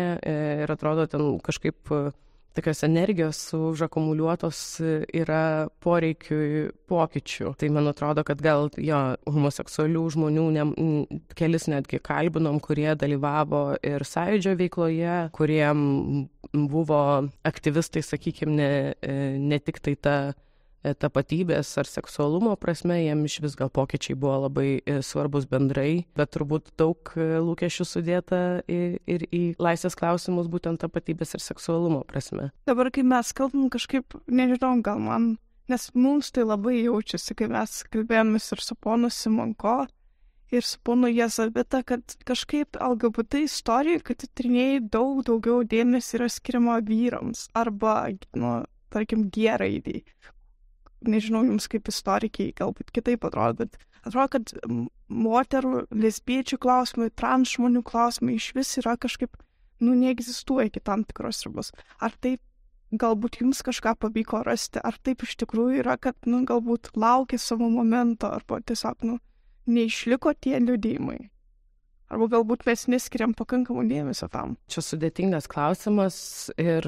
ir 0.65 0.75
atrodo 0.75 1.07
ten 1.11 1.35
kažkaip 1.45 1.93
tokios 2.55 2.85
energijos 2.87 3.39
užakumuliuotos 3.55 4.59
yra 5.11 5.67
poreikiui 5.83 6.69
pokyčių. 6.91 7.55
Tai 7.59 7.71
man 7.75 7.91
atrodo, 7.91 8.23
kad 8.27 8.43
gal 8.43 8.71
jo 8.79 9.01
homoseksualių 9.27 10.05
žmonių, 10.15 10.45
ne, 10.55 10.67
kelis 11.39 11.67
netgi 11.71 11.99
kalbinom, 12.05 12.61
kurie 12.63 12.93
dalyvavo 12.99 13.65
ir 13.83 14.07
sąjūdžio 14.07 14.55
veikloje, 14.61 15.19
kuriem 15.35 15.85
buvo 16.55 17.03
aktyvistai, 17.43 18.05
sakykime, 18.07 18.55
ne, 18.55 18.73
ne 19.43 19.59
tik 19.59 19.83
tai 19.83 19.99
ta 19.99 20.17
E, 20.31 20.54
tapatybės 20.93 21.71
ar 21.81 21.89
seksualumo 21.89 22.55
prasme, 22.61 22.99
jiem 23.01 23.25
iš 23.25 23.39
vis 23.45 23.57
gal 23.57 23.71
pokyčiai 23.73 24.17
buvo 24.19 24.37
labai 24.45 24.69
e, 24.85 24.99
svarbus 25.07 25.49
bendrai, 25.49 26.05
bet 26.19 26.35
turbūt 26.37 26.75
daug 26.81 27.15
e, 27.17 27.29
lūkesčių 27.41 27.87
sudėta 27.89 28.41
ir, 28.69 28.99
ir 29.09 29.25
į 29.31 29.43
laisvės 29.63 29.97
klausimus 29.97 30.51
būtent 30.53 30.83
tapatybės 30.85 31.37
ir 31.39 31.45
seksualumo 31.45 32.05
prasme. 32.09 32.51
Dabar, 32.69 32.93
kai 32.93 33.07
mes 33.07 33.33
kalbam 33.37 33.71
kažkaip, 33.73 34.19
nežinau, 34.29 34.77
gal 34.85 35.01
man, 35.01 35.35
nes 35.73 35.89
mums 35.97 36.33
tai 36.35 36.45
labai 36.45 36.83
jaučiasi, 36.83 37.37
kai 37.39 37.49
mes 37.53 37.81
kalbėjomės 37.89 38.53
ir 38.53 38.65
su 38.65 38.77
ponu 38.77 39.13
Simonko, 39.13 39.85
ir 40.53 40.63
su 40.63 40.79
ponu 40.85 41.09
Jezavita, 41.09 41.83
kad 41.83 42.17
kažkaip 42.29 42.77
LGBT 42.77 43.45
istorijai, 43.49 44.03
kad 44.05 44.25
trinėjai 44.37 44.85
daug 44.93 45.25
daugiau 45.27 45.65
dėmesio 45.65 46.21
yra 46.21 46.29
skiriama 46.31 46.79
vyrams 46.87 47.49
arba, 47.57 47.97
nu, 48.39 48.61
tarkim, 48.95 49.27
geraidai, 49.35 50.05
nežinau 51.11 51.45
jums 51.47 51.69
kaip 51.71 51.91
istorikiai, 51.91 52.55
galbūt 52.57 52.93
kitaip 52.95 53.27
atrodo, 53.29 53.65
bet 53.65 53.79
atrodo, 54.05 54.29
kad 54.37 54.55
moterų, 55.09 55.85
lesbiečių 55.93 56.59
klausimai, 56.63 57.11
trans 57.17 57.55
žmonių 57.57 57.85
klausimai 57.87 58.39
iš 58.39 58.53
vis 58.57 58.73
yra 58.83 58.97
kažkaip, 59.01 59.37
nu, 59.85 59.95
neegzistuoja 59.99 60.71
iki 60.71 60.83
tam 60.85 61.05
tikros 61.09 61.45
ribos. 61.47 61.73
Ar 62.01 62.15
taip 62.21 62.41
galbūt 62.95 63.41
jums 63.43 63.63
kažką 63.67 63.97
pavyko 64.01 64.43
rasti, 64.47 64.81
ar 64.83 64.99
taip 65.03 65.25
iš 65.27 65.37
tikrųjų 65.43 65.83
yra, 65.83 65.97
kad, 65.99 66.17
nu, 66.31 66.45
galbūt 66.47 66.93
laukia 66.97 67.39
savo 67.41 67.69
momento, 67.73 68.31
arba 68.31 68.61
tiesiog, 68.63 69.07
nu, 69.09 69.19
neišliko 69.67 70.35
tie 70.41 70.61
liudymai. 70.63 71.31
Arba 72.15 72.29
galbūt 72.31 72.63
mes 72.69 72.85
neskiriam 72.93 73.33
pakankamų 73.35 73.89
dėmesio 73.91 74.29
tam. 74.31 74.55
Čia 74.71 74.85
sudėtingas 74.87 75.49
klausimas 75.51 76.17
ir 76.63 76.87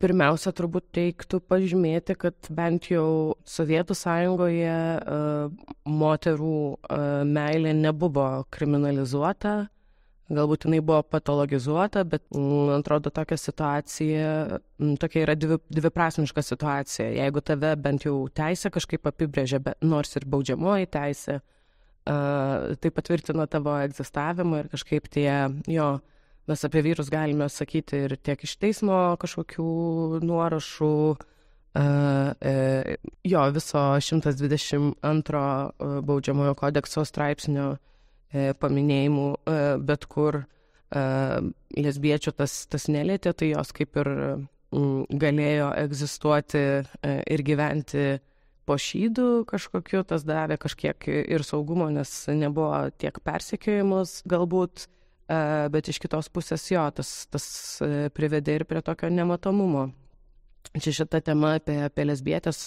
pirmiausia 0.00 0.52
turbūt 0.56 0.96
reiktų 0.96 1.42
pažymėti, 1.44 2.16
kad 2.16 2.48
bent 2.56 2.88
jau 2.88 3.36
Sovietų 3.44 3.92
sąjungoje 4.00 4.76
uh, 4.96 5.72
moterų 5.84 6.58
uh, 6.72 7.02
meilė 7.28 7.74
nebuvo 7.76 8.46
kriminalizuota. 8.56 9.66
Galbūt 10.32 10.64
jinai 10.66 10.80
buvo 10.82 11.02
patologizuota, 11.06 12.06
bet 12.08 12.24
man 12.34 12.80
atrodo 12.80 13.12
tokia 13.14 13.36
situacija, 13.38 14.30
tokia 14.98 15.20
yra 15.22 15.36
dvi, 15.38 15.60
dviprasmiška 15.70 16.42
situacija. 16.42 17.12
Jeigu 17.20 17.44
tave 17.44 17.76
bent 17.78 18.08
jau 18.08 18.16
teisė 18.34 18.72
kažkaip 18.74 19.06
apibrėžia, 19.12 19.60
nors 19.86 20.16
ir 20.18 20.26
baudžiamoji 20.32 20.90
teisė, 20.96 21.36
uh, 21.38 21.55
tai 22.06 22.90
patvirtina 22.94 23.48
tavo 23.50 23.72
egzistavimą 23.82 24.60
ir 24.62 24.68
kažkaip 24.70 25.08
tie, 25.10 25.30
jo, 25.66 25.88
mes 26.46 26.64
apie 26.66 26.82
vyrus 26.86 27.10
galime 27.10 27.48
sakyti 27.50 28.04
ir 28.06 28.16
tiek 28.22 28.42
iš 28.46 28.54
teismo 28.62 28.98
kažkokių 29.22 30.20
nuorašų, 30.26 30.92
e, 31.80 32.96
jo, 33.26 33.46
viso 33.56 33.84
122 34.08 36.02
baudžiamojo 36.06 36.54
kodekso 36.58 37.04
straipsnio 37.08 37.72
e, 37.74 38.52
paminėjimų, 38.60 39.30
e, 39.34 39.64
bet 39.88 40.06
kur 40.10 40.44
lesbiečių 40.86 42.30
tas, 42.38 42.52
tas 42.70 42.84
nelėtė, 42.86 43.32
tai 43.34 43.48
jos 43.50 43.72
kaip 43.74 43.96
ir 43.98 44.08
galėjo 44.70 45.72
egzistuoti 45.82 46.62
ir 47.02 47.42
gyventi 47.42 48.04
po 48.66 48.76
šydų 48.80 49.46
kažkokiu, 49.48 50.02
tas 50.08 50.26
davė 50.26 50.58
kažkiek 50.60 51.08
ir 51.08 51.44
saugumo, 51.46 51.88
nes 51.94 52.10
nebuvo 52.28 52.88
tiek 52.98 53.18
persekiojimus 53.24 54.18
galbūt, 54.28 54.86
e, 55.30 55.38
bet 55.72 55.92
iš 55.92 56.00
kitos 56.02 56.28
pusės 56.34 56.66
jo, 56.72 56.82
tas, 56.96 57.12
tas 57.30 57.46
e, 57.84 58.08
privedė 58.14 58.60
ir 58.60 58.66
prie 58.68 58.82
tokio 58.84 59.10
nematomumo. 59.12 59.88
Čia 60.76 60.92
šita 61.02 61.22
tema 61.24 61.56
apie, 61.60 61.78
apie 61.86 62.08
lesbietės 62.08 62.60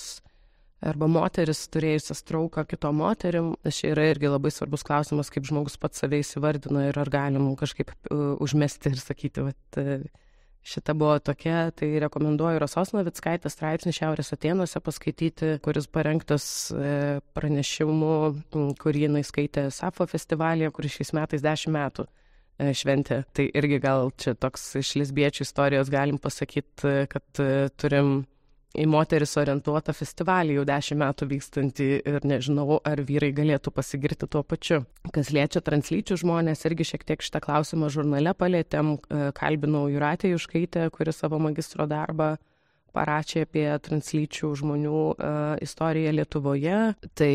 arba 0.79 1.09
moteris 1.11 1.65
turėjusias 1.73 2.23
trauką 2.23 2.63
kito 2.69 2.91
moterim, 2.95 3.51
čia 3.67 3.91
yra 3.91 4.07
irgi 4.13 4.31
labai 4.31 4.51
svarbus 4.55 4.85
klausimas, 4.87 5.31
kaip 5.33 5.47
žmogus 5.49 5.75
pats 5.81 5.99
save 5.99 6.21
įsivardina 6.23 6.85
ir 6.87 6.99
ar 7.01 7.11
galim 7.11 7.51
kažkaip 7.59 7.91
uh, 7.91 8.37
užmesti 8.39 8.93
ir 8.93 9.01
sakyti, 9.03 9.43
uh, 9.43 10.07
Šita 10.59 10.93
buvo 10.93 11.15
tokia, 11.23 11.71
tai 11.71 11.87
rekomenduoju 12.03 12.59
Rasos 12.59 12.91
Navickaitės 12.91 13.55
straipsnį 13.55 13.93
Šiaurės 13.95 14.33
Atenuose 14.35 14.81
paskaityti, 14.83 15.53
kuris 15.63 15.87
parengtas 15.87 16.45
e, 16.75 17.19
pranešimu, 17.37 18.15
kurį 18.81 19.05
jinai 19.07 19.23
skaitė 19.25 19.69
SAFO 19.73 20.05
festivalyje, 20.11 20.73
kuris 20.75 20.97
šiais 20.97 21.13
metais 21.15 21.45
10 21.45 21.73
metų 21.73 22.05
e, 22.05 22.73
šventė. 22.75 23.21
Tai 23.31 23.47
irgi 23.61 23.79
gal 23.85 24.11
čia 24.19 24.35
toks 24.35 24.67
iš 24.83 24.97
lesbiečių 24.99 25.47
istorijos 25.47 25.93
galim 25.93 26.19
pasakyti, 26.21 27.07
kad 27.09 27.41
e, 27.41 27.69
turim 27.79 28.19
į 28.77 28.85
moteris 28.89 29.33
orientuotą 29.39 29.93
festivalį 29.97 30.59
jau 30.59 30.65
dešimt 30.69 31.01
metų 31.01 31.27
vykstantį 31.31 31.87
ir 32.11 32.25
nežinau, 32.27 32.77
ar 32.85 33.01
vyrai 33.05 33.31
galėtų 33.35 33.73
pasigirti 33.73 34.29
tuo 34.29 34.43
pačiu. 34.45 34.83
Kas 35.15 35.31
liečia 35.33 35.61
translyčių 35.65 36.19
žmonės, 36.21 36.65
irgi 36.69 36.91
šiek 36.91 37.05
tiek 37.07 37.25
šitą 37.25 37.41
klausimą 37.45 37.89
žurnale 37.93 38.35
palėtėm, 38.37 38.93
e, 38.97 39.31
kalbinau 39.37 39.87
Juratę 39.89 40.29
Juškaitę, 40.35 40.89
kuri 40.93 41.15
savo 41.15 41.41
magistro 41.41 41.89
darbą 41.89 42.35
parašė 42.93 43.45
apie 43.45 43.67
translyčių 43.85 44.47
žmonių 44.57 45.01
uh, 45.13 45.33
istoriją 45.61 46.09
Lietuvoje. 46.17 46.79
Tai 47.13 47.33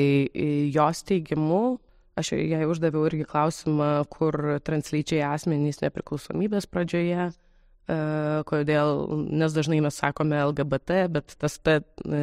jos 0.74 1.02
teigimu, 1.06 1.78
aš 2.18 2.32
jai 2.34 2.64
uždaviau 2.66 3.06
irgi 3.06 3.28
klausimą, 3.30 3.92
kur 4.10 4.58
translyčiai 4.66 5.22
asmenys 5.28 5.78
nepriklausomybės 5.84 6.66
pradžioje 6.66 7.30
E, 7.30 7.53
kodėl, 8.48 9.02
nes 9.28 9.52
dažnai 9.52 9.80
mes 9.84 9.98
sakome 10.00 10.38
LGBT, 10.40 11.04
bet 11.12 11.34
tas 11.36 11.58
T 11.60 11.76
e, 11.76 12.22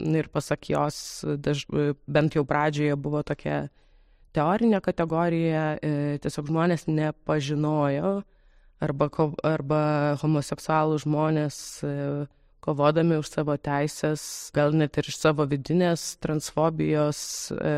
ir 0.00 0.30
pasak 0.32 0.70
jos, 0.70 1.24
daž, 1.36 1.66
bent 2.08 2.36
jau 2.38 2.44
pradžioje 2.48 2.96
buvo 2.96 3.20
tokia 3.22 3.66
teorinė 4.32 4.80
kategorija, 4.80 5.76
e, 5.82 6.16
tiesiog 6.24 6.48
žmonės 6.48 6.86
nepažinojo 6.88 8.14
arba, 8.80 9.10
arba 9.44 9.82
homoseksualų 10.22 11.02
žmonės 11.04 11.60
kovodami 12.64 13.18
už 13.20 13.30
savo 13.30 13.56
teisės, 13.56 14.22
gal 14.56 14.74
net 14.76 14.98
ir 15.00 15.08
iš 15.10 15.18
savo 15.20 15.46
vidinės 15.48 16.16
transfobijos 16.22 17.20
e, 17.54 17.72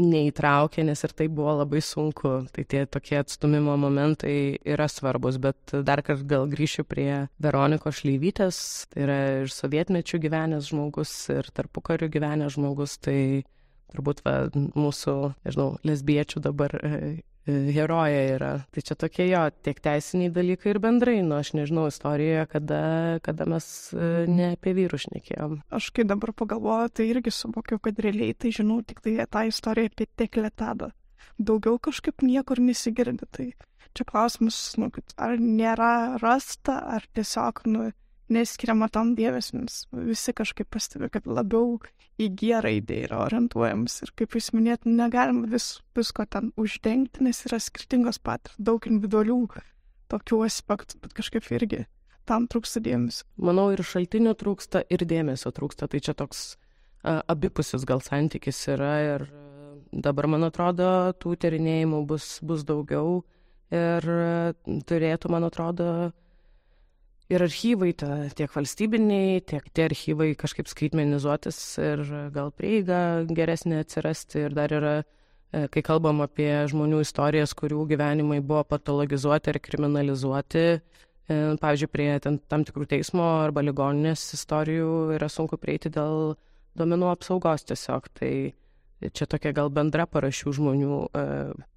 neįtraukė, 0.00 0.84
nes 0.86 1.04
ir 1.06 1.14
tai 1.16 1.28
buvo 1.32 1.56
labai 1.62 1.82
sunku. 1.84 2.34
Tai 2.54 2.64
tie 2.64 2.84
tokie 2.86 3.20
atstumimo 3.20 3.76
momentai 3.80 4.58
yra 4.64 4.88
svarbus, 4.90 5.40
bet 5.42 5.74
dar 5.86 6.04
kartą 6.06 6.26
gal 6.30 6.50
grįšiu 6.50 6.84
prie 6.88 7.26
Veronikos 7.42 8.00
Šleivytės, 8.00 8.60
tai 8.92 9.06
yra 9.06 9.20
ir 9.44 9.54
sovietmečių 9.54 10.20
gyvenęs 10.26 10.70
žmogus, 10.70 11.14
ir 11.32 11.48
tarpukarių 11.56 12.10
gyvenęs 12.12 12.56
žmogus, 12.58 12.98
tai 13.02 13.18
turbūt 13.90 14.22
va, 14.26 14.36
mūsų, 14.54 15.16
nežinau, 15.46 15.72
lesbiečių 15.86 16.42
dabar 16.44 16.76
e, 16.78 17.00
herojė 17.48 18.20
yra. 18.34 18.50
Tai 18.72 18.82
čia 18.84 18.96
tokie 18.98 19.26
jo, 19.30 19.42
tiek 19.64 19.80
teisiniai 19.82 20.32
dalykai 20.34 20.74
ir 20.74 20.80
bendrai, 20.82 21.16
nu 21.26 21.38
aš 21.38 21.52
nežinau 21.56 21.86
istorijoje, 21.90 22.46
kada, 22.52 22.82
kada 23.24 23.46
mes 23.50 23.66
ne 24.28 24.52
apie 24.54 24.74
vyrus 24.76 25.06
šnekėjom. 25.06 25.60
Aš 25.72 25.90
kai 25.96 26.06
dabar 26.08 26.34
pagalvoju, 26.36 26.92
tai 26.94 27.08
irgi 27.10 27.32
suvokiau, 27.34 27.80
kad 27.82 28.00
realiai 28.02 28.36
tai 28.36 28.52
žinau 28.54 28.80
tik 28.86 29.02
tai 29.04 29.16
tą 29.30 29.46
istoriją 29.48 29.92
apie 29.92 30.08
tekletadą. 30.20 30.92
Daugiau 31.40 31.80
kažkaip 31.80 32.20
niekur 32.26 32.60
nesigirdi. 32.60 33.24
Tai 33.32 33.48
čia 33.96 34.06
klausimas, 34.06 34.58
nu, 34.78 34.90
ar 35.16 35.40
nėra 35.40 36.20
rasta, 36.20 36.76
ar 36.96 37.06
tiesiog, 37.16 37.64
nu, 37.70 37.88
neskiriama 38.32 38.88
tam 38.92 39.14
dėmesio, 39.18 39.60
nes 39.64 39.82
visi 39.92 40.34
kažkaip 40.36 40.70
pastebi, 40.72 41.10
kad 41.12 41.26
labiau 41.28 41.78
į 42.20 42.28
G 42.36 42.60
raidę 42.62 43.02
yra 43.06 43.22
orientuojamas. 43.26 44.00
Ir 44.04 44.12
kaip 44.18 44.36
jūs 44.36 44.50
minėt, 44.56 44.86
negalim 44.88 45.44
vis, 45.50 45.80
visko 45.96 46.26
ten 46.30 46.52
uždengti, 46.60 47.24
nes 47.26 47.44
yra 47.48 47.60
skirtingos 47.62 48.20
patirtis, 48.22 48.58
daug 48.58 48.86
individualių 48.88 49.40
tokių 50.10 50.44
aspektų, 50.46 51.00
bet 51.04 51.14
kažkaip 51.16 51.46
irgi 51.54 51.84
tam 52.28 52.46
trūksta 52.50 52.82
dėmesio. 52.84 53.26
Manau, 53.42 53.70
ir 53.74 53.82
šaltinių 53.86 54.34
trūksta, 54.38 54.84
ir 54.92 55.04
dėmesio 55.08 55.52
trūksta. 55.54 55.88
Tai 55.90 56.00
čia 56.02 56.14
toks 56.18 56.54
a, 57.02 57.20
abipusis 57.32 57.86
gal 57.88 58.02
santykis 58.04 58.60
yra 58.74 58.94
ir 59.16 59.26
dabar, 59.90 60.28
man 60.30 60.46
atrodo, 60.46 61.10
tų 61.18 61.34
tyrinėjimų 61.42 62.04
bus, 62.06 62.38
bus 62.46 62.62
daugiau 62.66 63.22
ir 63.74 64.06
turėtų, 64.86 65.30
man 65.30 65.46
atrodo, 65.46 66.10
ir 67.30 67.44
archyvai, 67.44 67.92
ta, 67.96 68.10
tiek 68.36 68.50
valstybiniai, 68.52 69.40
tiek 69.46 69.66
tie 69.74 69.86
archyvai 69.86 70.32
kažkaip 70.38 70.68
skaitmenizuotis 70.70 71.60
ir 71.82 72.02
gal 72.34 72.50
prieiga 72.56 73.00
geresnė 73.30 73.84
atsirasti. 73.84 74.46
Ir 74.48 74.56
dar 74.58 74.74
yra, 74.74 74.94
e, 75.54 75.66
kai 75.72 75.82
kalbam 75.86 76.22
apie 76.24 76.50
žmonių 76.72 77.02
istorijas, 77.04 77.54
kurių 77.58 77.86
gyvenimai 77.92 78.40
buvo 78.42 78.64
patologizuoti 78.74 79.54
ir 79.54 79.60
kriminalizuoti, 79.62 80.64
e, 80.76 81.40
pavyzdžiui, 81.62 81.90
prie 81.94 82.10
tam 82.24 82.66
tikrų 82.66 82.88
teismo 82.96 83.26
arba 83.44 83.62
ligoninės 83.62 84.26
istorijų 84.38 85.16
yra 85.18 85.30
sunku 85.30 85.60
prieiti 85.60 85.92
dėl 85.94 86.34
duomenų 86.78 87.12
apsaugos 87.14 87.66
tiesiog. 87.70 88.10
Tai 88.18 88.32
čia 89.08 89.26
tokia 89.30 89.52
gal 89.56 89.70
bendra 89.72 90.04
parašių 90.10 90.52
žmonių, 90.58 90.96
e, 91.16 91.24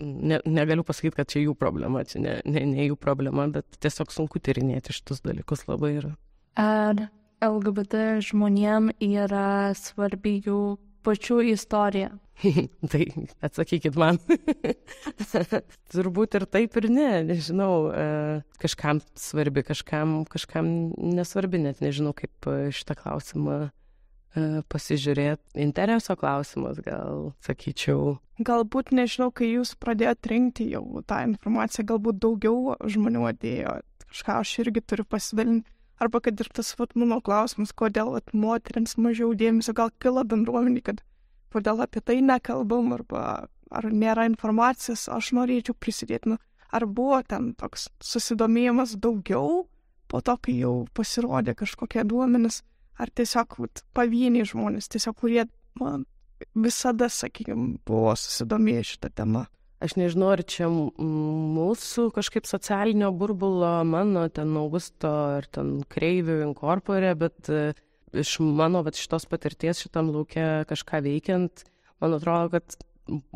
ne, 0.04 0.40
negaliu 0.46 0.84
pasakyti, 0.88 1.16
kad 1.22 1.32
čia 1.32 1.46
jų 1.46 1.56
problema, 1.60 2.04
čia 2.08 2.22
ne, 2.24 2.38
ne, 2.46 2.66
ne 2.74 2.88
jų 2.90 2.98
problema, 3.00 3.48
bet 3.52 3.80
tiesiog 3.84 4.12
sunku 4.12 4.42
tyrinėti 4.44 4.96
šitus 4.96 5.24
dalykus 5.24 5.66
labai 5.70 5.96
yra. 6.02 6.16
Ar 6.60 7.08
LGBT 7.44 8.20
žmonėm 8.24 8.92
yra 9.04 9.72
svarbi 9.78 10.40
jų 10.44 10.76
pačių 11.04 11.40
istorija? 11.54 12.12
tai 12.92 13.06
atsakykit 13.46 13.96
man. 14.00 14.20
Turbūt 15.94 16.40
ir 16.40 16.48
taip 16.52 16.76
ir 16.82 16.90
ne, 16.92 17.12
nežinau, 17.30 17.76
e, 17.94 18.08
kažkam 18.64 19.00
svarbi, 19.20 19.64
kažkam, 19.64 20.24
kažkam 20.28 20.68
nesvarbi, 20.98 21.62
net 21.64 21.80
nežinau, 21.84 22.12
kaip 22.18 22.52
šitą 22.76 22.98
klausimą 23.00 23.62
E, 24.34 24.64
pasižiūrėti. 24.66 25.62
Intereso 25.62 26.16
klausimas, 26.18 26.80
gal 26.82 27.34
sakyčiau. 27.46 28.16
Galbūt, 28.42 28.90
nežinau, 28.98 29.30
kai 29.30 29.52
jūs 29.52 29.76
pradėjote 29.78 30.32
rinkti 30.32 30.66
jau 30.72 31.04
tą 31.06 31.20
informaciją, 31.28 31.86
galbūt 31.92 32.18
daugiau 32.24 32.74
žmonių 32.82 33.28
atėjo. 33.30 33.76
Kažką 34.08 34.40
aš 34.42 34.54
irgi 34.66 34.82
turiu 34.82 35.06
pasidalinti. 35.06 35.70
Arba 36.02 36.24
kad 36.26 36.42
ir 36.42 36.50
tas 36.50 36.74
vat, 36.80 36.96
mano 36.98 37.20
klausimas, 37.22 37.76
kodėl 37.78 38.10
vat, 38.16 38.34
moteriams 38.34 38.98
mažiau 38.98 39.36
dėmesio, 39.38 39.76
gal 39.78 39.94
kila 40.02 40.26
bendruomenė, 40.26 40.82
kad 40.82 41.06
kodėl 41.54 41.86
apie 41.86 42.02
tai 42.02 42.18
nekalbam, 42.26 42.90
arba 42.98 43.22
ar 43.70 43.90
nėra 43.94 44.26
informacijos, 44.32 45.06
aš 45.14 45.30
norėčiau 45.38 45.78
prisidėti. 45.78 46.34
Nu, 46.34 46.42
ar 46.74 46.90
buvo 46.90 47.22
ten 47.22 47.54
toks 47.54 47.92
susidomėjimas 48.02 48.98
daugiau 48.98 49.68
po 50.10 50.26
to, 50.26 50.40
kai 50.42 50.58
jau 50.58 50.76
pasirodė 50.98 51.54
kažkokie 51.62 52.02
duomenys 52.10 52.64
ar 53.02 53.12
tiesiog 53.16 53.58
vat, 53.64 53.84
pavieniai 53.98 54.48
žmonės, 54.48 54.90
tiesiog 54.94 55.18
kurie 55.20 55.46
man 55.80 56.06
visada, 56.56 57.10
sakykime, 57.10 57.80
buvo 57.88 58.14
susidomėję 58.20 58.84
šitą 58.94 59.12
temą. 59.16 59.46
Aš 59.84 59.98
nežinau, 60.00 60.30
ar 60.32 60.44
čia 60.48 60.70
mūsų 60.72 62.08
kažkaip 62.16 62.48
socialinio 62.48 63.10
burbulo, 63.20 63.82
mano 63.84 64.30
ten 64.32 64.54
Augusto 64.60 65.12
ar 65.40 65.48
ten 65.52 65.82
Kreivių 65.92 66.40
inkorporė, 66.46 67.12
bet 67.20 67.50
e, 67.52 67.74
iš 68.16 68.38
mano 68.40 68.84
vat, 68.86 68.96
šitos 68.96 69.28
patirties 69.28 69.84
šitam 69.84 70.14
laukia 70.14 70.64
kažką 70.70 71.02
veikiant, 71.04 71.66
man 72.00 72.16
atrodo, 72.16 72.54
kad 72.56 72.78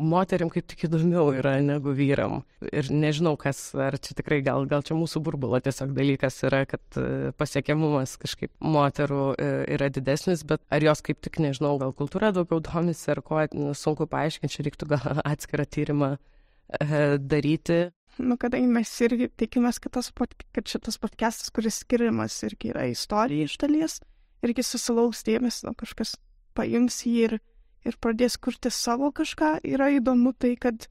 moteriam 0.00 0.48
kaip 0.52 0.66
tik 0.70 0.86
įdomiau 0.88 1.32
yra 1.36 1.58
negu 1.64 1.92
vyram. 1.96 2.40
Ir 2.72 2.88
nežinau, 2.92 3.34
kas, 3.40 3.60
ar 3.76 3.98
čia 4.00 4.16
tikrai 4.16 4.40
gal, 4.44 4.64
gal 4.70 4.84
čia 4.86 4.96
mūsų 4.96 5.20
burbulo 5.26 5.60
tiesiog 5.64 5.92
dalykas 5.96 6.40
yra, 6.48 6.62
kad 6.68 6.80
e, 7.00 7.32
pasiekiamumas 7.38 8.16
kažkaip 8.22 8.52
moterų 8.64 9.24
e, 9.34 9.50
yra 9.76 9.90
didesnis, 9.92 10.44
bet 10.48 10.64
ar 10.72 10.86
jos 10.88 11.04
kaip 11.04 11.20
tik, 11.24 11.40
nežinau, 11.44 11.76
gal 11.82 11.92
kultūra 11.96 12.32
daugiau 12.36 12.62
domisi, 12.64 13.10
ar 13.12 13.20
ko, 13.24 13.42
sunku 13.76 14.08
paaiškinti, 14.08 14.54
čia 14.56 14.66
reiktų 14.66 14.90
gal 14.94 15.20
atskirą 15.32 15.68
tyrimą 15.68 16.14
e, 16.16 17.04
daryti. 17.20 17.80
Nu, 18.18 18.38
kadangi 18.40 18.70
mes 18.72 18.90
irgi 19.04 19.28
tikimės, 19.38 19.78
kad, 19.84 19.98
tas, 20.00 20.08
kad 20.16 20.64
šitas 20.66 20.96
podcastas, 20.98 21.52
kuris 21.54 21.82
skiriamas 21.84 22.40
irgi 22.48 22.72
yra 22.72 22.88
istorija 22.90 23.46
iš 23.46 23.60
dalies, 23.60 24.00
irgi 24.42 24.64
susilauks 24.64 25.22
dėmesio, 25.28 25.76
kažkas 25.78 26.16
paims 26.58 27.04
jį 27.06 27.14
ir 27.28 27.38
ir 27.86 27.98
pradės 28.02 28.38
kurti 28.40 28.72
savo 28.74 29.10
kažką, 29.14 29.58
yra 29.66 29.90
įdomu 29.98 30.32
tai, 30.38 30.54
kad, 30.60 30.88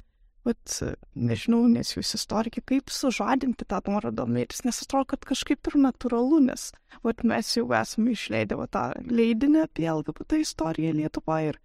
vat, 0.48 0.80
nežinau, 1.16 1.66
nes 1.72 1.94
jūs 1.96 2.14
istorikai, 2.18 2.64
kaip 2.72 2.92
sužadinti 2.94 3.68
tą 3.68 3.82
norą 3.90 4.14
domėtis, 4.16 4.64
nes 4.68 4.82
atrodo, 4.86 5.12
kad 5.14 5.28
kažkaip 5.28 5.72
ir 5.72 5.80
natūralu, 5.88 6.42
nes 6.48 6.70
vat, 7.04 7.24
mes 7.28 7.54
jau 7.58 7.68
esame 7.76 8.16
išleidę 8.16 8.60
va, 8.60 8.68
tą 8.72 8.90
leidinį 9.08 9.66
apie 9.66 9.90
LGBT 9.92 10.44
istoriją 10.46 10.96
Lietuvoje 11.02 11.54
ir 11.54 11.62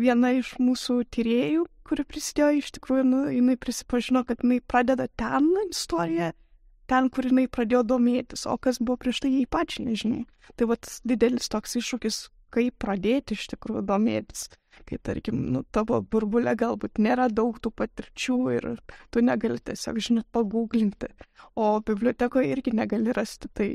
viena 0.00 0.32
iš 0.36 0.56
mūsų 0.60 1.02
tyriejų, 1.14 1.64
kuri 1.86 2.04
prisidėjo 2.04 2.60
iš 2.60 2.72
tikrųjų, 2.76 3.04
nu, 3.08 3.22
jinai 3.32 3.56
prisipažino, 3.60 4.24
kad 4.28 4.42
jinai 4.44 4.60
pradeda 4.60 5.08
ten 5.16 5.48
istoriją, 5.70 6.32
ten, 6.90 7.10
kur 7.10 7.28
jinai 7.30 7.46
pradėjo 7.50 7.82
domėtis, 7.94 8.46
o 8.50 8.56
kas 8.58 8.80
buvo 8.82 8.98
prieš 9.02 9.24
tai 9.24 9.32
jai 9.32 9.46
pačiai 9.50 9.88
nežinai. 9.88 10.24
Tai 10.58 10.68
vat 10.72 10.90
didelis 11.08 11.48
toks 11.52 11.78
iššūkis, 11.80 12.20
kaip 12.54 12.76
pradėti 12.82 13.36
iš 13.36 13.48
tikrųjų 13.54 13.86
domėtis 13.88 14.46
kai 14.88 14.98
tarkim, 15.02 15.38
nu, 15.54 15.62
tavo 15.74 16.00
burbulė 16.02 16.56
galbūt 16.58 17.00
nėra 17.02 17.28
daug 17.32 17.58
tų 17.62 17.72
patirčių 17.80 18.38
ir 18.56 18.66
tu 19.14 19.22
negali 19.24 19.60
tiesiog, 19.62 20.00
žinot, 20.02 20.28
pagūglinti, 20.36 21.12
o 21.56 21.76
bibliotekoje 21.86 22.52
irgi 22.52 22.74
negali 22.76 23.14
rasti. 23.16 23.50
Tai 23.56 23.70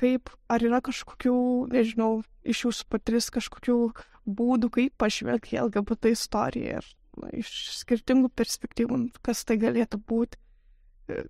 kaip, 0.00 0.30
ar 0.52 0.64
yra 0.64 0.82
kažkokių, 0.84 1.36
nežinau, 1.72 2.20
iš 2.46 2.66
jūsų 2.66 2.88
patris 2.92 3.30
kažkokių 3.34 3.78
būdų, 4.26 4.70
kaip 4.74 4.96
pažvelgti 5.00 5.58
LGBT 5.62 6.12
istoriją 6.14 6.80
ir 6.80 6.90
na, 7.20 7.32
iš 7.40 7.52
skirtingų 7.80 8.30
perspektyvų, 8.36 9.00
kas 9.26 9.44
tai 9.48 9.58
galėtų 9.62 10.00
būti. 10.08 10.40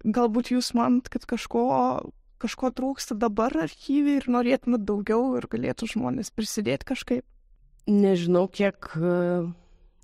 Galbūt 0.05 0.55
jūs 0.55 0.73
manot, 0.77 1.11
kad 1.13 1.27
kažko, 1.29 1.67
kažko 2.41 2.73
trūksta 2.73 3.17
dabar 3.19 3.53
archyviai 3.67 4.23
ir 4.23 4.29
norėtumėt 4.33 4.87
daugiau 4.89 5.35
ir 5.37 5.49
galėtų 5.53 5.91
žmonės 5.93 6.33
prisidėti 6.33 6.89
kažkaip 6.95 7.27
nežinau, 7.87 8.47
kiek, 8.49 8.91
e, 8.97 9.47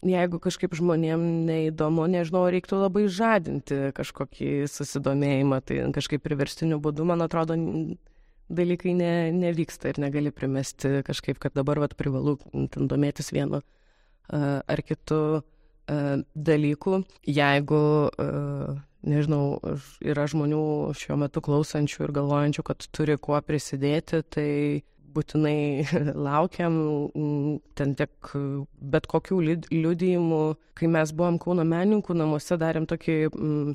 jeigu 0.06 0.40
kažkaip 0.42 0.74
žmonėm 0.78 1.24
neįdomu, 1.48 2.06
nežinau, 2.10 2.46
reiktų 2.52 2.82
labai 2.84 3.06
žadinti 3.10 3.92
kažkokį 3.96 4.52
susidomėjimą, 4.70 5.60
tai 5.66 5.82
kažkaip 5.94 6.24
priverstiniu 6.24 6.80
būdu, 6.82 7.06
man 7.08 7.24
atrodo, 7.26 7.58
dalykai 8.52 8.94
ne, 8.98 9.14
nevyksta 9.34 9.92
ir 9.92 10.02
negali 10.02 10.32
primesti 10.34 11.00
kažkaip, 11.06 11.40
kad 11.42 11.54
dabar 11.56 11.80
vat, 11.82 11.96
privalu 11.96 12.36
ten 12.52 12.90
domėtis 12.90 13.32
vienu 13.32 13.62
uh, 13.62 14.60
ar 14.60 14.82
kitu 14.84 15.20
uh, 15.40 15.44
dalyku. 16.34 17.02
Jeigu, 17.26 17.82
nežinau, 19.02 19.58
yra 20.04 20.26
žmonių 20.30 20.64
šiuo 20.98 21.18
metu 21.20 21.42
klausančių 21.44 22.06
ir 22.06 22.14
galvojančių, 22.18 22.64
kad 22.66 22.86
turi 22.94 23.18
kuo 23.18 23.40
prisidėti, 23.42 24.22
tai 24.22 24.50
būtinai 25.14 25.84
laukiam 26.28 26.78
ten 27.78 27.94
tiek 27.98 28.32
bet 28.94 29.08
kokių 29.10 29.40
liudijimų. 29.70 30.44
Kai 30.78 30.88
mes 30.90 31.12
buvom 31.16 31.38
Kauno 31.42 31.66
menininkų 31.68 32.16
namuose, 32.16 32.56
darėm 32.60 32.88
tokį 32.90 33.16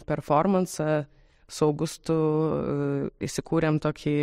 performansą 0.09 1.05
su 1.47 1.67
Augustu, 1.67 2.13
e, 2.13 3.09
įsikūrėm 3.27 3.79
tokį 3.83 4.15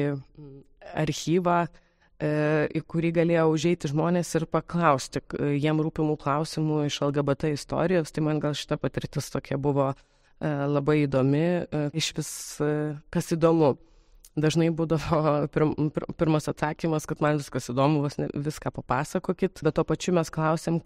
archyvą, 1.01 1.59
e, 1.65 2.33
į 2.77 2.83
kurį 2.91 3.13
galėjo 3.21 3.47
užeiti 3.55 3.91
žmonės 3.93 4.35
ir 4.37 4.47
paklausti 4.51 5.23
jiem 5.57 5.81
rūpimų 5.87 6.19
klausimų 6.21 6.85
iš 6.91 7.01
LGBT 7.09 7.55
istorijos. 7.55 8.13
Tai 8.13 8.27
man 8.29 8.43
gal 8.45 8.57
šita 8.59 8.79
patirtis 8.81 9.33
tokia 9.33 9.59
buvo 9.59 9.93
e, 9.95 9.97
labai 10.49 11.05
įdomi, 11.07 11.47
iš 11.97 12.13
vis 12.19 12.33
kas 13.11 13.33
įdomu. 13.37 13.75
Dažnai 14.37 14.69
būdavo 14.75 15.21
pirm, 15.55 15.75
pir, 15.95 16.07
pirmas 16.19 16.49
atsakymas, 16.51 17.07
kad 17.11 17.23
man 17.25 17.41
viskas 17.41 17.71
įdomu, 17.73 18.03
vos 18.05 18.19
ne, 18.21 18.29
viską 18.35 18.73
papasakokit, 18.75 19.63
bet 19.65 19.79
to 19.79 19.87
pačiu 19.87 20.15
mes 20.19 20.31
klausėm 20.35 20.81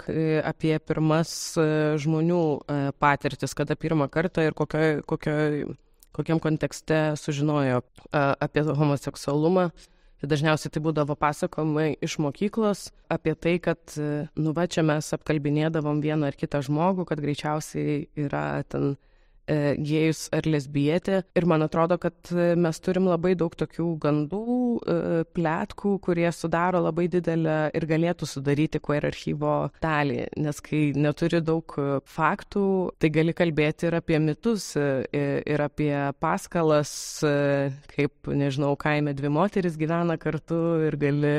apie 0.47 0.77
pirmas 0.85 1.33
e, 1.61 1.69
žmonių 2.01 2.41
e, 2.41 2.81
patirtis, 3.01 3.57
kada 3.59 3.79
pirmą 3.79 4.11
kartą 4.13 4.49
ir 4.49 4.57
kokio, 4.59 5.03
kokio, 5.09 5.37
kokiam 6.17 6.43
kontekste 6.43 7.15
sužinojo 7.21 7.83
apie 8.13 8.67
homoseksualumą. 8.67 9.71
Tai 10.19 10.27
dažniausiai 10.27 10.73
tai 10.75 10.81
būdavo 10.83 11.15
pasakojimai 11.15 11.93
iš 12.03 12.17
mokyklos 12.19 12.89
apie 13.07 13.37
tai, 13.39 13.53
kad, 13.63 13.79
e, 13.95 14.27
nu 14.35 14.51
va, 14.57 14.67
čia 14.67 14.83
mes 14.83 15.13
apkalbinėdavom 15.15 16.03
vieną 16.03 16.33
ar 16.33 16.39
kitą 16.39 16.59
žmogų, 16.67 17.07
kad 17.07 17.23
greičiausiai 17.23 18.09
yra 18.19 18.65
ten 18.67 18.97
E, 18.97 19.08
gėjus 19.49 20.27
ar 20.35 20.47
lesbietė. 20.49 21.23
Ir 21.39 21.47
man 21.49 21.65
atrodo, 21.65 21.99
kad 22.01 22.33
e, 22.33 22.53
mes 22.59 22.81
turim 22.85 23.09
labai 23.09 23.35
daug 23.39 23.55
tokių 23.59 23.89
gandų, 24.03 24.43
e, 24.79 24.97
plėtkų, 25.37 25.95
kurie 26.05 26.29
sudaro 26.35 26.83
labai 26.85 27.09
didelę 27.13 27.59
ir 27.77 27.89
galėtų 27.89 28.29
sudaryti 28.29 28.83
queer 28.85 29.09
archyvo 29.09 29.57
dalį. 29.83 30.29
Nes 30.45 30.63
kai 30.65 30.83
neturi 30.97 31.41
daug 31.45 31.77
faktų, 32.09 32.65
tai 33.01 33.13
gali 33.15 33.35
kalbėti 33.37 33.89
ir 33.89 33.99
apie 33.99 34.19
mitus, 34.23 34.71
ir 34.79 35.63
apie 35.63 35.93
paskalas, 36.21 36.93
kaip, 37.93 38.29
nežinau, 38.29 38.75
kaime 38.81 39.15
dvi 39.17 39.31
moteris 39.33 39.79
gyvena 39.81 40.19
kartu 40.21 40.59
ir 40.89 40.97
gali 41.01 41.35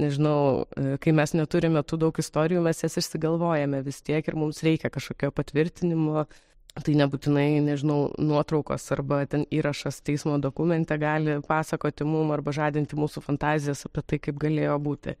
nežinau, 0.00 0.64
kai 1.02 1.12
mes 1.16 1.34
neturime 1.36 1.82
tų 1.84 1.98
daug 2.06 2.22
istorijų, 2.22 2.62
mes 2.64 2.80
jas 2.84 2.96
išsigalvojame 3.02 3.82
vis 3.84 4.00
tiek 4.04 4.26
ir 4.28 4.38
mums 4.38 4.62
reikia 4.64 4.90
kažkokio 4.92 5.32
patvirtinimo, 5.36 6.24
Tai 6.72 6.94
nebūtinai, 6.96 7.60
nežinau, 7.60 8.06
nuotraukos 8.16 8.86
arba 8.94 9.20
ten 9.28 9.44
įrašas 9.52 9.98
teismo 10.00 10.38
dokumente 10.40 10.96
gali 10.96 11.34
pasakoti 11.44 12.06
mum 12.08 12.32
arba 12.32 12.54
žadinti 12.56 12.96
mūsų 12.96 13.20
fantazijas 13.26 13.84
apie 13.88 14.04
tai, 14.08 14.18
kaip 14.24 14.38
galėjo 14.40 14.78
būti. 14.80 15.14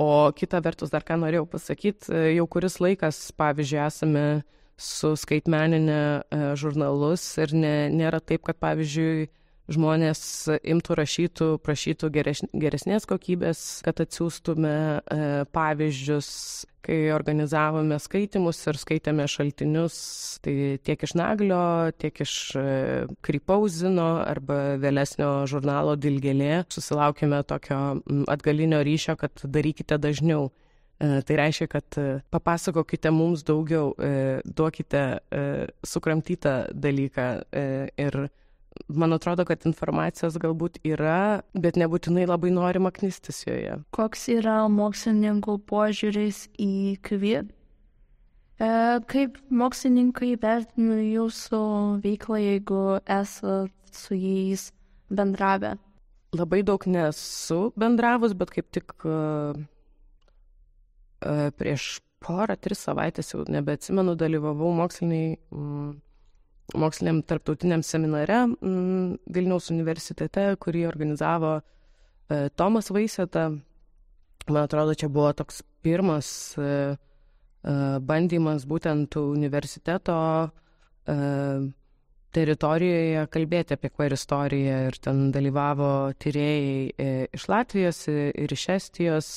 O 0.00 0.32
kita 0.34 0.62
vertus, 0.64 0.90
dar 0.90 1.04
ką 1.04 1.18
norėjau 1.20 1.44
pasakyti, 1.52 2.08
jau 2.34 2.46
kuris 2.50 2.80
laikas, 2.80 3.20
pavyzdžiui, 3.36 3.82
esame 3.84 4.24
su 4.80 5.12
skaitmeninė 5.20 6.00
e, 6.00 6.40
žurnalus 6.58 7.26
ir 7.44 7.52
ne, 7.54 7.74
nėra 7.92 8.18
taip, 8.24 8.42
kad, 8.48 8.58
pavyzdžiui, 8.64 9.28
žmonės 9.72 10.20
imtų 10.60 10.96
rašytų, 10.98 11.48
prašytų 11.64 12.10
geresnės 12.12 13.06
kokybės, 13.08 13.60
kad 13.84 14.02
atsiųstume 14.04 14.74
e, 15.00 15.28
pavyzdžius, 15.54 16.28
kai 16.84 16.98
organizavome 17.16 17.96
skaitimus 18.02 18.60
ir 18.68 18.76
skaitėme 18.76 19.24
šaltinius, 19.30 19.96
tai 20.44 20.76
tiek 20.84 21.06
iš 21.06 21.14
Naglio, 21.16 21.62
tiek 21.96 22.20
iš 22.26 22.34
e, 22.60 22.66
Krypauzino 23.24 24.10
arba 24.26 24.76
vėlesnio 24.82 25.30
žurnalo 25.48 25.96
Dilgelė 25.96 26.66
susilaukėme 26.68 27.40
tokio 27.48 27.80
atgalinio 28.28 28.84
ryšio, 28.84 29.16
kad 29.20 29.46
darykite 29.48 29.96
dažniau. 29.96 30.50
E, 31.00 31.24
tai 31.24 31.40
reiškia, 31.40 31.72
kad 31.72 32.00
papasakokite 32.30 33.10
mums 33.16 33.48
daugiau, 33.48 33.94
duokite 34.44 35.04
sukramtytą 35.88 36.58
dalyką 36.76 37.28
ir 38.04 38.26
man 38.88 39.12
atrodo, 39.16 39.44
kad 39.48 39.64
informacijos 39.68 40.38
galbūt 40.42 40.80
yra, 40.86 41.42
bet 41.54 41.78
nebūtinai 41.80 42.26
labai 42.28 42.52
norima 42.54 42.92
knistis 42.94 43.44
joje. 43.46 43.78
Koks 43.94 44.28
yra 44.34 44.64
mokslininkų 44.72 45.58
požiūris 45.70 46.46
į 46.60 46.98
kvir? 47.06 47.46
E, 48.58 48.68
kaip 49.10 49.38
mokslininkai 49.50 50.34
vertina 50.42 51.00
jūsų 51.02 51.62
veiklą, 52.04 52.40
jeigu 52.42 52.82
esate 53.02 53.72
su 53.94 54.18
jais 54.18 54.68
bendravę? 55.10 55.76
Labai 56.34 56.62
daug 56.66 56.82
nesu 56.90 57.70
bendravus, 57.78 58.34
bet 58.34 58.50
kaip 58.50 58.66
tik 58.74 58.94
uh, 59.06 59.54
uh, 61.22 61.50
prieš 61.54 62.00
porą, 62.24 62.56
tris 62.58 62.82
savaitės 62.82 63.30
jau 63.34 63.44
nebeatsimenu, 63.46 64.16
dalyvavau 64.18 64.72
moksliniai 64.74 65.36
um, 65.54 65.94
moksliniam 66.72 67.20
tarptautiniam 67.22 67.82
seminare 67.84 68.44
mm, 68.46 69.20
Vilniaus 69.34 69.70
universitete, 69.74 70.46
kurį 70.60 70.86
organizavo 70.88 71.58
e, 71.60 72.48
Tomas 72.56 72.90
Vaiseta. 72.94 73.50
Man 74.48 74.60
atrodo, 74.66 74.94
čia 74.96 75.08
buvo 75.12 75.32
toks 75.36 75.62
pirmas 75.84 76.28
e, 76.60 76.64
e, 76.64 77.76
bandymas 78.00 78.68
būtent 78.68 79.18
universiteto 79.20 80.18
teritorijoje 82.34 83.26
kalbėti 83.28 83.74
apie 83.76 83.90
queer 83.92 84.14
istoriją 84.16 84.76
ir 84.86 84.94
ten 85.04 85.18
dalyvavo 85.34 85.88
tyrėjai 86.16 87.26
iš 87.36 87.44
Latvijos 87.52 87.98
ir 88.08 88.54
iš 88.56 88.64
Estijos. 88.72 89.28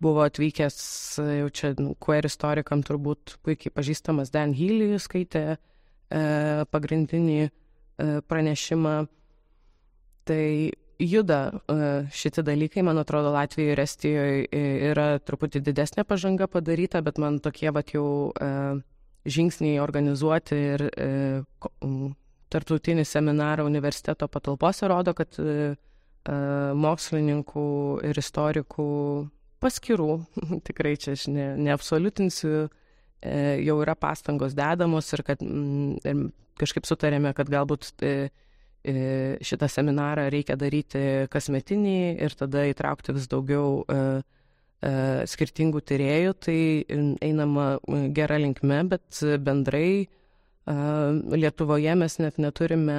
Buvo 0.00 0.24
atvykęs 0.24 0.78
jau 1.20 1.50
čia 1.52 1.74
nu, 1.76 1.92
queer 2.00 2.24
istorikam 2.24 2.80
turbūt 2.88 3.36
puikiai 3.44 3.74
pažįstamas 3.76 4.32
Dan 4.32 4.56
Healy, 4.56 4.96
skaitė 4.96 5.44
E, 5.52 5.71
pagrindinį 6.72 7.40
e, 7.42 7.50
pranešimą. 8.28 8.94
Tai 10.28 10.46
juda 11.02 11.38
e, 11.50 11.76
šitie 12.14 12.44
dalykai, 12.46 12.84
man 12.86 13.00
atrodo, 13.02 13.32
Latvijoje 13.34 13.74
ir 13.74 13.82
Estijoje 13.82 14.64
yra 14.92 15.06
truputį 15.24 15.62
didesnė 15.66 16.04
pažanga 16.06 16.46
padaryta, 16.50 17.02
bet 17.02 17.18
man 17.22 17.40
tokie 17.42 17.72
vat 17.74 17.94
jau 17.94 18.32
žingsniai 19.22 19.78
organizuoti 19.82 20.58
ir 20.58 20.84
tarptautinį 22.52 23.04
seminarą 23.06 23.64
universiteto 23.66 24.26
patalpose 24.28 24.88
rodo, 24.90 25.14
kad 25.14 25.38
mokslininkų 26.86 27.66
ir 28.06 28.18
istorikų 28.18 28.86
paskirų, 29.62 30.10
tikrai 30.68 30.94
čia 30.98 31.16
aš 31.16 31.28
ne, 31.34 31.48
neabsoliutinsiu, 31.66 32.66
E, 32.66 32.81
jau 33.22 33.76
yra 33.84 33.94
pastangos 33.98 34.56
dedamos 34.58 35.10
ir 35.14 35.22
kad 35.26 35.42
mm, 35.42 35.98
ir 36.02 36.22
kažkaip 36.60 36.86
sutarėme, 36.88 37.32
kad 37.36 37.50
galbūt 37.50 38.04
e, 38.04 38.12
e, 38.84 38.94
šitą 39.44 39.68
seminarą 39.70 40.28
reikia 40.32 40.58
daryti 40.60 41.26
kasmetinį 41.32 41.98
ir 42.22 42.38
tada 42.38 42.66
įtraukti 42.70 43.16
vis 43.16 43.28
daugiau 43.30 43.84
skirtingų 45.30 45.78
tyriejų, 45.86 46.32
tai 46.42 46.56
einama 47.22 47.76
gera 48.16 48.34
linkme, 48.42 48.80
bet 48.90 49.20
bendrai 49.38 50.08
Lietuvoje 50.62 51.94
mes 51.98 52.14
net 52.22 52.36
neturime 52.38 52.96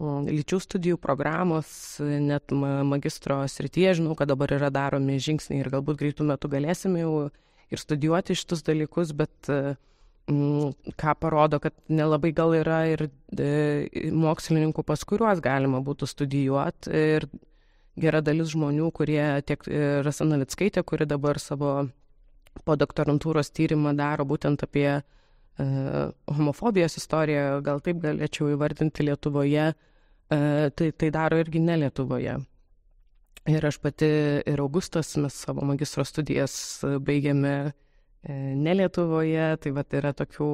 lyčių 0.00 0.58
studijų 0.60 0.98
programos, 1.00 1.68
net 2.00 2.52
magistro 2.52 3.38
srityje, 3.48 3.94
žinau, 4.00 4.12
kad 4.18 4.28
dabar 4.28 4.52
yra 4.52 4.68
daromi 4.68 5.16
žingsniai 5.16 5.62
ir 5.62 5.70
galbūt 5.72 5.96
greitų 6.02 6.26
metų 6.28 6.50
galėsime 6.52 7.00
jau 7.00 7.14
ir 7.72 7.82
studijuoti 7.82 8.36
šitus 8.38 8.62
dalykus, 8.66 9.12
bet 9.16 9.50
mm, 9.50 10.94
ką 10.98 11.16
parodo, 11.20 11.60
kad 11.62 11.74
nelabai 11.88 12.32
gal 12.36 12.54
yra 12.58 12.84
ir 12.92 13.08
e, 13.08 14.08
mokslininkų, 14.14 14.84
pas 14.86 15.02
kuriuos 15.08 15.42
galima 15.44 15.82
būtų 15.84 16.08
studijuoti. 16.10 16.94
Ir 17.16 17.28
gera 18.00 18.22
dalis 18.24 18.52
žmonių, 18.52 18.90
kurie 18.94 19.22
tiek 19.48 19.68
e, 19.68 19.84
Rasanavitskaitė, 20.06 20.84
kuri 20.86 21.08
dabar 21.08 21.40
savo 21.42 21.78
po 22.64 22.76
doktorantūros 22.78 23.52
tyrimą 23.56 23.92
daro 23.96 24.24
būtent 24.28 24.62
apie 24.64 24.88
e, 24.96 25.02
homofobijos 26.38 26.98
istoriją, 27.00 27.60
gal 27.64 27.82
taip 27.84 28.00
galėčiau 28.04 28.52
įvardinti 28.54 29.06
Lietuvoje, 29.08 29.70
e, 29.72 30.38
tai, 30.76 30.90
tai 30.92 31.10
daro 31.14 31.40
irgi 31.42 31.62
ne 31.62 31.80
Lietuvoje. 31.84 32.38
Ir 33.46 33.62
aš 33.62 33.76
pati 33.78 34.06
ir 34.42 34.60
Augustas, 34.60 35.12
mes 35.22 35.34
savo 35.44 35.62
magistro 35.68 36.02
studijas 36.04 36.82
baigėme 36.82 37.52
e, 37.62 38.32
ne 38.58 38.72
Lietuvoje, 38.74 39.52
tai 39.62 39.70
va 39.76 39.84
yra 39.94 40.10
tokių, 40.18 40.48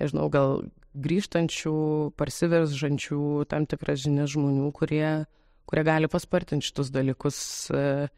nežinau, 0.00 0.30
gal 0.32 0.62
grįžtančių, 0.96 1.74
parsiveržančių 2.16 3.20
tam 3.52 3.66
tikras 3.68 4.00
žinias 4.06 4.32
žmonių, 4.32 4.70
kurie, 4.76 5.26
kurie 5.68 5.84
gali 5.84 6.08
paspartinti 6.08 6.70
šitus 6.70 6.92
dalykus. 6.94 7.42
E, 7.68 8.08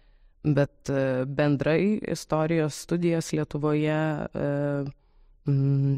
bet 0.44 0.92
e, 0.92 1.24
bendrai 1.26 1.96
istorijos 2.14 2.84
studijas 2.86 3.32
Lietuvoje, 3.34 3.98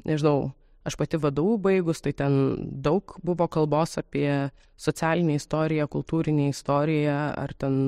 nežinau, 0.06 0.38
aš 0.86 0.96
pati 0.96 1.20
vadovų 1.20 1.58
baigus, 1.68 2.00
tai 2.00 2.14
ten 2.16 2.40
daug 2.80 3.18
buvo 3.26 3.44
kalbos 3.50 3.98
apie 4.00 4.48
socialinę 4.80 5.36
istoriją, 5.36 5.90
kultūrinę 5.90 6.48
istoriją, 6.54 7.20
ar 7.36 7.52
ten 7.58 7.80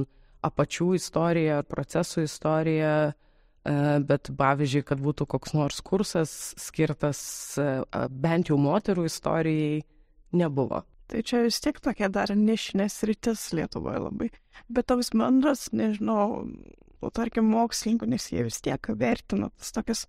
apačių 0.46 0.92
istoriją, 0.98 1.62
procesų 1.68 2.24
istoriją, 2.26 2.92
e, 3.10 3.74
bet 4.08 4.30
pavyzdžiui, 4.38 4.84
kad 4.86 5.02
būtų 5.02 5.26
koks 5.34 5.54
nors 5.56 5.80
kursas 5.84 6.34
skirtas 6.60 7.20
e, 7.58 7.68
bent 8.10 8.52
jau 8.52 8.58
moterų 8.60 9.08
istorijai, 9.08 9.82
nebuvo. 10.32 10.84
Tai 11.08 11.22
čia 11.24 11.40
vis 11.46 11.56
tiek 11.64 11.78
tokia 11.80 12.10
dar 12.12 12.34
nišinės 12.36 13.00
rytis 13.08 13.46
Lietuvoje 13.56 14.02
labai. 14.04 14.28
Bet 14.68 14.90
toks 14.90 15.14
bendras, 15.16 15.70
nežinau, 15.72 16.44
o 17.00 17.10
tarkim 17.14 17.48
mokslininkų, 17.48 18.10
nes 18.12 18.28
jie 18.28 18.44
vis 18.44 18.60
tiek 18.60 18.90
vertina 19.00 19.48
tas 19.56 19.72
tokias 19.72 20.04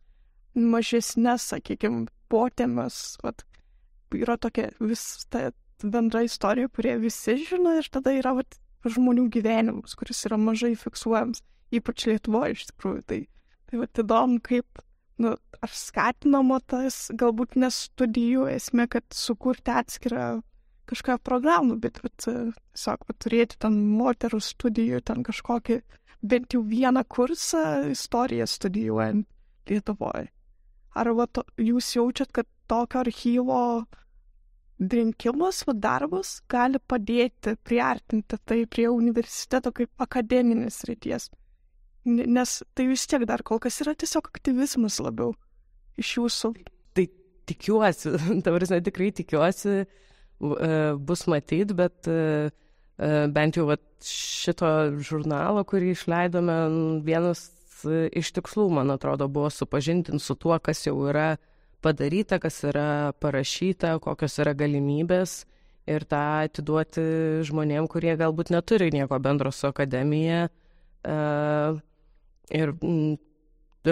mažesnės, 0.60 1.46
sakykime, 1.54 2.10
potėmes. 2.32 3.16
Vat, 3.24 3.46
yra 4.18 4.36
tokia 4.42 4.74
vis 4.84 5.06
ta 5.32 5.50
bendra 5.84 6.26
istorija, 6.28 6.68
kurie 6.68 6.98
visi 7.00 7.38
žino 7.48 7.78
ir 7.80 7.88
tada 7.92 8.12
yra 8.18 8.36
vat, 8.42 8.60
žmonių 8.88 9.28
gyvenimus, 9.34 9.96
kuris 10.00 10.24
yra 10.30 10.38
mažai 10.40 10.76
fiksuojamas, 10.80 11.44
ypač 11.76 12.06
Lietuvoje 12.10 12.56
iš 12.56 12.68
tikrųjų. 12.72 13.02
Tai, 13.10 13.20
tai 13.70 13.82
va, 13.82 13.90
įdomu, 14.04 14.40
kaip, 14.46 14.84
nu, 15.22 15.36
ar 15.36 15.74
skatinama 15.76 16.60
tas, 16.70 17.08
galbūt 17.12 17.58
nes 17.60 17.86
studijų 17.90 18.48
esmė, 18.56 18.88
kad 18.92 19.06
sukurti 19.16 19.76
atskirą 19.76 20.30
kažką 20.90 21.20
programų, 21.22 21.78
bet, 21.84 22.00
bet 22.02 22.26
tiesiog, 22.26 23.06
turėti 23.22 23.60
ten 23.62 23.78
moterų 24.00 24.40
studijų, 24.42 25.04
ten 25.06 25.22
kažkokį, 25.28 25.82
bent 26.26 26.56
jau 26.56 26.64
vieną 26.66 27.06
kursą 27.08 27.92
istoriją 27.94 28.48
studijuojant 28.50 29.28
Lietuvoje. 29.70 30.32
Ar 30.98 31.12
va, 31.14 31.28
to, 31.30 31.44
jūs 31.62 31.92
jaučiat, 31.94 32.32
kad 32.34 32.48
tokio 32.70 33.04
archyvo 33.04 33.60
rinkimas, 34.80 35.64
va, 35.68 35.76
darbas 35.76 36.40
gali 36.50 36.80
padėti 36.80 37.56
priartinti 37.68 38.40
tai 38.48 38.64
prie 38.72 38.88
universiteto 38.92 39.74
kaip 39.76 39.92
akademinės 40.02 40.84
ryties. 40.88 41.30
Nes 42.08 42.56
tai 42.74 42.88
vis 42.88 43.04
tiek 43.10 43.26
dar 43.28 43.44
kol 43.44 43.60
kas 43.60 43.82
yra 43.84 43.94
tiesiog 44.00 44.32
aktyvizmas 44.32 45.00
labiau 45.04 45.34
iš 46.00 46.16
jūsų. 46.18 46.54
Tai 46.96 47.06
tikiuosi, 47.52 48.16
dabar 48.46 48.66
žinai, 48.66 48.82
tikrai 48.86 49.12
tikiuosi, 49.16 49.84
e, 49.84 50.80
bus 50.96 51.28
matyti, 51.28 51.76
bet 51.76 52.08
e, 52.08 52.50
e, 52.96 53.14
bent 53.36 53.60
jau 53.60 53.68
vat, 53.70 53.84
šito 54.00 54.72
žurnalo, 55.04 55.66
kurį 55.68 55.92
išleidome, 55.92 56.56
vienas 57.04 57.50
iš 57.90 58.32
tikslų, 58.36 58.70
man 58.76 58.92
atrodo, 58.92 59.28
buvo 59.32 59.52
supažintinti 59.52 60.24
su 60.24 60.36
tuo, 60.40 60.56
kas 60.64 60.86
jau 60.88 60.98
yra 61.08 61.34
uh, 61.36 61.49
padaryta, 61.84 62.40
kas 62.42 62.62
yra 62.68 63.14
parašyta, 63.22 63.96
kokios 64.04 64.40
yra 64.42 64.54
galimybės 64.58 65.44
ir 65.90 66.06
tą 66.10 66.22
atiduoti 66.46 67.04
žmonėm, 67.48 67.88
kurie 67.92 68.14
galbūt 68.20 68.52
neturi 68.54 68.92
nieko 68.94 69.20
bendro 69.24 69.52
su 69.56 69.68
akademija. 69.70 70.48
Uh, 71.00 71.80
ir 72.52 72.74
mm, 72.76 73.18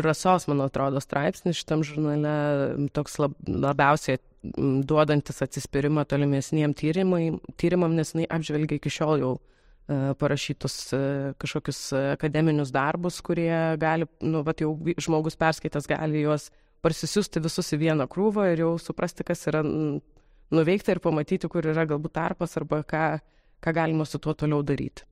rasos, 0.04 0.46
man 0.52 0.62
atrodo, 0.66 1.02
straipsnis 1.02 1.58
šitam 1.62 1.84
žurnale 1.88 2.90
toks 2.94 3.18
lab, 3.24 3.38
labiausiai 3.48 4.20
mm, 4.20 4.82
duodantis 4.90 5.42
atsispyrimą 5.46 6.04
tolimesniem 6.10 6.76
tyrimam, 6.78 7.96
nes 7.96 8.14
jinai 8.14 8.28
apžvelgia 8.38 8.82
iki 8.82 8.92
šiol 8.94 9.24
jau 9.24 9.34
uh, 9.38 10.12
parašytus 10.20 10.78
uh, 10.94 11.34
kažkokius 11.42 11.82
akademinius 12.18 12.76
darbus, 12.76 13.24
kurie 13.26 13.56
gali, 13.82 14.10
nu, 14.22 14.44
va, 14.46 14.54
jau 14.60 14.76
žmogus 15.00 15.40
perskaitęs 15.40 15.90
gali 15.90 16.28
juos 16.28 16.52
parsisiųsti 16.86 17.42
visus 17.44 17.74
į 17.74 17.82
vieną 17.82 18.08
krūvą 18.12 18.48
ir 18.52 18.64
jau 18.64 18.72
suprasti, 18.82 19.26
kas 19.28 19.48
yra 19.50 19.64
nuveikta 20.54 20.96
ir 20.96 21.02
pamatyti, 21.04 21.50
kur 21.52 21.66
yra 21.68 21.86
galbūt 21.90 22.16
tarpas 22.18 22.58
arba 22.60 22.82
ką, 22.88 23.06
ką 23.64 23.74
galima 23.76 24.06
su 24.08 24.20
tuo 24.24 24.36
toliau 24.38 24.64
daryti. 24.66 25.06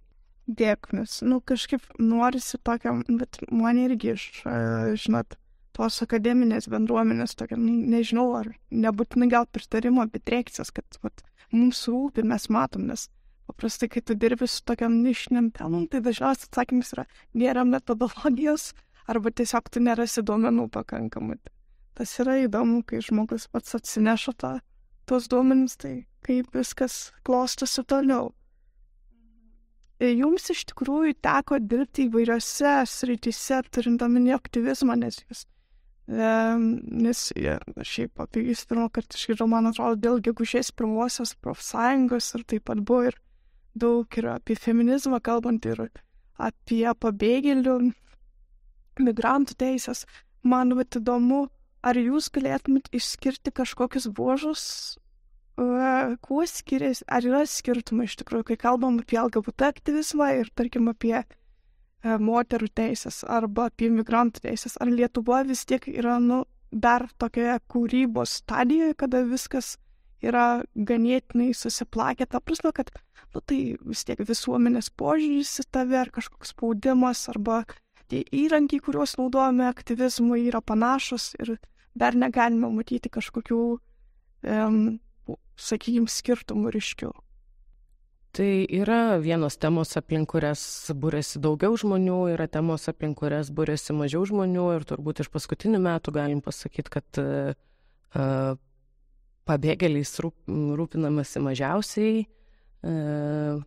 Dėkui, 0.45 0.99
nes, 0.99 1.17
nu, 1.25 1.39
kažkaip 1.41 1.87
norisi 1.97 2.59
tokiam, 2.61 3.01
bet 3.19 3.39
man 3.49 3.79
irgi 3.81 4.13
iš, 4.13 4.25
žinot, 5.01 5.39
tos 5.75 5.97
akademinės 6.05 6.69
bendruomenės, 6.71 7.33
tokia, 7.39 7.57
nežinau, 7.57 8.27
ar 8.37 8.51
nebūtinai 8.69 9.27
gal 9.33 9.49
pritarimo, 9.49 10.05
bet 10.13 10.29
reakcijas, 10.29 10.69
kad 10.75 10.99
vat, 11.01 11.25
mums 11.49 11.81
rūpi, 11.89 12.23
mes 12.29 12.45
matom, 12.53 12.85
nes 12.91 13.07
paprastai, 13.49 13.89
kai 13.89 14.05
tu 14.05 14.15
dirbi 14.21 14.47
su 14.49 14.61
tokiam 14.69 15.01
nišiniam 15.01 15.49
temam, 15.57 15.89
tai 15.89 16.03
dažniausiai 16.05 16.51
atsakymas 16.51 16.93
yra, 16.93 17.09
nėra 17.33 17.65
metodologijos, 17.65 18.71
arba 19.09 19.33
tiesiog 19.33 19.73
tu 19.73 19.81
nerasi 19.81 20.23
duomenų 20.25 20.69
pakankamai 20.77 21.41
tas 21.95 22.13
yra 22.21 22.39
įdomu, 22.43 22.81
kai 22.87 23.01
žmogus 23.03 23.47
pats 23.51 23.77
atsineša 23.77 24.33
tą, 24.41 24.53
tuos 25.09 25.29
duomenis, 25.31 25.77
tai 25.81 25.95
kaip 26.25 26.51
viskas 26.55 27.11
klostosi 27.27 27.85
toliau. 27.87 28.33
Ir 30.03 30.11
jums 30.19 30.49
iš 30.51 30.65
tikrųjų 30.71 31.15
teko 31.23 31.59
dirbti 31.63 32.09
įvairiose 32.09 32.81
srityse, 32.91 33.61
turint 33.71 34.01
omeny 34.03 34.33
aktyvizmą, 34.35 34.97
nes 34.99 35.21
jūs, 35.23 35.45
e, 36.11 36.31
nes 37.05 37.21
ja, 37.39 37.59
šiaip 37.79 38.19
apie 38.25 38.43
jūs 38.49 38.65
pirmą 38.67 38.89
kartą 38.91 39.15
išgirdau, 39.15 39.47
man 39.47 39.71
atrodo, 39.71 40.01
dėl 40.03 40.19
gegužės 40.25 40.73
pirmosios 40.75 41.31
profsąjungos 41.39 42.33
ir 42.35 42.43
taip 42.51 42.67
pat 42.67 42.83
buvo 42.83 43.13
ir 43.13 43.19
daug 43.75 44.19
ir 44.19 44.27
apie 44.33 44.59
feminizmą 44.59 45.21
kalbant 45.23 45.63
ir 45.71 45.87
apie 46.35 46.83
pabėgėlių, 46.99 47.79
migrantų 48.99 49.55
teisės. 49.59 50.03
Man 50.43 50.75
vat 50.77 50.99
įdomu, 50.99 51.45
Ar 51.85 51.97
jūs 52.01 52.31
galėtumėt 52.33 52.89
išskirti 52.97 53.53
kažkokius 53.53 54.07
bruožus, 54.09 54.63
uh, 55.61 56.15
kuo 56.25 56.41
skiriasi, 56.49 57.05
ar 57.05 57.27
yra 57.27 57.43
skirtumai? 57.45 58.07
Iš 58.09 58.17
tikrųjų, 58.23 58.47
kai 58.49 58.57
kalbam 58.63 58.97
apie 59.03 59.19
LGBT 59.21 59.69
aktyvizmą 59.69 60.31
ir, 60.39 60.49
tarkim, 60.57 60.89
apie 60.89 61.19
uh, 61.21 62.17
moterų 62.17 62.71
teisės 62.73 63.21
arba 63.29 63.69
apie 63.69 63.91
migrantų 63.93 64.47
teisės, 64.47 64.79
ar 64.81 64.89
Lietuva 64.89 65.43
vis 65.45 65.61
tiek 65.69 65.85
yra, 65.93 66.17
nu, 66.17 66.43
dar 66.71 67.05
tokioje 67.21 67.59
kūrybos 67.71 68.39
stadijoje, 68.41 68.97
kada 68.97 69.21
viskas 69.29 69.75
yra 70.25 70.63
ganėtinai 70.75 71.51
susiplakę, 71.53 72.25
ta 72.25 72.41
prasme, 72.41 72.73
kad, 72.75 72.89
nu, 73.33 73.41
tai 73.45 73.59
vis 73.85 74.03
tiek 74.07 74.25
visuomenės 74.25 74.89
požiūris 74.97 75.59
į 75.61 75.67
tave 75.77 76.01
ar 76.01 76.11
kažkoks 76.13 76.55
spaudimas 76.55 77.27
arba 77.29 77.61
tie 78.09 78.23
įrankiai, 78.33 78.81
kuriuos 78.83 79.15
naudojame 79.19 79.67
aktyvizmui, 79.69 80.45
yra 80.49 80.61
panašus 80.61 81.33
ir 81.41 81.55
dar 81.95 82.15
negalime 82.17 82.69
matyti 82.75 83.11
kažkokių, 83.11 83.59
um, 84.51 84.81
sakykime, 85.55 86.11
skirtumų 86.11 86.73
ryškių. 86.75 87.11
Tai 88.35 88.49
yra 88.75 89.15
vienos 89.23 89.55
temos, 89.55 89.93
aplink 89.95 90.27
kurias 90.33 90.61
būrėsi 90.91 91.39
daugiau 91.39 91.77
žmonių, 91.79 92.17
yra 92.33 92.49
temos, 92.51 92.89
aplink 92.91 93.21
kurias 93.21 93.47
būrėsi 93.55 93.95
mažiau 93.95 94.25
žmonių 94.27 94.65
ir 94.75 94.87
turbūt 94.89 95.23
iš 95.23 95.29
paskutinių 95.31 95.79
metų 95.85 96.11
galim 96.17 96.41
pasakyti, 96.43 96.91
kad 96.97 97.21
uh, 97.23 98.57
pabėgėliais 99.47 100.11
rūp, 100.19 100.35
rūpinamasi 100.51 101.45
mažiausiai. 101.47 102.25
Uh, 102.83 103.63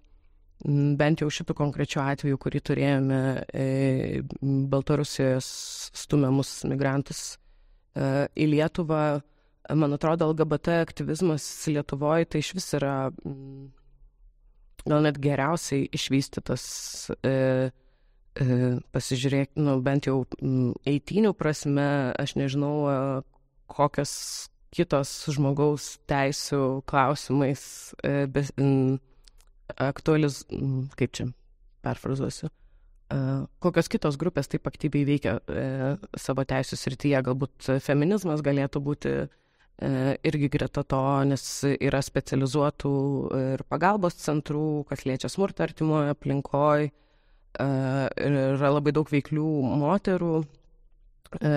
bent 0.98 1.22
jau 1.22 1.28
šitų 1.30 1.54
konkrečių 1.54 2.00
atvejų, 2.02 2.38
kurį 2.42 2.60
turėjome 2.66 3.18
e, 3.54 3.66
Baltarusijos 4.42 5.46
stumiamus 5.94 6.50
migrantus 6.66 7.36
į 7.96 8.46
Lietuvą, 8.52 9.20
man 9.76 9.96
atrodo, 9.96 10.28
LGBT 10.32 10.80
aktyvizmas 10.82 11.46
Lietuvoje 11.68 12.28
tai 12.32 12.42
iš 12.44 12.52
vis 12.56 12.68
yra 12.78 13.10
mm, 13.10 13.68
gal 14.88 15.04
net 15.04 15.18
geriausiai 15.22 15.88
išvystytas, 15.94 16.64
e, 17.26 17.32
e, 18.40 18.46
pasižiūrėk, 18.94 19.56
nu, 19.60 19.78
bent 19.84 20.08
jau 20.08 20.22
mm, 20.40 20.78
eitinių 20.88 21.34
prasme, 21.38 21.88
aš 22.18 22.36
nežinau, 22.40 22.74
e, 22.88 22.96
kokios 23.68 24.12
kitos 24.74 25.10
žmogaus 25.32 25.96
teisų 26.08 26.62
klausimais 26.88 27.62
e, 28.04 28.26
be, 28.30 28.44
m, 28.60 28.96
aktualiz, 29.76 30.42
kaip 30.98 31.16
čia, 31.16 31.28
perfrazuosiu, 31.84 32.50
kokios 33.08 33.88
kitos 33.88 34.18
grupės 34.20 34.50
taip 34.52 34.68
aktyviai 34.68 35.06
veikia 35.08 35.38
e, 35.48 35.64
savo 36.20 36.44
teisų 36.48 36.76
srityje. 36.76 37.22
Galbūt 37.24 37.70
feminizmas 37.84 38.42
galėtų 38.44 38.82
būti 38.84 39.12
e, 39.16 39.28
irgi 40.28 40.50
greta 40.52 40.84
to, 40.84 41.00
nes 41.30 41.44
yra 41.78 42.02
specializuotų 42.04 42.94
ir 43.40 43.64
pagalbos 43.68 44.18
centrų, 44.20 44.84
kas 44.90 45.06
liečia 45.08 45.32
smurtą 45.32 45.68
artimoje 45.68 46.12
aplinkoje, 46.12 46.92
yra 47.58 48.70
labai 48.70 48.92
daug 48.94 49.08
veiklių 49.10 49.48
moterų. 49.80 50.34
E, 51.40 51.52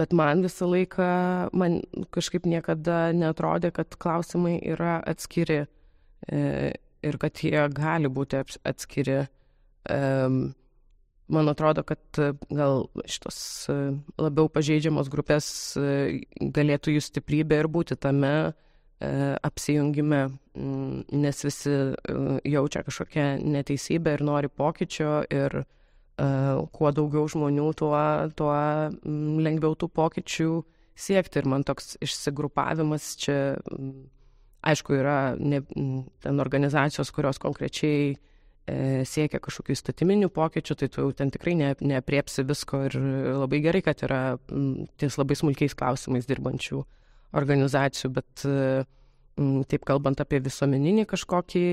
bet 0.00 0.16
man 0.16 0.44
visą 0.44 0.68
laiką, 0.68 1.12
man 1.52 1.82
kažkaip 2.14 2.48
niekada 2.48 3.10
netrodė, 3.12 3.70
kad 3.76 4.00
klausimai 4.00 4.56
yra 4.64 4.98
atskiri 5.04 5.66
ir 6.28 7.16
kad 7.22 7.40
jie 7.40 7.60
gali 7.72 8.08
būti 8.10 8.40
atskiri 8.66 9.26
Man 11.28 11.48
atrodo, 11.48 11.82
kad 11.82 11.98
e, 12.18 12.32
gal 12.48 12.86
šitos 13.04 13.38
e, 13.68 13.74
labiau 14.16 14.48
pažeidžiamos 14.48 15.10
grupės 15.12 15.48
e, 15.76 16.22
galėtų 16.40 16.94
jų 16.94 17.02
stiprybę 17.04 17.58
ir 17.60 17.68
būti 17.72 17.98
tame 18.00 18.52
apsijungime, 18.98 20.24
nes 21.22 21.44
visi 21.46 21.70
jaučia 22.50 22.80
kažkokią 22.82 23.26
neteisybę 23.46 24.16
ir 24.16 24.24
nori 24.26 24.48
pokyčio 24.50 25.20
ir 25.30 25.54
kuo 26.74 26.90
daugiau 26.90 27.28
žmonių, 27.30 27.68
tuo, 27.78 28.00
tuo 28.34 28.56
lengviau 29.46 29.78
tų 29.78 29.86
pokyčių 29.94 30.48
siekti. 30.98 31.38
Ir 31.38 31.46
man 31.46 31.62
toks 31.62 31.94
išsigrupavimas 32.02 33.12
čia, 33.22 33.38
aišku, 34.66 34.98
yra 34.98 35.18
ne, 35.38 35.62
ten 36.26 36.42
organizacijos, 36.42 37.14
kurios 37.14 37.38
konkrečiai 37.38 38.16
siekia 39.08 39.40
kažkokių 39.42 39.74
įstatyminių 39.74 40.28
pokyčių, 40.34 40.76
tai 40.80 40.88
tu 40.92 41.04
jau 41.04 41.14
ten 41.16 41.32
tikrai 41.34 41.54
ne, 41.58 41.72
neapriepsi 41.80 42.44
visko 42.48 42.84
ir 42.88 42.98
labai 43.38 43.62
gerai, 43.64 43.82
kad 43.86 44.02
yra 44.06 44.20
ties 45.00 45.18
labai 45.20 45.38
smulkiais 45.38 45.76
klausimais 45.78 46.28
dirbančių 46.28 46.82
organizacijų, 47.38 48.12
bet 48.18 48.44
e, 48.48 48.84
taip 49.70 49.86
kalbant 49.88 50.20
apie 50.22 50.40
visuomeninį 50.42 51.06
kažkokį 51.08 51.64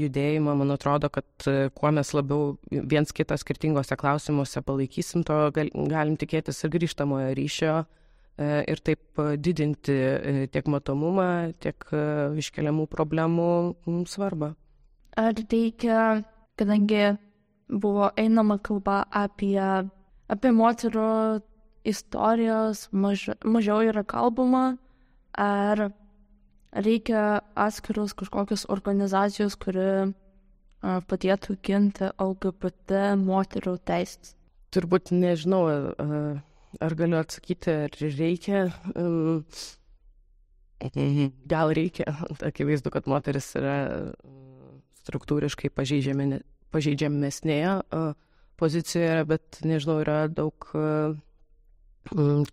judėjimą, 0.00 0.56
man 0.62 0.74
atrodo, 0.74 1.10
kad 1.12 1.48
kuo 1.76 1.92
mes 1.94 2.12
labiau 2.16 2.54
viens 2.70 3.12
kitą 3.12 3.36
skirtingose 3.40 3.98
klausimuose 4.00 4.62
palaikysim, 4.64 5.24
to 5.28 5.38
galim 5.54 6.16
tikėtis 6.20 6.62
ir 6.64 6.72
grįžtamojo 6.76 7.34
ryšio 7.36 7.74
ir 8.40 8.80
taip 8.80 9.20
didinti 9.42 9.98
tiek 10.54 10.72
matomumą, 10.72 11.52
tiek 11.60 11.84
iškeliamų 12.40 12.88
problemų 12.88 13.50
svarbą. 14.08 14.54
Ar 15.18 15.34
reikia, 15.34 16.22
kadangi 16.58 17.16
buvo 17.70 18.10
einama 18.18 18.58
kalba 18.62 19.04
apie, 19.10 19.58
apie 20.30 20.52
moterų 20.54 21.40
istorijos, 21.86 22.88
maž, 22.92 23.30
mažiau 23.42 23.82
yra 23.88 24.04
kalbama, 24.06 24.76
ar 25.34 25.90
reikia 26.70 27.40
atskiros 27.58 28.14
kažkokios 28.14 28.66
organizacijos, 28.70 29.56
kuri 29.58 30.12
padėtų 30.80 31.56
ginti 31.66 32.10
LGBT 32.14 33.16
moterų 33.20 33.78
teisės? 33.88 34.36
Turbūt 34.70 35.10
nežinau, 35.10 35.64
ar 36.78 36.94
galiu 36.94 37.18
atsakyti, 37.18 37.74
ar 37.88 37.98
reikia. 37.98 38.68
Gal 41.50 41.74
reikia. 41.76 42.14
Akivaizdu, 42.46 42.92
kad 42.94 43.10
moteris 43.10 43.50
yra 43.58 43.80
struktūriškai 45.02 45.72
pažeidžiamesnėje 45.74 47.74
pozicijoje, 48.60 49.26
bet 49.28 49.60
nežinau, 49.64 50.00
yra 50.04 50.22
daug 50.28 50.68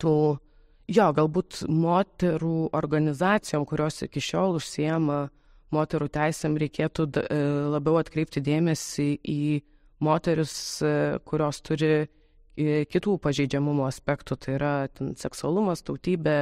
tų 0.01 0.17
Jo, 0.87 1.09
galbūt 1.11 1.65
moterų 1.67 2.69
organizacijom, 2.77 3.65
kurios 3.67 3.99
iki 4.05 4.21
šiol 4.23 4.55
užsiema 4.55 5.25
moterų 5.75 6.07
teisėm, 6.15 6.53
reikėtų 6.61 7.09
e, 7.19 7.39
labiau 7.73 7.97
atkreipti 7.99 8.39
dėmesį 8.39 9.07
į 9.19 9.41
moteris, 10.07 10.53
e, 10.79 10.91
kurios 11.27 11.59
turi 11.59 11.89
e, 11.99 12.85
kitų 12.87 13.17
pažeidžiamumo 13.19 13.83
aspektų, 13.89 14.39
tai 14.39 14.55
yra 14.55 14.71
ten, 14.87 15.11
seksualumas, 15.19 15.83
tautybė, 15.83 16.39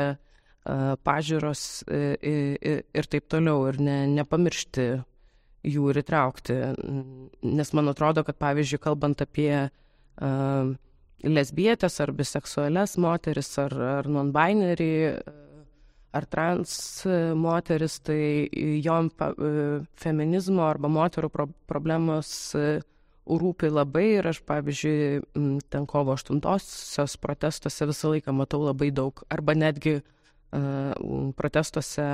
pažiūros 1.06 1.60
ir 1.86 3.08
taip 3.14 3.28
toliau, 3.30 3.68
ir 3.70 3.78
ne, 3.86 3.98
nepamiršti 4.10 4.86
jų 5.66 5.90
ir 5.92 6.02
įtraukti. 6.04 6.58
Nes 7.46 7.74
man 7.78 7.92
atrodo, 7.92 8.24
kad 8.28 8.38
pavyzdžiui, 8.42 8.82
kalbant 8.84 9.24
apie 9.26 9.52
uh, 9.66 10.74
lesbietės 11.26 12.00
ar 12.04 12.12
biseksualias 12.16 12.98
moteris 13.02 13.50
ar, 13.62 13.74
ar 14.00 14.10
non-binary 14.12 15.18
ar 16.16 16.26
trans 16.32 17.04
moteris, 17.36 18.00
tai 18.00 18.48
jom 18.84 19.10
feminizmo 20.00 20.64
arba 20.64 20.88
moterų 20.88 21.30
pro 21.34 21.48
problemos 21.68 22.30
rūpi 23.26 23.72
labai 23.74 24.06
ir 24.20 24.30
aš, 24.30 24.40
pavyzdžiui, 24.48 25.58
ten 25.74 25.88
kovo 25.90 26.16
8-osios 26.16 27.18
protestuose 27.20 27.90
visą 27.90 28.14
laiką 28.14 28.36
matau 28.38 28.62
labai 28.64 28.92
daug, 28.96 29.26
arba 29.34 29.58
netgi 29.58 29.98
protestuose 31.36 32.06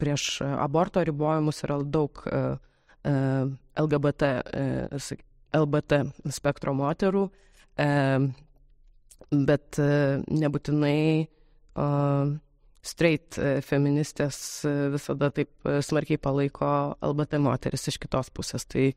prieš 0.00 0.40
aborto 0.42 1.04
ribojimus 1.06 1.62
yra 1.68 1.76
daug 1.86 2.24
uh, 2.26 2.56
LGBT, 3.04 4.30
uh, 4.44 5.26
LBT 5.60 6.00
spektro 6.30 6.74
moterų, 6.76 7.22
uh, 7.26 8.30
bet 9.30 9.78
e, 9.78 10.20
nebūtinai 10.26 11.28
straight 12.80 13.38
e, 13.38 13.60
feministės 13.64 14.40
e, 14.66 14.72
visada 14.94 15.30
taip 15.34 15.70
smarkiai 15.86 16.20
palaiko 16.20 16.70
LBT 17.04 17.40
moteris 17.42 17.88
iš 17.92 18.00
kitos 18.02 18.32
pusės. 18.34 18.66
Tai 18.68 18.90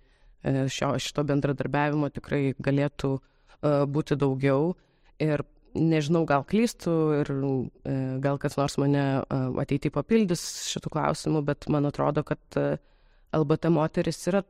šio, 0.43 0.89
šito 0.99 1.23
bendradarbiavimo 1.23 2.09
tikrai 2.11 2.51
galėtų 2.59 3.13
būti 3.63 4.17
daugiau. 4.19 4.73
Ir 5.23 5.45
nežinau, 5.71 6.25
gal 6.27 6.43
klystų 6.43 6.95
ir 7.21 7.29
gal 8.19 8.41
kas 8.41 8.57
nors 8.59 8.75
mane 8.81 9.05
ateityje 9.63 9.93
papildys 9.95 10.43
šitų 10.73 10.91
klausimų, 10.97 11.45
bet 11.47 11.69
man 11.71 11.87
atrodo, 11.87 12.25
kad 12.27 12.59
LBT 13.33 13.71
moteris 13.73 14.19
yra 14.29 14.43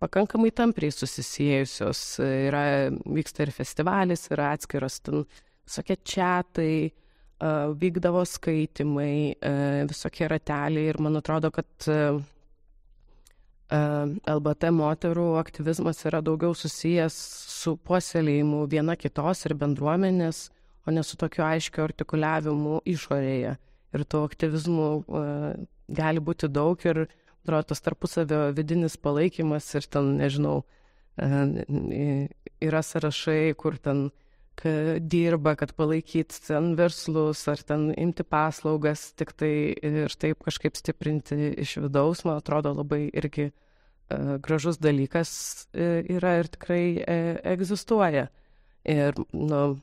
pakankamai 0.00 0.50
tampriai 0.56 0.94
susisiejusios. 0.94 2.00
Yra, 2.24 2.62
vyksta 3.04 3.44
ir 3.44 3.52
festivalis, 3.52 4.28
yra 4.32 4.54
atskiros 4.56 5.00
ten 5.04 5.24
visokie 5.68 5.96
čiatai, 6.00 6.74
vykdavo 7.80 8.22
skaitimai, 8.28 9.36
visokie 9.88 10.28
rateliai 10.28 10.90
ir 10.92 11.00
man 11.00 11.20
atrodo, 11.20 11.50
kad 11.54 11.88
LBT 13.70 14.70
moterų 14.74 15.26
aktyvizmas 15.40 16.00
yra 16.08 16.20
daugiau 16.26 16.56
susijęs 16.58 17.16
su 17.60 17.76
puoselėjimu 17.86 18.64
viena 18.72 18.96
kitos 18.98 19.44
ir 19.46 19.54
bendruomenės, 19.60 20.48
o 20.88 20.92
ne 20.96 21.04
su 21.06 21.16
tokiu 21.20 21.44
aiškiu 21.46 21.84
artikuliavimu 21.84 22.80
išorėje. 22.88 23.52
Ir 23.94 24.04
tų 24.10 24.24
aktyvizmų 24.26 24.88
gali 25.90 26.22
būti 26.22 26.48
daug 26.52 26.80
ir 26.86 27.06
atrodo, 27.42 27.62
tas 27.72 27.82
tarpusavio 27.84 28.50
vidinis 28.56 28.96
palaikymas 29.00 29.68
ir 29.78 29.86
ten, 29.90 30.14
nežinau, 30.20 30.62
e, 31.20 32.28
yra 32.62 32.82
sąrašai, 32.84 33.54
kur 33.58 33.78
ten 33.78 34.10
dirba, 34.60 35.54
kad 35.56 35.72
palaikyt 35.72 36.34
ten 36.44 36.74
verslus 36.76 37.46
ar 37.48 37.62
ten 37.64 37.94
imti 37.96 38.26
paslaugas, 38.28 39.06
tik 39.16 39.32
tai 39.32 39.72
ir 39.72 40.12
taip 40.20 40.44
kažkaip 40.44 40.76
stiprinti 40.76 41.54
iš 41.64 41.78
vidaus, 41.86 42.26
man 42.28 42.42
atrodo 42.42 42.74
labai 42.76 43.06
irgi 43.08 43.48
e, 43.48 43.52
gražus 44.44 44.76
dalykas 44.76 45.30
e, 45.72 46.04
yra 46.12 46.36
ir 46.42 46.52
tikrai 46.52 46.84
egzistuoja. 47.54 48.28
Ir, 48.84 49.16
nu, 49.32 49.80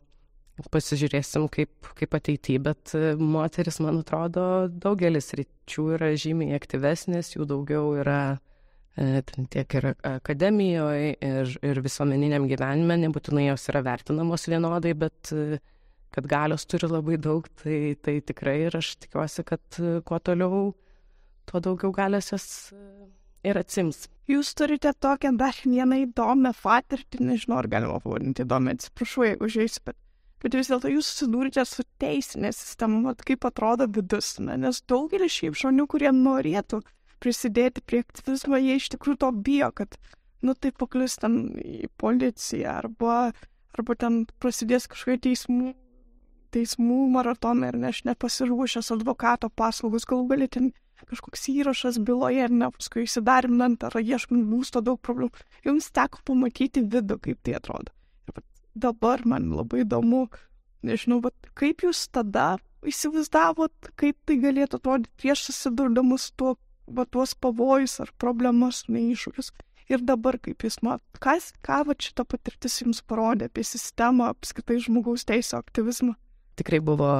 pasižiūrėsim, 0.74 1.45
kaip, 1.53 1.91
kaip 1.97 2.18
ateityje, 2.18 2.62
bet 2.66 2.93
e, 2.97 3.14
moteris, 3.20 3.80
man 3.84 4.01
atrodo, 4.01 4.68
daugelis 4.74 5.32
ryčių 5.38 5.88
yra 5.97 6.12
žymiai 6.18 6.58
aktyvesnės, 6.58 7.36
jų 7.36 7.45
daugiau 7.49 7.91
yra 8.01 8.22
e, 8.97 9.22
tiek 9.53 9.78
ir 9.78 9.89
akademijoje, 9.93 11.14
ir, 11.22 11.53
ir 11.70 11.82
visuomeniniam 11.86 12.47
gyvenime, 12.49 12.97
nebūtinai 13.05 13.47
jos 13.51 13.70
yra 13.74 13.84
vertinamos 13.86 14.47
vienodai, 14.49 14.95
bet 14.97 15.34
e, 15.36 15.62
kad 16.16 16.30
galios 16.30 16.66
turi 16.66 16.89
labai 16.89 17.20
daug, 17.22 17.45
tai, 17.62 17.93
tai 18.01 18.18
tikrai 18.26 18.58
ir 18.66 18.80
aš 18.80 18.95
tikiuosi, 19.05 19.45
kad 19.45 19.82
kuo 20.08 20.22
toliau, 20.24 20.72
tuo 21.47 21.62
daugiau 21.62 21.93
galios 21.93 22.32
jas 22.34 22.47
ir 23.45 23.60
atsims. 23.62 24.08
Jūs 24.28 24.49
turite 24.58 24.91
tokią 24.97 25.36
dar 25.39 25.55
vieną 25.62 26.01
įdomią 26.08 26.51
patirtį, 26.58 27.22
nežinau, 27.30 27.62
ar 27.62 27.70
galima 27.72 28.01
pavadinti 28.03 28.43
įdomią, 28.43 28.74
atsiprašau, 28.76 29.28
jeigu 29.30 29.47
žiūrėsiu, 29.53 29.86
bet 29.88 29.99
bet 30.44 30.58
vis 30.58 30.70
dėlto 30.72 30.92
jūs 30.92 31.10
susidūrite 31.12 31.64
su 31.66 31.86
teisinė 32.02 32.52
sistema, 32.56 33.00
mat, 33.10 33.24
kaip 33.28 33.48
atrodo 33.48 33.88
vidus, 33.90 34.36
na, 34.44 34.58
nes 34.60 34.82
daugelis 34.90 35.34
šiaip 35.34 35.58
žmonių, 35.58 35.88
kurie 35.90 36.12
norėtų 36.14 36.82
prisidėti 37.24 37.84
prie 37.86 38.04
aktyvizmo, 38.06 38.60
jie 38.62 38.78
iš 38.78 38.92
tikrųjų 38.94 39.22
to 39.24 39.32
bijo, 39.48 39.72
kad, 39.80 39.98
nu, 40.46 40.54
tai 40.54 40.72
paklius 40.76 41.18
ten 41.22 41.40
į 41.58 41.90
policiją 41.98 42.78
arba, 42.84 43.18
arba 43.78 43.98
ten 43.98 44.26
prasidės 44.42 44.90
kažkokie 44.92 45.24
teismų, 45.30 45.74
teismų 46.54 47.00
maratonai 47.18 47.74
ir 47.74 47.80
ne 47.82 47.92
aš 47.92 48.04
nepasiruošęs 48.08 48.94
advokato 48.96 49.50
paslaugos, 49.50 50.06
galų 50.10 50.30
gali 50.34 50.50
ten 50.52 50.72
kažkoks 51.08 51.50
įrašas 51.54 52.00
byloje 52.02 52.48
ir 52.48 52.54
ne 52.54 52.70
paskui 52.74 53.06
įsidarbinant 53.06 53.84
ar 53.86 54.00
ieškant 54.02 54.48
būsto 54.50 54.82
daug 54.82 55.02
problemų. 55.02 55.46
Jums 55.66 55.92
teko 55.94 56.24
pamatyti 56.26 56.86
vidų, 56.86 57.20
kaip 57.22 57.44
tai 57.46 57.60
atrodo 57.60 57.97
dabar 58.78 59.24
man 59.26 59.50
labai 59.56 59.84
įdomu, 59.84 60.28
nežinau, 60.86 61.20
bet 61.26 61.52
kaip 61.58 61.84
jūs 61.86 62.06
tada 62.14 62.56
įsivaizdavot, 62.88 63.92
kaip 64.00 64.18
tai 64.28 64.38
galėtų 64.42 64.80
atrodyti 64.80 65.14
prieš 65.22 65.48
susidurdamus 65.50 66.30
tuo, 66.38 66.56
va, 66.88 67.08
tuos 67.10 67.34
pavojus 67.36 68.00
ar 68.04 68.14
problemas, 68.22 68.86
neiššūkius. 68.92 69.52
Ir 69.88 70.04
dabar, 70.04 70.36
kaip 70.44 70.66
jūs 70.66 70.82
matot, 70.84 71.20
kas, 71.24 71.54
ką 71.64 71.84
va 71.88 71.96
šita 71.96 72.26
patirtis 72.28 72.82
jums 72.82 73.00
parodė 73.08 73.48
apie 73.48 73.64
sistemą, 73.64 74.34
apskritai 74.34 74.82
žmogaus 74.84 75.24
teisų 75.28 75.62
aktyvizmą? 75.62 76.18
Tikrai 76.60 76.82
buvo 76.84 77.12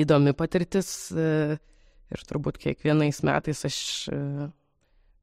įdomi 0.00 0.34
patirtis 0.34 0.90
e, 1.14 1.56
ir 2.10 2.24
turbūt 2.26 2.58
kiekvienais 2.64 3.22
metais 3.26 3.62
aš 3.68 3.78
e, 4.10 4.18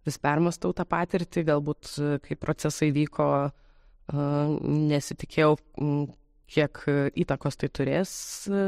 vis 0.08 0.20
permastau 0.24 0.72
tą 0.76 0.86
patirtį, 0.88 1.44
galbūt 1.52 1.92
e, 2.00 2.16
kai 2.24 2.40
procesai 2.40 2.94
vyko 2.96 3.28
nesitikėjau, 4.12 5.56
kiek 6.54 6.82
įtakos 7.24 7.58
tai 7.58 7.70
turės 7.74 8.12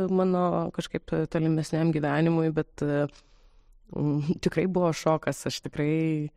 mano 0.10 0.72
kažkaip 0.76 1.12
tolimesniam 1.32 1.92
gyvenimui, 1.94 2.50
bet 2.56 2.82
tikrai 4.46 4.66
buvo 4.72 4.94
šokas, 4.96 5.44
aš 5.50 5.60
tikrai, 5.68 6.30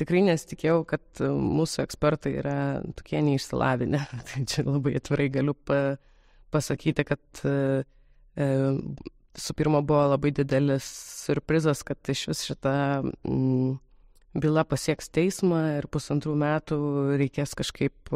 tikrai 0.00 0.24
nesitikėjau, 0.30 0.80
kad 0.88 1.22
mūsų 1.22 1.84
ekspertai 1.84 2.34
yra 2.40 2.58
tokie 2.98 3.20
neišsilavinę. 3.26 4.02
Tai 4.32 4.46
čia 4.48 4.64
labai 4.66 4.96
atvirai 4.98 5.28
galiu 5.34 5.54
pa, 5.54 5.98
pasakyti, 6.54 7.04
kad 7.06 7.44
visų 9.38 9.54
pirma 9.58 9.82
buvo 9.86 10.06
labai 10.14 10.32
didelis 10.34 10.86
surprizas, 11.26 11.84
kad 11.86 12.00
iš 12.10 12.26
vis 12.30 12.44
šita 12.48 12.74
mm, 13.04 13.76
byla 14.40 14.64
pasieks 14.64 15.10
teismą 15.12 15.60
ir 15.78 15.88
pusantrų 15.92 16.34
metų 16.38 16.78
reikės 17.20 17.52
kažkaip, 17.58 18.12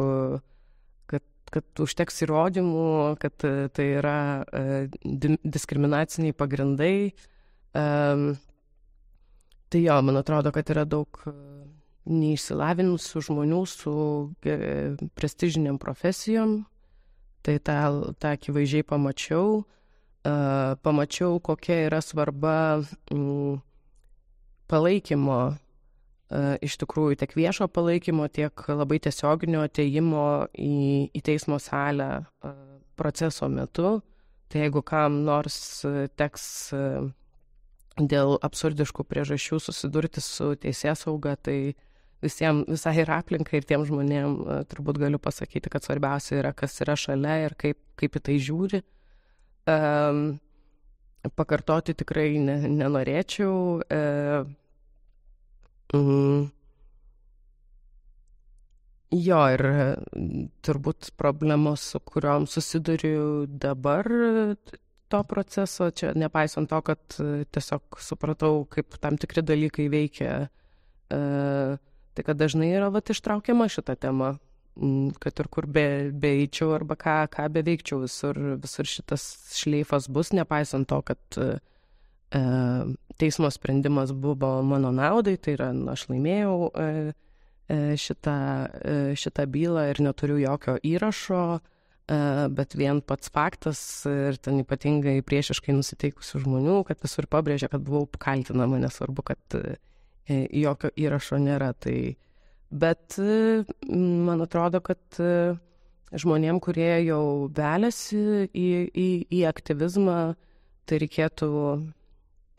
kad, 1.11 1.25
kad 1.53 1.83
užteks 1.85 2.23
įrodymų, 2.25 2.87
kad 3.21 3.45
tai 3.75 3.87
yra 3.99 4.17
diskriminaciniai 5.03 6.33
pagrindai. 6.37 6.95
Tai 7.73 9.81
jo, 9.81 9.95
man 10.05 10.19
atrodo, 10.19 10.51
kad 10.53 10.69
yra 10.69 10.83
daug 10.85 11.17
neišsilavinusių 12.03 13.21
žmonių 13.27 13.61
su 13.69 13.93
prestižiniam 15.15 15.79
profesijom. 15.81 16.63
Tai 17.43 17.57
tą, 17.59 17.77
tą 18.19 18.35
akivaizdžiai 18.37 18.85
pamačiau. 18.87 19.63
Pamačiau, 20.23 21.39
kokia 21.43 21.81
yra 21.89 21.99
svarba 22.03 22.83
palaikymo, 24.71 25.39
iš 26.65 26.77
tikrųjų 26.81 27.19
tiek 27.21 27.35
viešo 27.37 27.67
palaikymo, 27.69 28.27
tiek 28.33 28.65
labai 28.71 28.99
tiesioginio 29.03 29.63
ateimo 29.67 30.47
į, 30.57 31.09
į 31.13 31.21
teismo 31.25 31.59
salę 31.61 32.09
uh, 32.23 32.55
proceso 32.95 33.49
metu. 33.49 33.99
Tai 34.49 34.61
jeigu 34.61 34.83
kam 34.85 35.23
nors 35.25 35.55
teks 36.13 36.43
dėl 37.97 38.35
absurdiškų 38.45 39.05
priežasčių 39.09 39.59
susidurti 39.61 40.21
su 40.21 40.51
teisės 40.61 41.05
sauga, 41.05 41.33
tai 41.37 41.73
visiems, 42.23 42.67
visai 42.69 42.95
ir 43.01 43.11
aplinkai, 43.13 43.59
ir 43.59 43.67
tiem 43.69 43.85
žmonėm 43.87 44.37
turbūt 44.69 45.01
galiu 45.01 45.19
pasakyti, 45.21 45.71
kad 45.73 45.85
svarbiausia 45.85 46.39
yra, 46.41 46.53
kas 46.53 46.79
yra 46.85 46.95
šalia 46.97 47.39
ir 47.47 47.57
kaip, 47.59 47.79
kaip 47.99 48.17
į 48.17 48.23
tai 48.29 48.37
žiūri. 48.45 48.81
Um, 49.73 50.23
pakartoti 51.39 51.95
tikrai 51.97 52.33
ne, 52.41 52.59
nenorėčiau. 52.67 53.55
Uh, 53.87 54.53
mm, 55.93 56.41
jo, 59.23 59.41
ir 59.55 59.65
turbūt 60.65 61.13
problemos, 61.19 61.85
su 61.93 62.01
kuriuom 62.01 62.49
susiduriu 62.49 63.45
dabar 63.47 64.09
to 65.13 65.23
proceso, 65.29 65.91
čia 65.93 66.11
nepaisant 66.17 66.69
to, 66.69 66.81
kad 66.81 67.17
tiesiog 67.53 68.01
supratau, 68.01 68.63
kaip 68.65 68.97
tam 68.99 69.19
tikri 69.21 69.45
dalykai 69.45 69.89
veikia. 69.93 70.37
Uh, 71.13 71.75
Tai 72.13 72.23
kad 72.23 72.37
dažnai 72.37 72.69
yra 72.75 72.91
vat, 72.93 73.09
ištraukiama 73.09 73.67
šita 73.73 73.95
tema, 73.97 74.35
kad 75.21 75.39
ir 75.41 75.49
kur 75.53 75.65
be, 75.69 75.85
beeičiau 76.13 76.73
arba 76.75 76.97
ką, 76.99 77.15
ką 77.33 77.47
beveikčiau, 77.55 78.03
visur, 78.05 78.37
visur 78.61 78.89
šitas 78.89 79.25
šleifas 79.57 80.09
bus, 80.13 80.29
nepaisant 80.33 80.89
to, 80.89 80.99
kad 81.05 81.37
e, 81.41 81.57
teismo 83.21 83.51
sprendimas 83.53 84.13
buvo 84.15 84.55
mano 84.65 84.89
naudai, 84.95 85.35
tai 85.37 85.53
yra, 85.57 85.69
nu, 85.75 85.91
aš 85.93 86.07
laimėjau 86.09 86.55
e, 86.69 86.87
e, 87.69 87.77
šitą, 87.99 88.39
e, 88.81 88.97
šitą 89.19 89.45
bylą 89.53 89.87
ir 89.91 90.01
neturiu 90.01 90.39
jokio 90.41 90.79
įrašo, 90.81 91.43
e, 91.59 92.19
bet 92.57 92.73
vien 92.79 93.03
pats 93.05 93.29
faktas 93.33 93.79
ir 94.09 94.41
ten 94.41 94.63
ypatingai 94.65 95.19
priešiškai 95.25 95.77
nusiteikusių 95.77 96.43
žmonių, 96.47 96.81
kad 96.89 97.01
visur 97.05 97.29
pabrėžia, 97.29 97.69
kad 97.69 97.85
buvau 97.85 98.07
kaltinama, 98.17 98.81
nesvarbu, 98.81 99.29
kad 99.29 99.59
e, 99.61 99.77
E, 100.23 100.45
jokio 100.55 100.91
įrašo 100.95 101.39
nėra. 101.41 101.73
Tai, 101.75 102.15
bet 102.71 103.17
man 103.89 104.43
atrodo, 104.45 104.79
kad 104.83 105.19
e, 105.19 105.55
žmonėm, 106.15 106.61
kurie 106.63 107.03
jau 107.03 107.49
velėsi 107.55 108.47
į, 108.47 108.69
į, 108.87 109.09
į 109.27 109.43
aktyvizmą, 109.49 110.19
tai 110.87 111.01
reikėtų 111.03 111.49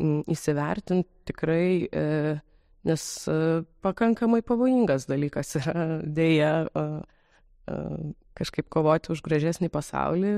įsivertinti 0.00 1.30
tikrai, 1.30 1.86
e, 1.88 2.06
nes 2.84 3.04
pakankamai 3.84 4.42
pavojingas 4.44 5.08
dalykas 5.10 5.56
yra 5.60 5.86
dėja 6.18 6.54
kažkaip 8.36 8.66
kovoti 8.68 9.14
už 9.14 9.22
gražesnį 9.24 9.70
pasaulį. 9.72 10.32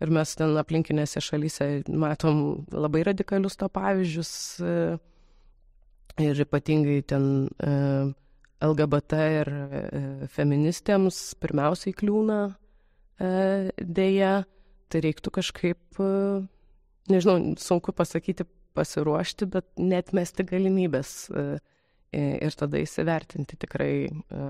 Ir 0.00 0.12
mes 0.12 0.32
ten 0.36 0.56
aplinkinėse 0.60 1.20
šalyse 1.24 1.68
matom 1.88 2.66
labai 2.72 3.02
radikalius 3.08 3.56
to 3.60 3.68
pavyzdžius 3.72 4.32
ir 6.20 6.42
ypatingai 6.44 7.00
ten 7.08 7.24
e, 7.60 7.72
LGBT 8.60 9.20
ir 9.40 9.50
e, 9.50 9.82
feministėms 10.34 11.20
pirmiausiai 11.40 11.94
kliūna 11.96 12.40
e, 12.50 13.30
dėja, 13.80 14.32
tai 14.92 15.02
reiktų 15.06 15.32
kažkaip, 15.38 15.80
e, 15.96 16.10
nežinau, 17.12 17.54
sunku 17.60 17.94
pasakyti, 17.96 18.46
pasiruošti, 18.76 19.48
bet 19.50 19.66
net 19.80 20.12
mesti 20.16 20.46
galimybės 20.46 21.12
e, 21.30 21.44
ir 22.14 22.56
tada 22.58 22.80
įsivertinti 22.80 23.58
tikrai, 23.60 23.94
e, 24.08 24.48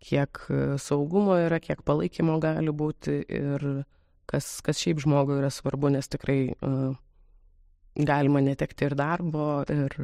kiek 0.00 0.42
saugumo 0.80 1.36
yra, 1.36 1.58
kiek 1.60 1.82
palaikymo 1.86 2.38
gali 2.40 2.72
būti 2.72 3.20
ir 3.26 3.66
kas, 4.30 4.48
kas 4.64 4.80
šiaip 4.80 5.02
žmogui 5.02 5.40
yra 5.40 5.50
svarbu, 5.52 5.90
nes 5.96 6.08
tikrai 6.08 6.40
e, 6.54 6.74
galima 8.00 8.42
netekti 8.44 8.86
ir 8.86 8.96
darbo, 8.98 9.64
ir 9.68 9.98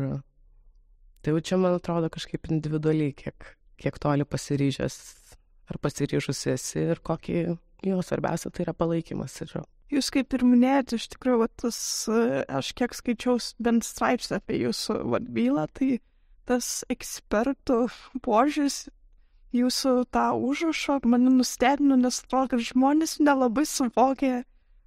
Tai 1.27 1.33
jau 1.35 1.41
čia, 1.43 1.57
man 1.59 1.75
atrodo, 1.75 2.07
kažkaip 2.15 2.45
individualiai, 2.55 3.11
kiek, 3.19 3.49
kiek 3.83 3.97
toli 3.99 4.23
pasiryžęs 4.23 4.97
ar 5.67 5.79
pasiryžusi 5.83 6.53
esi 6.53 6.85
ir 6.93 7.01
kokį 7.03 7.41
jo 7.85 8.03
svarbiausia 8.03 8.51
tai 8.51 8.67
yra 8.67 8.75
palaikymas. 8.77 9.37
Ir... 9.45 9.55
Jūs 9.93 10.11
kaip 10.15 10.35
ir 10.35 10.45
minėjote, 10.47 10.99
iš 10.99 11.09
tikrųjų, 11.15 11.41
va, 11.45 11.49
tas, 11.63 11.79
aš 12.49 12.73
kiek 12.79 12.95
skaičiau 12.97 13.39
bent 13.63 13.87
straipsnį 13.87 14.41
apie 14.41 14.61
jūsų 14.65 14.99
va, 15.13 15.21
bylą, 15.21 15.67
tai 15.77 15.99
tas 16.47 16.85
ekspertų 16.93 17.85
požiūris, 18.25 18.87
jūsų 19.57 19.95
tą 20.15 20.27
užrašą 20.49 21.01
mane 21.09 21.31
nustebino, 21.39 21.99
nes 21.99 22.21
atrodo, 22.25 22.55
kad 22.55 22.67
žmonės 22.67 23.19
nelabai 23.23 23.67
suvokia, 23.69 24.43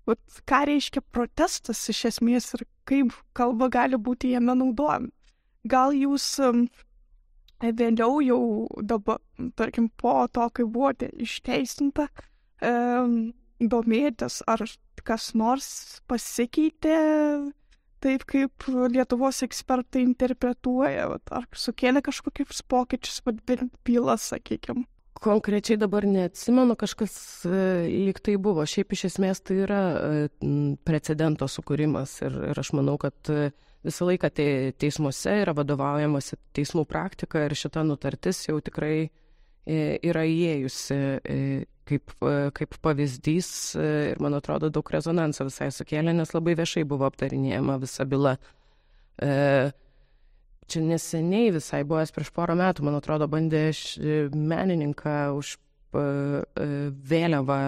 va, 0.08 0.18
ką 0.50 0.66
reiškia 0.70 1.04
protestas 1.16 1.86
iš 1.92 2.06
esmės 2.14 2.54
ir 2.58 2.68
kaip 2.90 3.16
kalba 3.38 3.70
gali 3.72 4.00
būti 4.00 4.34
jame 4.36 4.56
naudojama. 4.58 5.12
Gal 5.70 5.94
jūs 5.96 6.26
vėliau 7.60 8.20
jau 8.24 8.42
dabar, 8.80 9.20
tarkim, 9.60 9.90
po 10.00 10.24
to, 10.32 10.48
kai 10.56 10.66
buvote 10.66 11.10
išteisinta, 11.20 12.08
um, 12.08 12.29
domėtės, 12.60 14.42
ar 14.48 14.64
kas 15.08 15.32
nors 15.38 15.70
pasikeitė 16.10 17.00
taip, 18.04 18.24
kaip 18.30 18.70
Lietuvos 18.94 19.44
ekspertai 19.46 20.04
interpretuoja, 20.06 21.10
ar 21.36 21.50
sukėlė 21.56 22.04
kažkokius 22.06 22.64
pokyčius, 22.72 23.22
bylas, 23.88 24.30
sakykime. 24.34 24.86
Konkrečiai 25.20 25.76
dabar 25.76 26.06
neatsimenu, 26.08 26.78
kažkas 26.80 27.14
e, 27.44 27.64
lyg 28.08 28.22
tai 28.24 28.38
buvo. 28.40 28.64
Šiaip 28.64 28.94
iš 28.96 29.10
esmės 29.10 29.42
tai 29.44 29.58
yra 29.66 29.80
e, 29.92 30.28
precedento 30.88 31.50
sukūrimas 31.52 32.14
ir, 32.24 32.38
ir 32.54 32.62
aš 32.62 32.72
manau, 32.78 32.96
kad 33.02 33.32
e, 33.34 33.50
visą 33.84 34.08
laiką 34.08 34.30
te, 34.32 34.46
teismuose 34.80 35.34
yra 35.42 35.52
vadovaujamasi 35.58 36.40
teismų 36.56 36.86
praktika 36.88 37.44
ir 37.50 37.58
šita 37.58 37.84
nutartis 37.88 38.46
jau 38.48 38.62
tikrai 38.64 39.10
yra 39.70 40.24
įėjusi 40.26 40.96
kaip, 41.90 42.14
e, 42.22 42.34
kaip 42.56 42.78
pavyzdys 42.86 43.50
ir 43.82 44.22
man 44.24 44.38
atrodo 44.38 44.72
daug 44.74 44.92
rezonanso 44.94 45.48
visai 45.48 45.70
sukėlė, 45.76 46.14
nes 46.16 46.34
labai 46.36 46.56
viešai 46.60 46.86
buvo 46.90 47.10
aptarinėjama 47.10 47.80
visa 47.82 48.08
byla. 48.10 48.38
Čia 50.70 50.82
neseniai 50.86 51.50
visai 51.52 51.82
buvęs 51.84 52.14
prieš 52.16 52.30
porą 52.32 52.56
metų, 52.56 52.86
man 52.88 52.96
atrodo, 53.02 53.28
bandė 53.28 53.66
menininką 54.32 55.16
už 55.36 55.58
vėliavą 55.92 57.60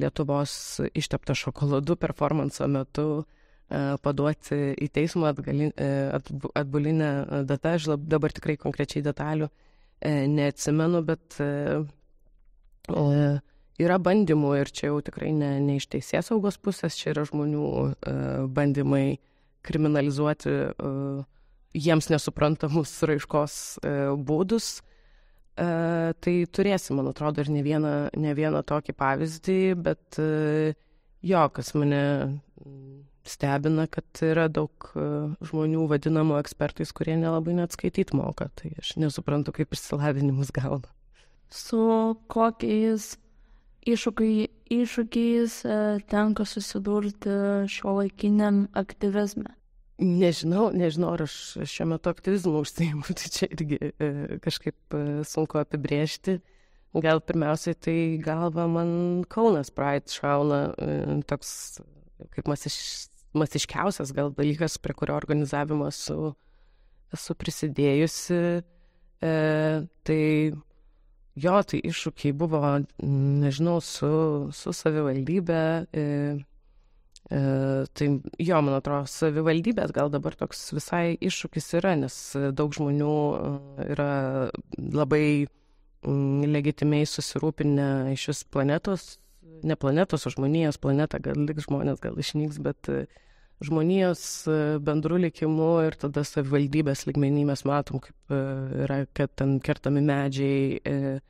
Lietuvos 0.00 0.54
išteptą 0.96 1.36
šokoladu 1.36 1.94
performanso 2.00 2.66
metu 2.72 3.06
E, 3.72 3.80
paduoti 4.04 4.56
į 4.84 4.90
teismą 4.92 5.32
e, 5.32 5.86
atbulinę 6.60 7.10
datą. 7.48 7.76
Aš 7.78 7.88
dabar 7.96 8.34
tikrai 8.36 8.58
konkrečiai 8.60 9.02
detalių 9.06 9.48
e, 9.48 10.12
neatsimenu, 10.28 11.00
bet 11.08 11.38
yra 12.88 13.98
bandymų 13.98 14.54
ir 14.60 14.70
čia 14.74 14.90
jau 14.90 15.00
tikrai 15.04 15.32
ne, 15.34 15.56
ne 15.64 15.78
iš 15.80 15.88
teisės 15.92 16.30
saugos 16.30 16.58
pusės, 16.62 16.96
čia 16.98 17.12
yra 17.14 17.24
žmonių 17.28 17.68
bandymai 18.54 19.18
kriminalizuoti 19.64 20.52
jiems 21.74 22.10
nesuprantamus 22.12 22.92
raiškos 23.08 23.54
būdus. 24.28 24.74
Tai 25.54 26.34
turėsim, 26.50 26.98
man 26.98 27.08
atrodo, 27.12 27.44
ir 27.44 27.50
ne 27.54 27.62
vieną, 27.64 27.94
ne 28.18 28.34
vieną 28.36 28.64
tokį 28.66 28.94
pavyzdį, 28.98 29.60
bet 29.86 30.18
jo, 31.24 31.42
kas 31.54 31.74
mane 31.78 32.02
stebina, 33.24 33.86
kad 33.86 34.22
yra 34.24 34.46
daug 34.52 34.90
e, 34.92 35.06
žmonių 35.48 35.86
vadinamų 35.90 36.38
ekspertais, 36.42 36.92
kurie 36.96 37.16
nelabai 37.20 37.56
net 37.56 37.74
skaityti 37.76 38.16
moka. 38.18 38.50
Tai 38.58 38.74
aš 38.82 38.94
nesuprantu, 39.00 39.54
kaip 39.56 39.72
išsilavinimus 39.74 40.52
gauna. 40.54 40.93
Su 41.54 41.80
kokiais 42.32 43.14
iššūkiai, 43.86 44.48
iššūkiais 44.74 45.58
e, 45.68 45.76
tenka 46.10 46.46
susidurti 46.48 47.34
šio 47.70 47.98
laikiniam 48.00 48.64
aktyvizme? 48.74 49.52
Nežinau, 50.02 50.72
nežinau, 50.74 51.12
ar 51.14 51.22
aš 51.28 51.36
šiuo 51.70 51.86
metu 51.92 52.10
aktyvizmu 52.10 52.64
užsiimu, 52.64 53.06
tai 53.14 53.30
čia 53.30 53.46
irgi 53.54 53.78
e, 53.78 54.10
kažkaip 54.42 54.98
e, 54.98 55.04
sunku 55.28 55.60
apibriežti. 55.62 56.40
Gal 56.94 57.18
pirmiausiai 57.26 57.74
tai 57.78 57.96
galva 58.22 58.66
man 58.70 58.90
Kaunas 59.30 59.70
Pride 59.74 60.10
šauna 60.14 60.60
e, 60.74 60.98
toks 61.30 61.78
kaip 62.34 62.50
masiš, 62.50 62.76
masiškiausias 63.34 64.12
gal 64.14 64.30
dalykas, 64.34 64.78
prie 64.82 64.94
kurio 64.98 65.16
organizavimo 65.18 65.88
esu, 65.90 66.34
esu 67.14 67.38
prisidėjusi. 67.38 68.38
E, 69.22 69.34
tai 70.06 70.20
jo, 71.36 71.60
tai 71.66 71.80
iššūkiai 71.90 72.34
buvo, 72.38 72.62
nežinau, 73.44 73.80
su, 73.82 74.10
su 74.54 74.74
savivaldybė. 74.74 75.62
E, 75.92 76.04
E, 77.30 77.38
tai 77.96 78.08
jo, 78.36 78.58
man 78.60 78.76
atrodo, 78.76 79.08
savivaldybės 79.08 79.94
gal 79.96 80.10
dabar 80.12 80.34
toks 80.36 80.66
visai 80.76 81.16
iššūkis 81.24 81.70
yra, 81.78 81.94
nes 81.96 82.16
daug 82.52 82.74
žmonių 82.76 83.14
e, 83.38 83.52
yra 83.94 84.08
labai 84.76 85.24
mm, 86.04 86.44
legitimiai 86.52 87.08
susirūpinę 87.08 87.88
iš 88.12 88.26
vis 88.28 88.42
planetos, 88.44 89.06
ne 89.64 89.76
planetos, 89.80 90.26
o 90.28 90.34
žmonijos 90.34 90.76
planeta, 90.82 91.22
gal 91.24 91.40
liks 91.48 91.64
žmonės, 91.64 92.02
gal 92.04 92.20
išnyks, 92.20 92.60
bet 92.66 92.92
e, 92.92 93.06
žmonijos 93.66 94.22
bendrų 94.84 95.20
likimų 95.28 95.70
ir 95.88 95.98
tada 96.00 96.24
savivaldybės 96.26 97.06
ligmenį 97.08 97.46
mes 97.50 97.64
matom, 97.68 98.02
kaip 98.04 98.34
yra, 98.84 99.04
kad 99.16 99.32
ten 99.40 99.58
kertami 99.64 100.02
medžiai, 100.04 101.20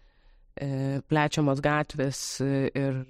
plečiamos 1.11 1.63
gatvės 1.65 2.25
ir 2.45 3.05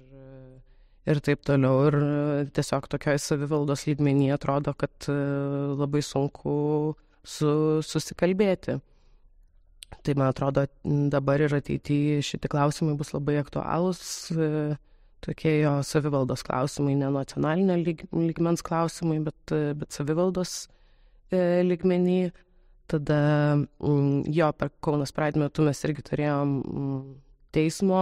ir 1.05 1.21
taip 1.25 1.45
toliau. 1.45 1.85
Ir 1.89 1.97
e, 1.99 2.09
tiesiog 2.55 2.89
tokioj 2.91 3.19
savivaldos 3.21 3.85
lygmenį 3.89 4.31
atrodo, 4.35 4.73
kad 4.77 5.09
e, 5.11 5.15
labai 5.77 6.01
sunku 6.05 6.55
su, 7.21 7.51
susikalbėti. 7.85 8.79
Tai 10.05 10.15
man 10.17 10.31
atrodo, 10.31 10.65
dabar 11.13 11.41
ir 11.45 11.55
ateityje 11.57 12.23
šitie 12.25 12.49
klausimai 12.51 12.97
bus 12.97 13.13
labai 13.15 13.37
aktualūs, 13.41 14.01
e, 14.33 14.49
tokie 15.25 15.57
jo 15.63 15.75
savivaldos 15.85 16.45
klausimai, 16.45 16.95
ne 16.99 17.11
nacionalinio 17.13 17.75
lyg, 17.81 18.05
lygmens 18.13 18.63
klausimai, 18.65 19.19
bet, 19.25 19.55
bet 19.81 19.97
savivaldos 19.97 20.65
lygmenį. 21.33 22.31
Tada 22.85 23.19
jo, 24.29 24.47
per 24.53 24.69
Kaunas 24.85 25.13
Pride 25.15 25.41
metu 25.41 25.63
mes 25.65 25.79
irgi 25.87 26.03
turėjom 26.05 26.51
teismo 27.55 28.01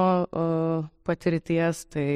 patirties, 1.07 1.85
tai 1.87 2.07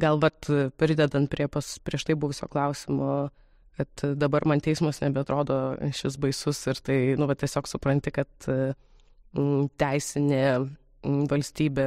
Gal 0.00 0.20
vat 0.22 0.48
pridedant 0.80 1.28
prie 1.30 1.46
pas, 1.50 1.66
prieš 1.84 2.06
tai 2.08 2.16
buvusio 2.16 2.48
klausimo, 2.50 3.28
kad 3.76 4.04
dabar 4.16 4.46
man 4.48 4.62
teismas 4.62 5.00
nebetrodo 5.02 5.74
šis 5.96 6.16
baisus 6.20 6.60
ir 6.70 6.80
tai, 6.84 6.98
nu, 7.20 7.28
va, 7.28 7.36
tiesiog 7.38 7.68
supranti, 7.68 8.12
kad 8.14 8.48
m, 8.48 9.66
teisinė 9.80 10.44
m, 10.60 10.68
valstybė 11.04 11.86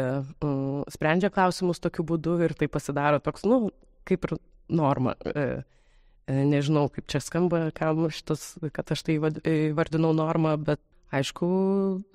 sprendžia 0.93 1.29
klausimus 1.33 1.81
tokiu 1.83 2.05
būdu 2.07 2.39
ir 2.45 2.55
tai 2.57 2.67
pasidaro 2.71 3.19
toks, 3.21 3.45
nu, 3.45 3.69
kaip 4.07 4.25
ir 4.27 4.37
norma. 4.73 5.15
E, 5.25 5.63
e, 6.27 6.39
nežinau, 6.49 6.87
kaip 6.93 7.07
čia 7.11 7.21
skamba, 7.23 7.67
kam 7.75 8.07
šitas, 8.09 8.55
kad 8.73 8.95
aš 8.95 9.05
tai 9.05 9.19
vardinau 9.75 10.13
normą, 10.17 10.55
bet 10.57 10.81
aišku, 11.13 11.47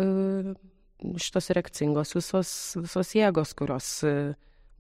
e, 0.03 0.09
šitos 1.23 1.53
reakcingos 1.55 2.17
visos, 2.19 2.53
visos 2.81 3.15
jėgos, 3.15 3.55
kurios 3.59 3.89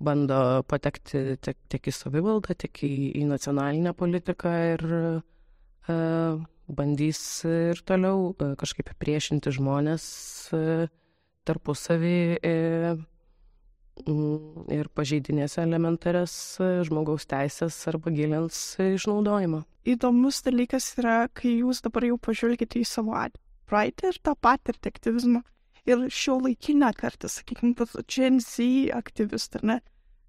bando 0.02 0.62
patekti 0.70 1.38
tiek, 1.42 1.58
tiek 1.70 1.90
į 1.90 1.94
savivaldą, 1.94 2.54
tiek 2.58 2.82
į, 2.86 2.94
į 3.18 3.26
nacionalinę 3.30 3.94
politiką 3.98 4.54
ir 4.74 4.84
bandys 6.68 7.20
ir 7.48 7.80
toliau 7.88 8.34
kažkaip 8.60 8.90
priešinti 9.00 9.54
žmonės 9.56 10.04
tarpusavį 11.46 12.18
ir 14.06 14.88
pažeidinės 14.94 15.58
elementarias 15.58 16.32
e, 16.62 16.68
žmogaus 16.86 17.26
teisės 17.28 17.76
arba 17.90 18.12
gilins 18.14 18.76
išnaudojimą. 18.78 19.64
Įdomus 19.88 20.42
dalykas 20.46 20.92
yra, 21.00 21.28
kai 21.32 21.58
jūs 21.58 21.82
dabar 21.82 22.06
jau 22.06 22.18
pažvelgite 22.20 22.80
į 22.80 22.86
savo 22.86 23.16
praeitį 23.68 24.12
ir 24.12 24.20
tą 24.24 24.34
patirtį 24.38 24.92
aktyvizmo 24.92 25.42
ir 25.88 26.08
šio 26.12 26.38
laikinę 26.44 26.92
kartą, 26.96 27.28
sakykime, 27.32 27.74
Gen 28.08 28.40
Z 28.40 28.64
aktyvistai, 28.94 29.62
ne? 29.62 29.80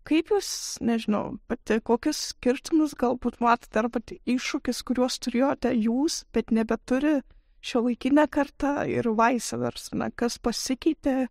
Kaip 0.07 0.32
jūs, 0.32 0.80
nežinau, 0.82 1.38
pati 1.51 1.78
kokius 1.86 2.32
skirtumus 2.32 2.95
galbūt 2.97 3.41
matote 3.43 3.82
arba 3.84 3.99
iššūkis, 4.10 4.80
kuriuos 4.88 5.20
turėjote 5.22 5.74
jūs, 5.76 6.24
bet 6.34 6.53
nebeturi 6.55 7.20
šio 7.62 7.84
laikinę 7.86 8.28
kartą 8.32 8.86
ir 8.89 9.10
vice 9.18 9.57
versa, 9.60 9.95
ne? 9.99 10.10
Kas 10.16 10.39
pasikeitė, 10.39 11.28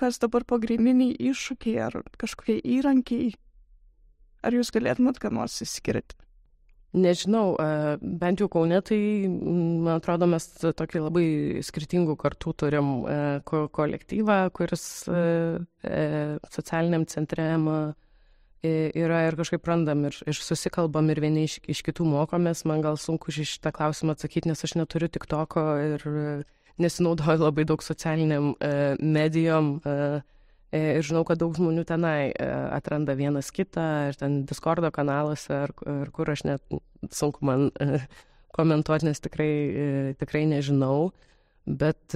kas 0.00 0.20
dabar 0.22 0.44
pagrindiniai 0.48 1.16
iššūkiai 1.30 1.78
ar 1.88 2.00
kažkokie 2.20 2.60
įrankiai? 2.78 3.34
Ar 4.40 4.56
jūs 4.56 4.72
galėtumėt 4.72 5.20
ką 5.20 5.32
nors 5.36 5.60
įskirti? 5.64 6.16
Nežinau, 6.90 7.54
bent 8.02 8.40
jau 8.42 8.48
Kaune, 8.50 8.80
tai 8.82 8.98
man 9.30 9.92
atrodo, 10.00 10.26
mes 10.26 10.42
tokį 10.58 11.04
labai 11.04 11.26
skirtingų 11.62 12.16
kartų 12.18 12.54
turim 12.64 12.88
ko 13.46 13.60
kolektyvą, 13.70 14.38
kuris 14.56 14.86
socialiniam 16.50 17.06
centre 17.06 17.46
yra 18.64 19.22
ir 19.28 19.36
kažkaip 19.38 19.64
randam 19.68 20.04
ir, 20.08 20.16
ir 20.28 20.36
susikalbam 20.36 21.08
ir 21.12 21.20
vieni 21.22 21.46
iš, 21.48 21.58
iš 21.70 21.84
kitų 21.86 22.06
mokomės. 22.08 22.66
Man 22.68 22.82
gal 22.84 22.98
sunku 23.00 23.32
šitą 23.32 23.72
klausimą 23.76 24.16
atsakyti, 24.16 24.50
nes 24.50 24.64
aš 24.66 24.76
neturiu 24.76 25.08
tik 25.08 25.24
toko 25.30 25.64
ir 25.80 26.04
nesinaudoju 26.80 27.40
labai 27.44 27.64
daug 27.68 27.82
socialiniam 27.84 28.52
medijom. 29.00 29.78
Uh, 29.84 30.20
E, 30.70 30.80
ir 31.00 31.02
žinau, 31.02 31.24
kad 31.26 31.40
daug 31.40 31.56
žmonių 31.58 31.82
tenai 31.86 32.30
e, 32.30 32.46
atranda 32.70 33.16
vienas 33.18 33.48
kitą, 33.54 33.86
ir 34.10 34.18
ten 34.18 34.44
Discordo 34.46 34.92
kanaluose, 34.94 35.50
ar, 35.66 35.72
ar 35.90 36.12
kur 36.14 36.30
aš 36.30 36.44
net 36.46 36.76
sunku 37.10 37.42
man 37.46 37.72
e, 37.82 37.98
komentuoti, 38.54 39.08
nes 39.08 39.22
tikrai, 39.22 40.14
tikrai 40.20 40.44
nežinau. 40.50 41.10
Bet 41.66 42.14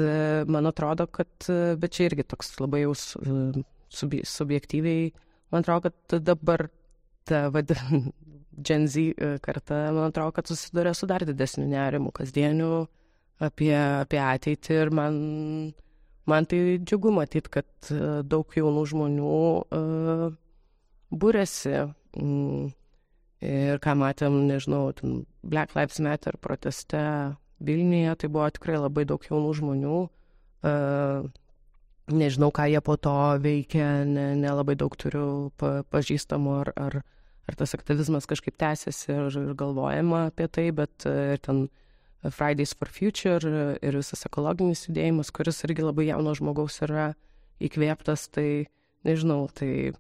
man 0.51 0.67
atrodo, 0.67 1.05
kad, 1.07 1.31
bet 1.79 1.93
čia 1.95 2.09
irgi 2.09 2.25
toks 2.27 2.55
labai 2.59 2.81
jau 2.81 2.95
subjektyviai, 3.95 5.13
man 5.55 5.63
atrodo, 5.63 5.89
kad 5.89 6.19
dabar 6.27 6.67
ta 7.25 7.47
vadin, 7.55 8.11
Gen 8.67 8.85
Z 8.91 9.39
karta, 9.43 9.87
man 9.95 10.11
atrodo, 10.11 10.35
kad 10.37 10.51
susiduria 10.51 10.93
su 10.95 11.09
dar 11.11 11.25
didesniu 11.27 11.65
nerimu 11.71 12.13
kasdieniu 12.15 12.85
apie, 13.43 13.73
apie 13.75 14.21
ateitį 14.23 14.77
ir 14.83 14.93
man 14.95 15.17
man 16.27 16.47
tai 16.49 16.79
džiugu 16.81 17.13
matyti, 17.13 17.53
kad 17.59 17.91
e, 17.93 18.23
daug 18.25 18.57
jaunų 18.57 18.85
žmonių 18.93 19.35
uh, 19.77 20.27
būrėsi. 21.13 21.75
Mm, 22.17 22.71
ir 23.45 23.81
ką 23.85 23.97
matėm, 24.01 24.39
nežinau, 24.49 24.93
Black 25.45 25.75
Lives 25.77 26.01
Matter 26.01 26.39
proteste 26.41 27.01
Vilniuje, 27.65 28.15
tai 28.21 28.31
buvo 28.33 28.49
tikrai 28.55 28.79
labai 28.81 29.05
daug 29.09 29.25
jaunų 29.29 29.53
žmonių. 29.61 29.99
Uh, 30.65 31.27
nežinau, 32.13 32.51
ką 32.55 32.67
jie 32.69 32.81
po 32.85 32.97
to 33.01 33.15
veikia, 33.41 34.05
nelabai 34.05 34.75
ne, 34.75 34.77
ne 34.77 34.81
daug 34.83 34.97
turiu 35.01 35.29
pa, 35.61 35.83
pažįstamų, 35.93 36.55
ar, 36.65 36.73
ar, 36.77 36.99
ar 37.49 37.59
tas 37.61 37.75
aktyvizmas 37.77 38.29
kažkaip 38.31 38.57
tęsiasi 38.61 39.13
ir, 39.15 39.31
ir 39.31 39.57
galvojama 39.59 40.27
apie 40.29 40.49
tai, 40.49 40.69
bet 40.77 41.09
ir 41.09 41.41
ten 41.45 41.67
Fridays 42.25 42.73
for 42.77 42.89
Future 42.89 43.77
ir 43.83 43.99
visas 43.99 44.25
ekologinis 44.25 44.87
judėjimas, 44.89 45.33
kuris 45.35 45.61
irgi 45.67 45.85
labai 45.85 46.09
jauno 46.09 46.33
žmogaus 46.37 46.81
yra 46.85 47.13
įkvėptas, 47.65 48.29
tai 48.33 48.67
nežinau, 49.05 49.47
tai 49.53 49.93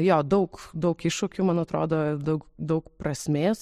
jo, 0.00 0.20
daug, 0.26 0.60
daug 0.72 1.04
iššūkių, 1.06 1.44
man 1.46 1.62
atrodo, 1.62 2.00
daug, 2.18 2.46
daug 2.58 2.88
prasmės 3.00 3.60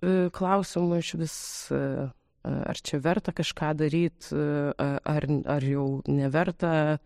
e, 0.00 0.28
klausimų 0.34 1.00
iš 1.02 1.12
vis, 1.20 1.36
e, 1.72 2.08
ar 2.46 2.78
čia 2.82 3.00
verta 3.02 3.32
kažką 3.34 3.72
daryti, 3.78 4.34
e, 4.34 4.72
ar, 4.78 5.26
ar 5.46 5.64
jau 5.66 5.86
neverta, 6.08 6.98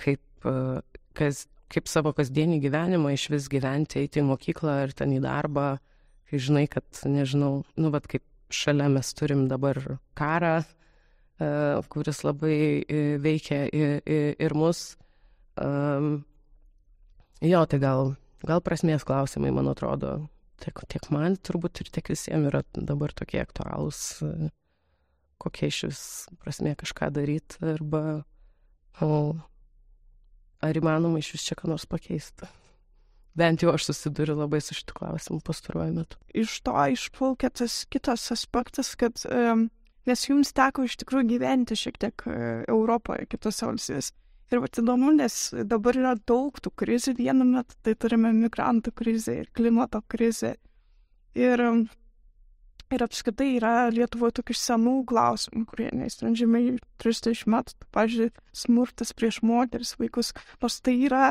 kaip, 0.00 0.46
kas, 1.18 1.42
kaip 1.72 1.90
savo 1.90 2.12
kasdienį 2.16 2.60
gyvenimą 2.62 3.12
iš 3.12 3.26
vis 3.34 3.48
gyventi, 3.52 4.00
eiti 4.00 4.22
į 4.22 4.28
mokyklą 4.30 4.78
ar 4.86 4.94
ten 4.96 5.12
į 5.12 5.20
darbą, 5.24 5.74
kai 6.30 6.40
žinai, 6.40 6.64
kad, 6.70 6.86
nežinau, 7.04 7.60
nu, 7.76 7.90
bet 7.92 8.08
kaip 8.08 8.24
šalia 8.48 8.88
mes 8.88 9.10
turim 9.18 9.44
dabar 9.50 9.76
karą, 10.16 10.54
e, 10.62 11.50
kuris 11.92 12.22
labai 12.24 12.56
e, 12.80 13.02
veikia 13.20 13.66
ir 13.68 14.56
mus. 14.56 14.94
Jo, 17.44 17.60
tai 17.68 17.78
gal, 17.80 18.14
gal 18.44 18.62
prasmės 18.64 19.04
klausimai, 19.04 19.52
man 19.52 19.68
atrodo, 19.72 20.18
tiek, 20.62 20.84
tiek 20.92 21.08
man 21.14 21.36
turbūt 21.36 21.82
ir 21.82 21.90
tiek 21.94 22.12
visiems 22.12 22.50
yra 22.50 22.62
dabar 22.76 23.14
tokie 23.16 23.40
aktualūs, 23.42 24.00
e, 24.24 24.50
kokia 25.42 25.70
iš 25.72 25.82
vis 25.88 26.02
prasmė 26.42 26.76
kažką 26.80 27.10
daryti 27.14 27.60
arba 27.74 28.02
o, 29.04 29.36
ar 30.64 30.80
įmanoma 30.80 31.20
iš 31.20 31.34
vis 31.36 31.46
čia 31.48 31.58
ką 31.58 31.70
nors 31.72 31.86
pakeisti. 31.88 32.48
Bent 33.36 33.60
jau 33.60 33.74
aš 33.76 33.90
susiduriu 33.90 34.38
labai 34.38 34.62
su 34.64 34.74
šitu 34.76 34.96
klausimu 34.96 35.42
pastaruoju 35.44 35.92
metu. 35.98 36.20
Iš 36.32 36.60
to 36.64 36.72
išplaukia 36.94 37.50
tas 37.52 37.82
kitas 37.92 38.30
aspektas, 38.32 38.94
kad 38.96 39.20
um, 39.28 39.66
nes 40.08 40.22
jums 40.24 40.54
teko 40.56 40.86
iš 40.88 40.96
tikrųjų 41.02 41.34
gyventi 41.34 41.76
šiek 41.76 42.00
tiek 42.00 42.24
uh, 42.24 42.64
Europoje, 42.64 43.28
kitose 43.28 43.68
valstybėse. 43.68 44.16
Ir 44.46 44.60
va 44.62 44.68
įdomu, 44.70 45.10
nes 45.16 45.36
dabar 45.66 45.96
yra 45.98 46.12
daug 46.14 46.54
tų 46.62 46.70
krizių 46.78 47.16
vienu 47.18 47.42
metu, 47.48 47.74
tai 47.82 47.96
turime 47.98 48.30
migrantų 48.30 48.92
krizę 48.94 49.40
ir 49.40 49.48
klimato 49.58 49.98
krizę. 50.06 50.52
Ir, 51.34 51.62
ir 52.94 53.04
apskritai 53.08 53.48
yra 53.56 53.88
Lietuvoje 53.90 54.36
tokių 54.38 54.56
senų 54.60 54.94
klausimų, 55.10 55.64
kurie 55.72 55.88
neįsprendžiami 55.98 56.62
30 57.02 57.50
metų. 57.56 57.90
Pavyzdžiui, 57.96 58.30
smurtas 58.62 59.12
prieš 59.18 59.42
moteris, 59.42 59.96
vaikus, 59.98 60.30
nors 60.62 60.78
tai 60.78 60.94
yra 61.08 61.26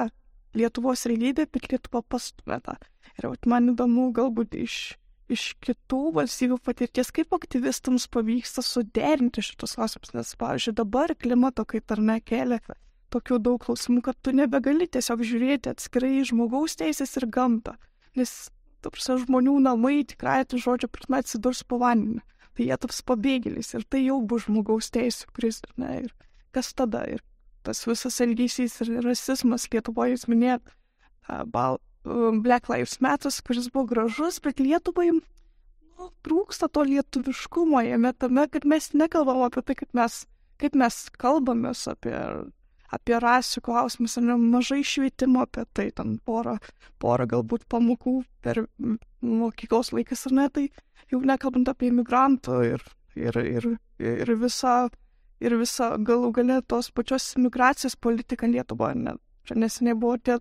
Lietuvos 0.55 1.07
realybė, 1.07 1.47
bet 1.55 1.71
Lietuva 1.71 2.03
pastumėta. 2.03 2.75
Ir 3.15 3.31
vat, 3.31 3.47
man 3.47 3.71
įdomu 3.71 4.11
galbūt 4.15 4.59
iš, 4.59 4.79
iš 5.31 5.53
kitų 5.63 6.09
valstybių 6.19 6.59
patirties, 6.67 7.15
kaip 7.15 7.31
aktyvistams 7.39 8.11
pavyksta 8.11 8.63
suderinti 8.63 9.43
šitus 9.43 9.79
klausimus, 9.79 10.11
nes, 10.19 10.35
pavyzdžiui, 10.39 10.81
dabar 10.83 11.15
klimato 11.15 11.63
kaita 11.63 11.95
ar 11.95 12.09
nekelia 12.11 12.59
tokių 13.15 13.39
daug 13.47 13.63
klausimų, 13.63 14.03
kad 14.05 14.19
tu 14.21 14.33
nebegali 14.35 14.87
tiesiog 14.91 15.23
žiūrėti 15.25 15.71
atskirai 15.71 16.19
žmogaus 16.27 16.77
teisės 16.79 17.15
ir 17.19 17.27
gamtą. 17.31 17.75
Nes, 18.19 18.35
tu 18.83 18.91
prasme, 18.93 19.17
žmonių 19.23 19.57
namai 19.65 20.03
tikrai, 20.07 20.43
tai 20.47 20.61
žodžio 20.61 20.91
prasme, 20.91 21.21
atsidurs 21.23 21.63
po 21.67 21.79
vandeniu. 21.81 22.23
Tai 22.55 22.67
jie 22.69 22.77
taps 22.79 23.01
pabėgėliais 23.03 23.73
ir 23.75 23.83
tai 23.91 24.05
jau 24.05 24.21
bus 24.23 24.45
žmogaus 24.45 24.91
teisų 24.95 25.31
krizė. 25.35 25.67
Ne? 25.81 26.05
Ir 26.05 26.13
kas 26.55 26.71
tada? 26.77 27.03
Ir 27.11 27.23
tas 27.67 27.81
visas 27.87 28.21
elgesys 28.23 28.77
ir 28.85 28.93
rasizmas 29.03 29.67
Lietuvoje, 29.73 30.15
jūs 30.15 30.27
minėjot, 30.31 30.75
uh, 31.27 31.75
Black 32.45 32.69
Lives 32.69 32.99
Matter, 33.01 33.33
kuris 33.47 33.71
buvo 33.73 33.87
gražus, 33.89 34.37
bet 34.39 34.61
Lietuvai 34.61 35.09
nu, 35.15 36.09
trūksta 36.25 36.69
to 36.69 36.83
lietuviškumo 36.85 37.81
jame 37.85 38.13
tame, 38.13 38.45
kad 38.51 38.67
mes 38.69 38.91
nekalbam 38.93 39.41
apie 39.47 39.63
tai, 39.65 39.75
kaip 39.79 39.97
mes, 39.97 40.19
kaip 40.61 40.77
mes 40.77 40.99
kalbamės 41.21 41.87
apie 41.91 42.15
apie 42.95 43.19
rasių 43.21 43.61
klausimus, 43.65 44.17
ar 44.19 44.25
ne 44.29 44.37
mažai 44.39 44.81
švietimo 44.85 45.43
apie 45.45 45.65
tai, 45.75 45.89
ten 45.95 46.17
porą, 46.25 46.57
porą 47.01 47.27
galbūt 47.35 47.67
pamokų 47.71 48.17
per 48.45 48.65
mokyklos 49.21 49.91
laikas 49.95 50.27
ar 50.29 50.37
ne, 50.39 50.49
tai 50.49 50.65
jau 51.11 51.21
nekalbant 51.21 51.69
apie 51.71 51.91
imigrantų 51.91 52.61
ir, 52.71 52.85
ir, 53.19 53.39
ir, 53.41 53.69
ir 53.99 54.33
visą, 54.41 54.75
ir 55.43 55.57
visą 55.59 55.91
galų 56.07 56.31
galę 56.39 56.61
tos 56.67 56.91
pačios 56.95 57.33
imigracijos 57.39 57.97
politiką 58.01 58.49
Lietuvoje. 58.51 58.99
Ne. 59.05 59.15
Čia 59.45 59.59
neseniai 59.61 59.97
buvo 59.99 60.17
tie 60.17 60.39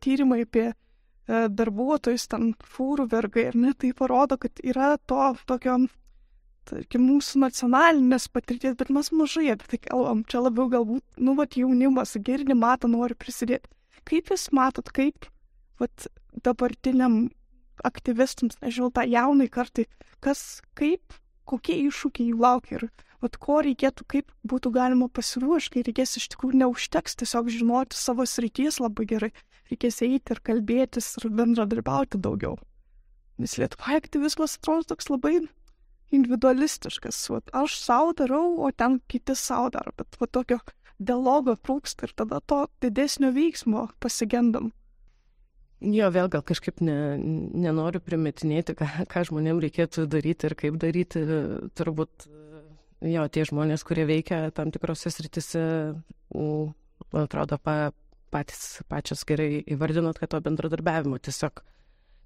tyrimai 0.00 0.42
apie 0.46 0.66
e, 0.70 0.74
darbuotojus, 1.52 2.28
ten 2.32 2.54
fūrų 2.76 3.10
vergai, 3.12 3.50
ir 3.50 3.58
ne, 3.60 3.74
tai 3.76 3.92
parodo, 3.96 4.38
kad 4.40 4.62
yra 4.64 4.94
to 5.04 5.34
tokio 5.48 5.82
tarkim, 6.66 7.06
mūsų 7.08 7.40
nacionalinės 7.44 8.28
patirties, 8.34 8.76
bet 8.78 8.90
mes 8.94 9.10
mažai 9.14 9.48
apie 9.54 9.70
tai 9.72 9.80
kalbam. 9.86 10.24
Čia 10.28 10.42
labiau 10.46 10.68
galbūt, 10.72 11.04
nu, 11.22 11.36
vat 11.38 11.56
jaunimas 11.58 12.16
girdi, 12.26 12.56
mato, 12.58 12.90
nori 12.90 13.16
prisidėti. 13.18 13.70
Kaip 14.06 14.30
jūs 14.30 14.50
matot, 14.54 14.90
kaip, 14.94 15.28
vat, 15.82 16.08
dabartiniam 16.46 17.26
aktyvistams, 17.86 18.58
nežinau, 18.62 18.92
tą 18.94 19.06
jaunai 19.08 19.48
kartai, 19.52 19.86
kas, 20.24 20.60
kaip, 20.78 21.16
kokie 21.46 21.78
iššūkiai 21.86 22.30
jų 22.30 22.38
laukia 22.42 22.78
ir, 22.78 22.86
vat, 23.24 23.36
ko 23.42 23.60
reikėtų, 23.66 24.06
kaip 24.12 24.30
būtų 24.48 24.72
galima 24.76 25.08
pasiruošti, 25.12 25.74
kai 25.76 25.84
reikės 25.90 26.16
iš 26.20 26.30
tikrųjų 26.34 26.62
neužteks 26.62 27.18
tiesiog 27.22 27.50
žinoti 27.52 27.98
savo 27.98 28.26
srities 28.28 28.80
labai 28.82 29.08
gerai, 29.10 29.32
reikės 29.70 30.02
eiti 30.06 30.34
ir 30.34 30.42
kalbėtis 30.46 31.14
ir 31.20 31.30
bendradarbiauti 31.34 32.20
daugiau. 32.22 32.56
Nes 33.42 33.58
Lietuvoje 33.60 34.00
aktyvizmas 34.00 34.56
atrodo 34.56 34.94
toks 34.94 35.10
labai 35.12 35.42
individualistiškas. 36.14 37.18
Vat, 37.32 37.50
aš 37.56 37.78
savo 37.80 38.14
darau, 38.16 38.56
o 38.62 38.70
ten 38.70 39.00
kiti 39.10 39.34
savo 39.38 39.70
daro. 39.74 39.92
Bet 39.98 40.18
va, 40.20 40.28
tokio 40.30 40.60
dialogo 40.98 41.56
trūksta 41.60 42.08
ir 42.08 42.14
tada 42.16 42.40
to 42.40 42.64
didesnio 42.82 43.32
veiksmo 43.34 43.88
pasigendam. 44.00 44.72
Jo, 45.84 46.08
vėl 46.08 46.30
gal 46.32 46.40
kažkaip 46.46 46.80
ne, 46.80 47.18
nenoriu 47.20 48.00
primetinėti, 48.00 48.78
ką, 48.78 48.88
ką 49.12 49.26
žmonėms 49.28 49.60
reikėtų 49.66 50.06
daryti 50.08 50.48
ir 50.48 50.56
kaip 50.56 50.78
daryti. 50.80 51.20
Turbūt, 51.76 52.30
jo, 53.04 53.26
tie 53.28 53.44
žmonės, 53.44 53.84
kurie 53.84 54.06
veikia 54.08 54.46
tam 54.56 54.72
tikrose 54.72 55.12
sritise, 55.12 55.66
man 56.32 57.26
atrodo, 57.26 57.60
pa, 57.60 57.92
patys, 58.32 58.80
pačios 58.88 59.26
gerai 59.28 59.60
įvardinot, 59.68 60.16
kad 60.22 60.32
to 60.32 60.40
bendradarbiavimo 60.48 61.20
tiesiog, 61.20 61.60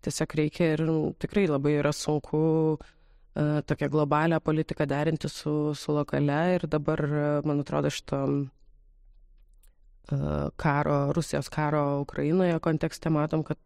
tiesiog 0.07 0.39
reikia 0.39 0.73
ir 0.77 0.87
tikrai 1.21 1.49
labai 1.51 1.75
yra 1.83 1.91
sunku 1.97 2.39
uh, 2.79 2.89
tokią 3.35 3.89
globalią 3.89 4.41
politiką 4.41 4.87
derinti 4.87 5.29
su, 5.29 5.75
su 5.75 5.93
lokale 5.93 6.55
ir 6.55 6.67
dabar, 6.67 7.05
e, 7.05 7.41
man 7.45 7.61
atrodo, 7.61 7.91
šito 7.91 8.27
e, 8.27 10.17
karo, 10.57 11.13
Rusijos 11.13 11.49
karo 11.49 12.01
Ukrainoje 12.01 12.59
kontekste 12.59 13.11
matom, 13.11 13.43
kad 13.43 13.59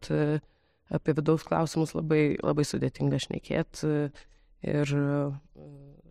apie 0.89 1.13
vidaus 1.17 1.43
klausimus 1.43 1.95
labai, 1.97 2.37
labai 2.43 2.65
sudėtinga 2.65 3.17
šnekėti 3.19 4.11
ir 4.69 4.91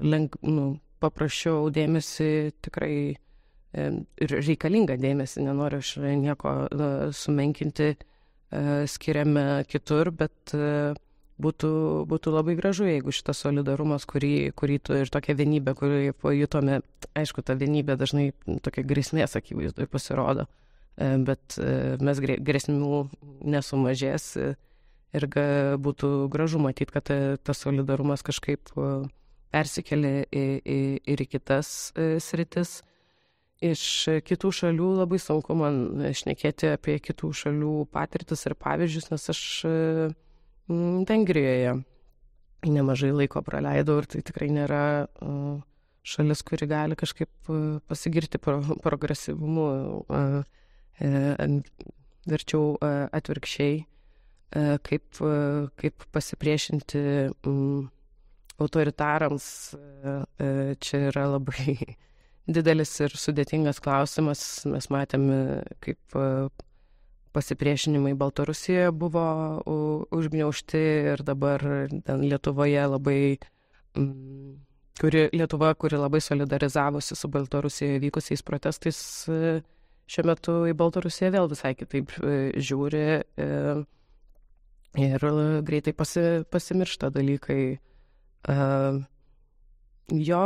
leng, 0.02 0.34
nu, 0.42 0.64
paprašiau 0.98 1.70
dėmesį 1.70 2.52
tikrai 2.64 3.14
ir 3.74 4.34
reikalingą 4.48 4.96
dėmesį, 4.98 5.44
nenoriu 5.46 5.78
aš 5.82 5.92
nieko 6.02 6.55
sumenkinti, 7.14 7.94
skiriame 8.90 9.64
kitur, 9.70 10.11
bet 10.11 10.55
būtų, 11.43 11.70
būtų 12.11 12.32
labai 12.35 12.55
gražu, 12.59 12.87
jeigu 12.87 13.14
šitas 13.14 13.43
solidarumas, 13.43 14.07
kurį, 14.07 14.53
kurį 14.57 14.78
ir 15.01 15.11
tokia 15.12 15.35
vienybė, 15.39 15.74
kurį 15.78 16.12
pajutome, 16.20 16.80
aišku, 17.18 17.43
ta 17.43 17.57
vienybė 17.59 17.97
dažnai 17.99 18.30
tokia 18.62 18.87
grėsmės 18.87 19.35
akivaizdoje 19.41 19.91
pasirodo, 19.91 20.47
e, 20.97 21.16
bet 21.26 21.59
e, 21.59 21.97
mes 21.99 22.22
grėsmių 22.22 23.03
nesumažės 23.43 24.30
ir 25.14 25.28
būtų 25.82 26.14
gražu 26.30 26.62
matyti, 26.62 26.95
kad 26.95 27.11
tas 27.43 27.62
solidarumas 27.62 28.22
kažkaip 28.26 28.70
persikėlė 29.55 30.16
ir 30.35 31.22
į 31.22 31.30
kitas 31.30 31.93
e, 31.95 32.18
sritis. 32.22 32.82
Iš 33.64 33.82
kitų 34.26 34.51
šalių 34.53 34.89
labai 34.99 35.16
sunku 35.22 35.55
man 35.57 36.11
šnekėti 36.12 36.74
apie 36.74 36.99
kitų 37.01 37.30
šalių 37.39 37.76
patirtis 37.95 38.43
ir 38.45 38.57
pavyzdžius, 38.61 39.07
nes 39.12 39.30
aš 39.30 39.43
Vengrijoje 40.68 41.74
nemažai 42.64 43.12
laiko 43.12 43.42
praleidau 43.44 43.98
ir 44.00 44.08
tai 44.08 44.22
tikrai 44.24 44.48
nėra 44.52 44.84
šalis, 46.04 46.42
kuri 46.44 46.68
gali 46.68 46.96
kažkaip 46.96 47.50
pasigirti 47.88 48.40
pro, 48.40 48.58
progresyvumu, 48.84 49.66
e, 50.08 51.48
verčiau 52.28 52.76
atvirkščiai, 52.80 53.82
kaip, 54.88 55.20
kaip 55.80 56.06
pasipriešinti 56.14 57.04
mm, 57.28 57.84
autoritarams. 58.64 59.46
Čia 60.84 61.00
yra 61.10 61.26
labai 61.34 61.76
didelis 62.56 62.92
ir 63.04 63.16
sudėtingas 63.18 63.82
klausimas. 63.84 64.44
Mes 64.68 64.88
matėme, 64.92 65.64
kaip 65.84 66.16
pasipriešinimai 67.35 68.14
Baltarusijoje 68.18 68.93
buvo 68.95 69.24
užgniaušti 70.14 70.82
ir 71.12 71.22
dabar 71.26 71.64
Lietuvoje 72.07 72.87
labai, 72.87 73.37
kuri, 75.01 75.28
Lietuva, 75.32 75.72
kuri 75.74 75.99
labai 75.99 76.20
solidarizavosi 76.20 77.16
su 77.18 77.28
Baltarusijoje 77.28 78.03
vykusiais 78.05 78.43
protestais, 78.47 79.01
e, 79.28 79.57
šiuo 80.07 80.26
metu 80.30 80.55
į 80.70 80.76
Baltarusiją 80.78 81.32
vėl 81.35 81.51
visai 81.51 81.74
kitaip 81.78 82.14
e, 82.20 82.37
žiūri 82.62 83.03
e, 83.18 83.49
ir 85.09 85.26
greitai 85.66 85.97
pasi, 85.97 86.45
pasimiršta 86.51 87.11
dalykai. 87.14 87.62
Jo, 90.12 90.41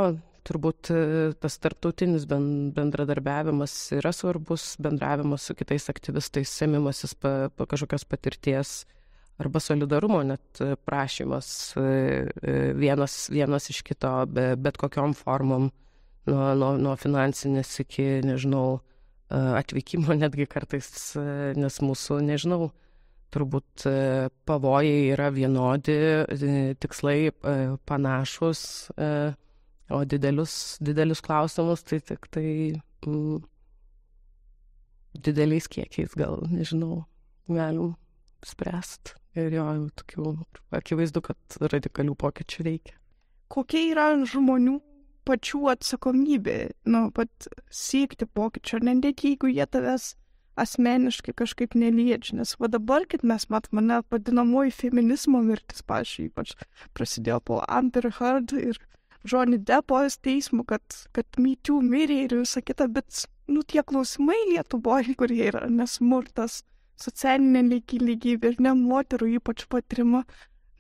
turbūt 0.49 0.91
e, 0.93 1.01
tas 1.41 1.59
tarptautinis 1.63 2.25
bendradarbiavimas 2.29 3.75
yra 3.99 4.13
svarbus, 4.17 4.73
bendravimas 4.83 5.49
su 5.49 5.57
kitais 5.59 5.89
aktyvistais, 5.93 6.53
semimasis 6.53 7.15
pa, 7.19 7.51
pa 7.55 7.67
kažkokios 7.69 8.07
patirties 8.09 8.81
arba 9.39 9.61
solidarumo 9.63 10.23
net 10.27 10.63
e, 10.65 10.73
prašymas 10.89 11.51
e, 11.79 12.73
vienas, 12.79 13.21
vienas 13.33 13.69
iš 13.73 13.83
kito, 13.87 14.13
be, 14.33 14.51
bet 14.57 14.81
kokiom 14.81 15.15
formom, 15.19 15.71
nuo, 16.29 16.45
nuo, 16.59 16.75
nuo 16.81 16.97
finansinės 17.01 17.79
iki, 17.85 18.11
nežinau, 18.27 18.81
atvykimo 19.29 20.17
netgi 20.23 20.49
kartais, 20.49 20.89
nes 21.59 21.83
mūsų, 21.85 22.23
nežinau, 22.25 22.71
turbūt 23.29 23.85
pavojai 24.49 25.11
yra 25.13 25.29
vienodi, 25.35 25.99
tikslai 26.81 27.19
panašus 27.85 28.63
O 29.91 30.03
didelius, 30.05 30.77
didelius 30.85 31.23
klausimus 31.25 31.85
tai 31.89 32.01
tik 32.05 32.29
tai 32.35 32.49
mm, 33.07 33.39
dideliais 35.25 35.69
kiekiais 35.73 36.13
gal, 36.19 36.43
nežinau, 36.53 37.07
galim 37.49 37.95
spręsti. 38.45 39.17
Ir 39.39 39.55
jo, 39.55 39.65
tokių 40.01 40.35
akivaizdu, 40.75 41.23
kad 41.23 41.59
radikalių 41.73 42.17
pokyčių 42.19 42.65
reikia. 42.67 42.95
Kokia 43.53 43.85
yra 43.93 44.07
žmonių 44.29 44.79
pačių 45.29 45.69
atsakomybė, 45.73 46.57
nu, 46.89 47.09
pat 47.15 47.49
siekti 47.73 48.27
pokyčio, 48.27 48.81
net 48.85 49.25
jeigu 49.25 49.51
jie 49.53 49.67
tavęs 49.69 50.15
asmeniškai 50.59 51.35
kažkaip 51.39 51.77
neliečia. 51.79 52.39
Nes 52.41 52.57
va 52.61 52.71
dabar, 52.73 53.07
kad 53.11 53.25
mes 53.27 53.47
matome, 53.53 53.85
net 53.85 54.09
vadinamoji 54.13 54.75
feminizmo 54.75 55.43
mirtis, 55.45 55.85
pažiūrėjau, 55.87 56.33
ypač 56.33 56.55
prasidėjo 56.99 57.41
po 57.51 57.61
Amber 57.69 58.11
Heard 58.19 58.55
ir 58.59 58.81
Johnny 59.29 59.59
Deppos 59.71 60.19
teismų, 60.25 60.65
kad, 60.73 60.97
kad 61.17 61.39
mytių 61.41 61.79
mirė 61.85 62.23
ir 62.27 62.37
visa 62.41 62.63
kita, 62.65 62.89
bet, 62.93 63.25
nu, 63.51 63.63
tie 63.63 63.85
klausimai 63.87 64.39
Lietuvoje, 64.53 65.15
kurie 65.19 65.43
yra 65.51 65.67
nesmurtas, 65.73 66.63
socialinė 66.99 67.83
lygybė 68.03 68.55
ir 68.55 68.63
ne 68.65 68.75
moterų 68.79 69.35
ypač 69.39 69.67
patirima, 69.71 70.25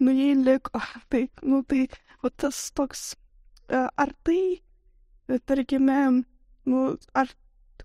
nu, 0.03 0.15
jie 0.15 0.35
liko. 0.39 0.81
Tai, 1.13 1.25
nu, 1.43 1.63
tai, 1.63 1.87
o 2.23 2.31
tas 2.31 2.71
toks, 2.77 3.13
e, 3.69 3.85
ar 3.87 4.15
tai, 4.27 4.41
e, 5.29 5.39
tarkime, 5.39 5.99
nu, 6.69 6.85
ar 7.15 7.33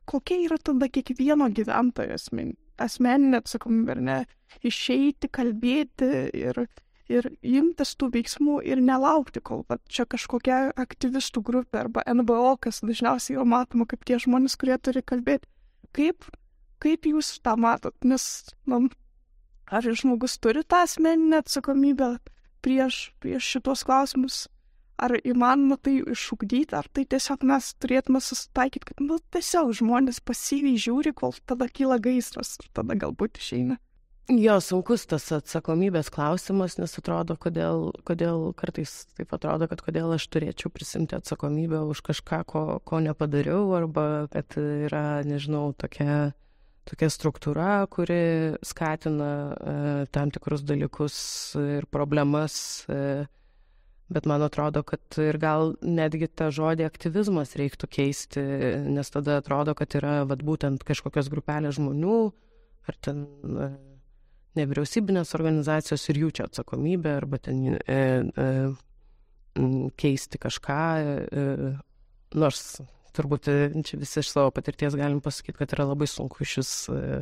kokia 0.09 0.41
yra 0.47 0.57
tada 0.57 0.89
kiekvieno 0.89 1.49
gyventojo 1.55 2.17
asmen, 2.17 2.55
asmeninė 2.81 3.43
atsakomybė, 3.43 3.95
ar 3.95 4.01
ne, 4.07 4.17
išeiti, 4.65 5.29
kalbėti 5.31 6.09
ir, 6.41 6.65
ir 7.13 7.29
imtis 7.41 7.93
tų 7.99 8.09
veiksmų 8.15 8.59
ir 8.67 8.81
nelaukti, 8.83 9.41
kol 9.45 9.63
va, 9.69 9.77
čia 9.87 10.05
kažkokia 10.09 10.59
aktyvistų 10.79 11.43
grupė 11.45 11.83
arba 11.85 12.03
NBO, 12.09 12.55
kas 12.63 12.81
dažniausiai 12.85 13.37
yra 13.37 13.47
matoma 13.47 13.87
kaip 13.89 14.05
tie 14.07 14.19
žmonės, 14.21 14.57
kurie 14.59 14.77
turi 14.81 15.03
kalbėti. 15.05 15.49
Kaip, 15.93 16.27
kaip 16.83 17.09
jūs 17.09 17.35
tą 17.45 17.55
matot? 17.59 17.95
Nes, 18.07 18.25
na, 18.69 18.81
ar 19.69 19.85
žmogus 19.85 20.39
turi 20.41 20.65
tą 20.65 20.83
asmeninę 20.87 21.43
atsakomybę 21.43 22.15
prieš, 22.65 23.05
prieš 23.21 23.55
šitos 23.55 23.85
klausimus? 23.87 24.45
ar 25.03 25.15
įmanoma 25.19 25.77
tai 25.81 25.97
išugdyti, 26.13 26.75
ar 26.77 26.87
tai 26.93 27.05
tiesiog 27.09 27.43
mes 27.49 27.71
turėtume 27.81 28.21
susitaikyti, 28.23 28.91
kad, 28.91 29.01
nu, 29.03 29.17
tiesiog 29.33 29.73
žmonės 29.79 30.21
pasyviai 30.25 30.79
žiūri, 30.79 31.13
kol 31.17 31.33
tada 31.49 31.67
kyla 31.67 31.99
gaisras 32.03 32.55
ir 32.61 32.69
tada 32.77 32.97
galbūt 32.99 33.41
išeina. 33.41 33.79
Jo, 34.31 34.55
sunkus 34.63 35.03
tas 35.11 35.25
atsakomybės 35.35 36.07
klausimas, 36.13 36.77
nes 36.79 36.93
atrodo, 36.95 37.35
kodėl, 37.35 37.89
kodėl 38.07 38.53
kartais 38.55 39.03
taip 39.17 39.33
atrodo, 39.35 39.67
kad 39.67 39.81
kodėl 39.83 40.13
aš 40.15 40.29
turėčiau 40.31 40.71
prisimti 40.71 41.17
atsakomybę 41.17 41.81
už 41.91 41.99
kažką, 42.07 42.39
ko, 42.47 42.61
ko 42.87 43.01
nepadariau, 43.03 43.65
arba 43.75 44.05
kad 44.31 44.55
yra, 44.55 45.25
nežinau, 45.27 45.73
tokia, 45.75 46.31
tokia 46.87 47.09
struktūra, 47.11 47.83
kuri 47.91 48.55
skatina 48.63 49.31
e, 49.51 49.75
tam 50.15 50.31
tikrus 50.31 50.63
dalykus 50.63 51.17
ir 51.59 51.89
problemas. 51.91 52.87
E, 52.87 53.25
Bet 54.13 54.27
man 54.29 54.43
atrodo, 54.45 54.83
kad 54.85 55.15
ir 55.17 55.39
gal 55.41 55.71
netgi 55.81 56.27
tą 56.27 56.49
žodį 56.53 56.83
aktyvizmas 56.85 57.55
reiktų 57.57 57.87
keisti, 57.89 58.43
nes 58.93 59.09
tada 59.09 59.39
atrodo, 59.39 59.73
kad 59.79 59.95
yra 59.97 60.19
vat, 60.29 60.43
būtent 60.45 60.83
kažkokios 60.85 61.31
grupelės 61.33 61.79
žmonių 61.79 62.17
ar 62.87 62.99
ten 63.01 63.23
e, 63.25 63.69
nevyriausybinės 64.59 65.33
organizacijos 65.37 66.07
ir 66.11 66.23
jų 66.23 66.31
čia 66.37 66.47
atsakomybė, 66.49 67.17
arba 67.21 67.39
ten 67.41 67.63
e, 67.73 67.77
e, 67.89 68.49
keisti 69.99 70.41
kažką, 70.41 70.81
e, 71.03 71.71
nors 72.37 72.65
turbūt 73.13 73.49
e, 73.51 73.55
čia 73.85 73.99
visi 74.01 74.21
iš 74.21 74.33
savo 74.33 74.51
patirties 74.55 74.97
galim 74.97 75.21
pasakyti, 75.23 75.57
kad 75.59 75.73
yra 75.75 75.87
labai 75.91 76.07
sunku 76.09 76.45
šis 76.47 76.73
e, 76.91 77.21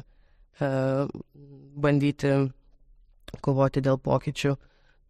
e, 0.63 0.71
bandyti 1.85 2.33
kovoti 3.43 3.83
dėl 3.83 3.99
pokyčių. 4.01 4.55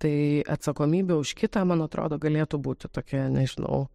Tai 0.01 0.13
atsakomybė 0.49 1.17
už 1.21 1.35
kitą, 1.37 1.61
man 1.69 1.83
atrodo, 1.85 2.17
galėtų 2.21 2.57
būti 2.65 2.89
tokia, 2.89 3.27
nežinau, 3.33 3.85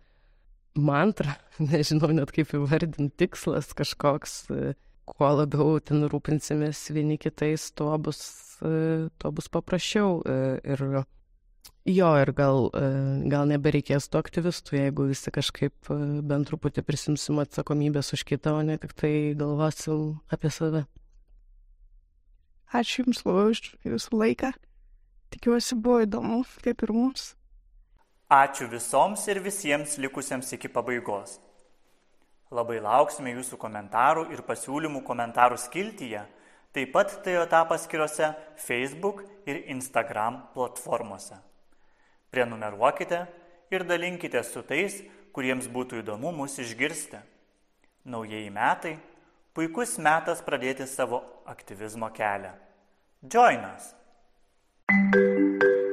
mantra, 0.79 1.35
nežinau 1.73 2.13
net 2.15 2.33
kaip 2.35 2.55
įvardinti, 2.55 3.11
tikslas 3.25 3.73
kažkoks, 3.77 4.45
kuo 5.07 5.29
labiau 5.39 5.79
ten 5.81 6.05
rūpinsimės 6.11 6.81
vieni 6.95 7.17
kitais, 7.21 7.71
tuo 7.79 7.95
bus, 8.03 8.21
tuo 8.59 9.31
bus 9.33 9.49
paprasčiau. 9.53 10.19
Ir 10.67 10.83
jo, 11.87 12.11
ir 12.19 12.33
gal, 12.37 12.69
gal 13.31 13.49
nebereikės 13.53 14.11
tų 14.11 14.21
aktyvistų, 14.25 14.77
jeigu 14.81 15.09
visi 15.13 15.33
kažkaip 15.35 15.91
bent 16.27 16.51
truputį 16.51 16.85
prisimsim 16.87 17.39
atsakomybės 17.43 18.13
už 18.19 18.27
kitą, 18.27 18.59
o 18.59 18.67
ne 18.67 18.79
tik 18.83 18.93
tai 18.99 19.15
galvosim 19.39 20.19
apie 20.35 20.51
save. 20.51 20.85
Ačiū 22.75 23.07
Jums 23.07 23.23
labai 23.23 23.49
už 23.55 23.61
Jūsų 23.87 24.19
laiką. 24.21 24.53
Tikiuosi 25.31 25.79
buvo 25.79 26.03
įdomu, 26.03 26.43
kaip 26.67 26.83
ir 26.83 26.93
mums. 26.95 27.35
Ačiū 28.27 28.67
visoms 28.67 29.23
ir 29.31 29.39
visiems 29.39 29.95
likusiems 30.03 30.51
iki 30.59 30.67
pabaigos. 30.75 31.39
Labai 32.55 32.79
lauksime 32.79 33.33
jūsų 33.35 33.59
komentarų 33.59 34.29
ir 34.35 34.43
pasiūlymų 34.47 35.03
komentarų 35.07 35.59
skiltyje, 35.59 36.23
taip 36.71 36.93
pat 36.95 37.17
TOTA 37.25 37.65
paskirose 37.67 38.31
Facebook 38.63 39.25
ir 39.49 39.65
Instagram 39.75 40.45
platformose. 40.55 41.41
Prenumeruokite 42.31 43.25
ir 43.75 43.87
dalinkite 43.89 44.43
su 44.47 44.63
tais, 44.63 45.01
kuriems 45.35 45.67
būtų 45.67 46.05
įdomu 46.05 46.33
mus 46.33 46.55
išgirsti. 46.63 47.19
Naujieji 48.07 48.51
metai- 48.55 48.99
puikus 49.55 49.99
metas 49.99 50.41
pradėti 50.41 50.87
savo 50.87 51.25
aktyvizmo 51.47 52.11
kelią. 52.15 52.53
Join 53.23 53.65
us! 53.75 53.95
Thank 54.89 55.63
you. 55.63 55.86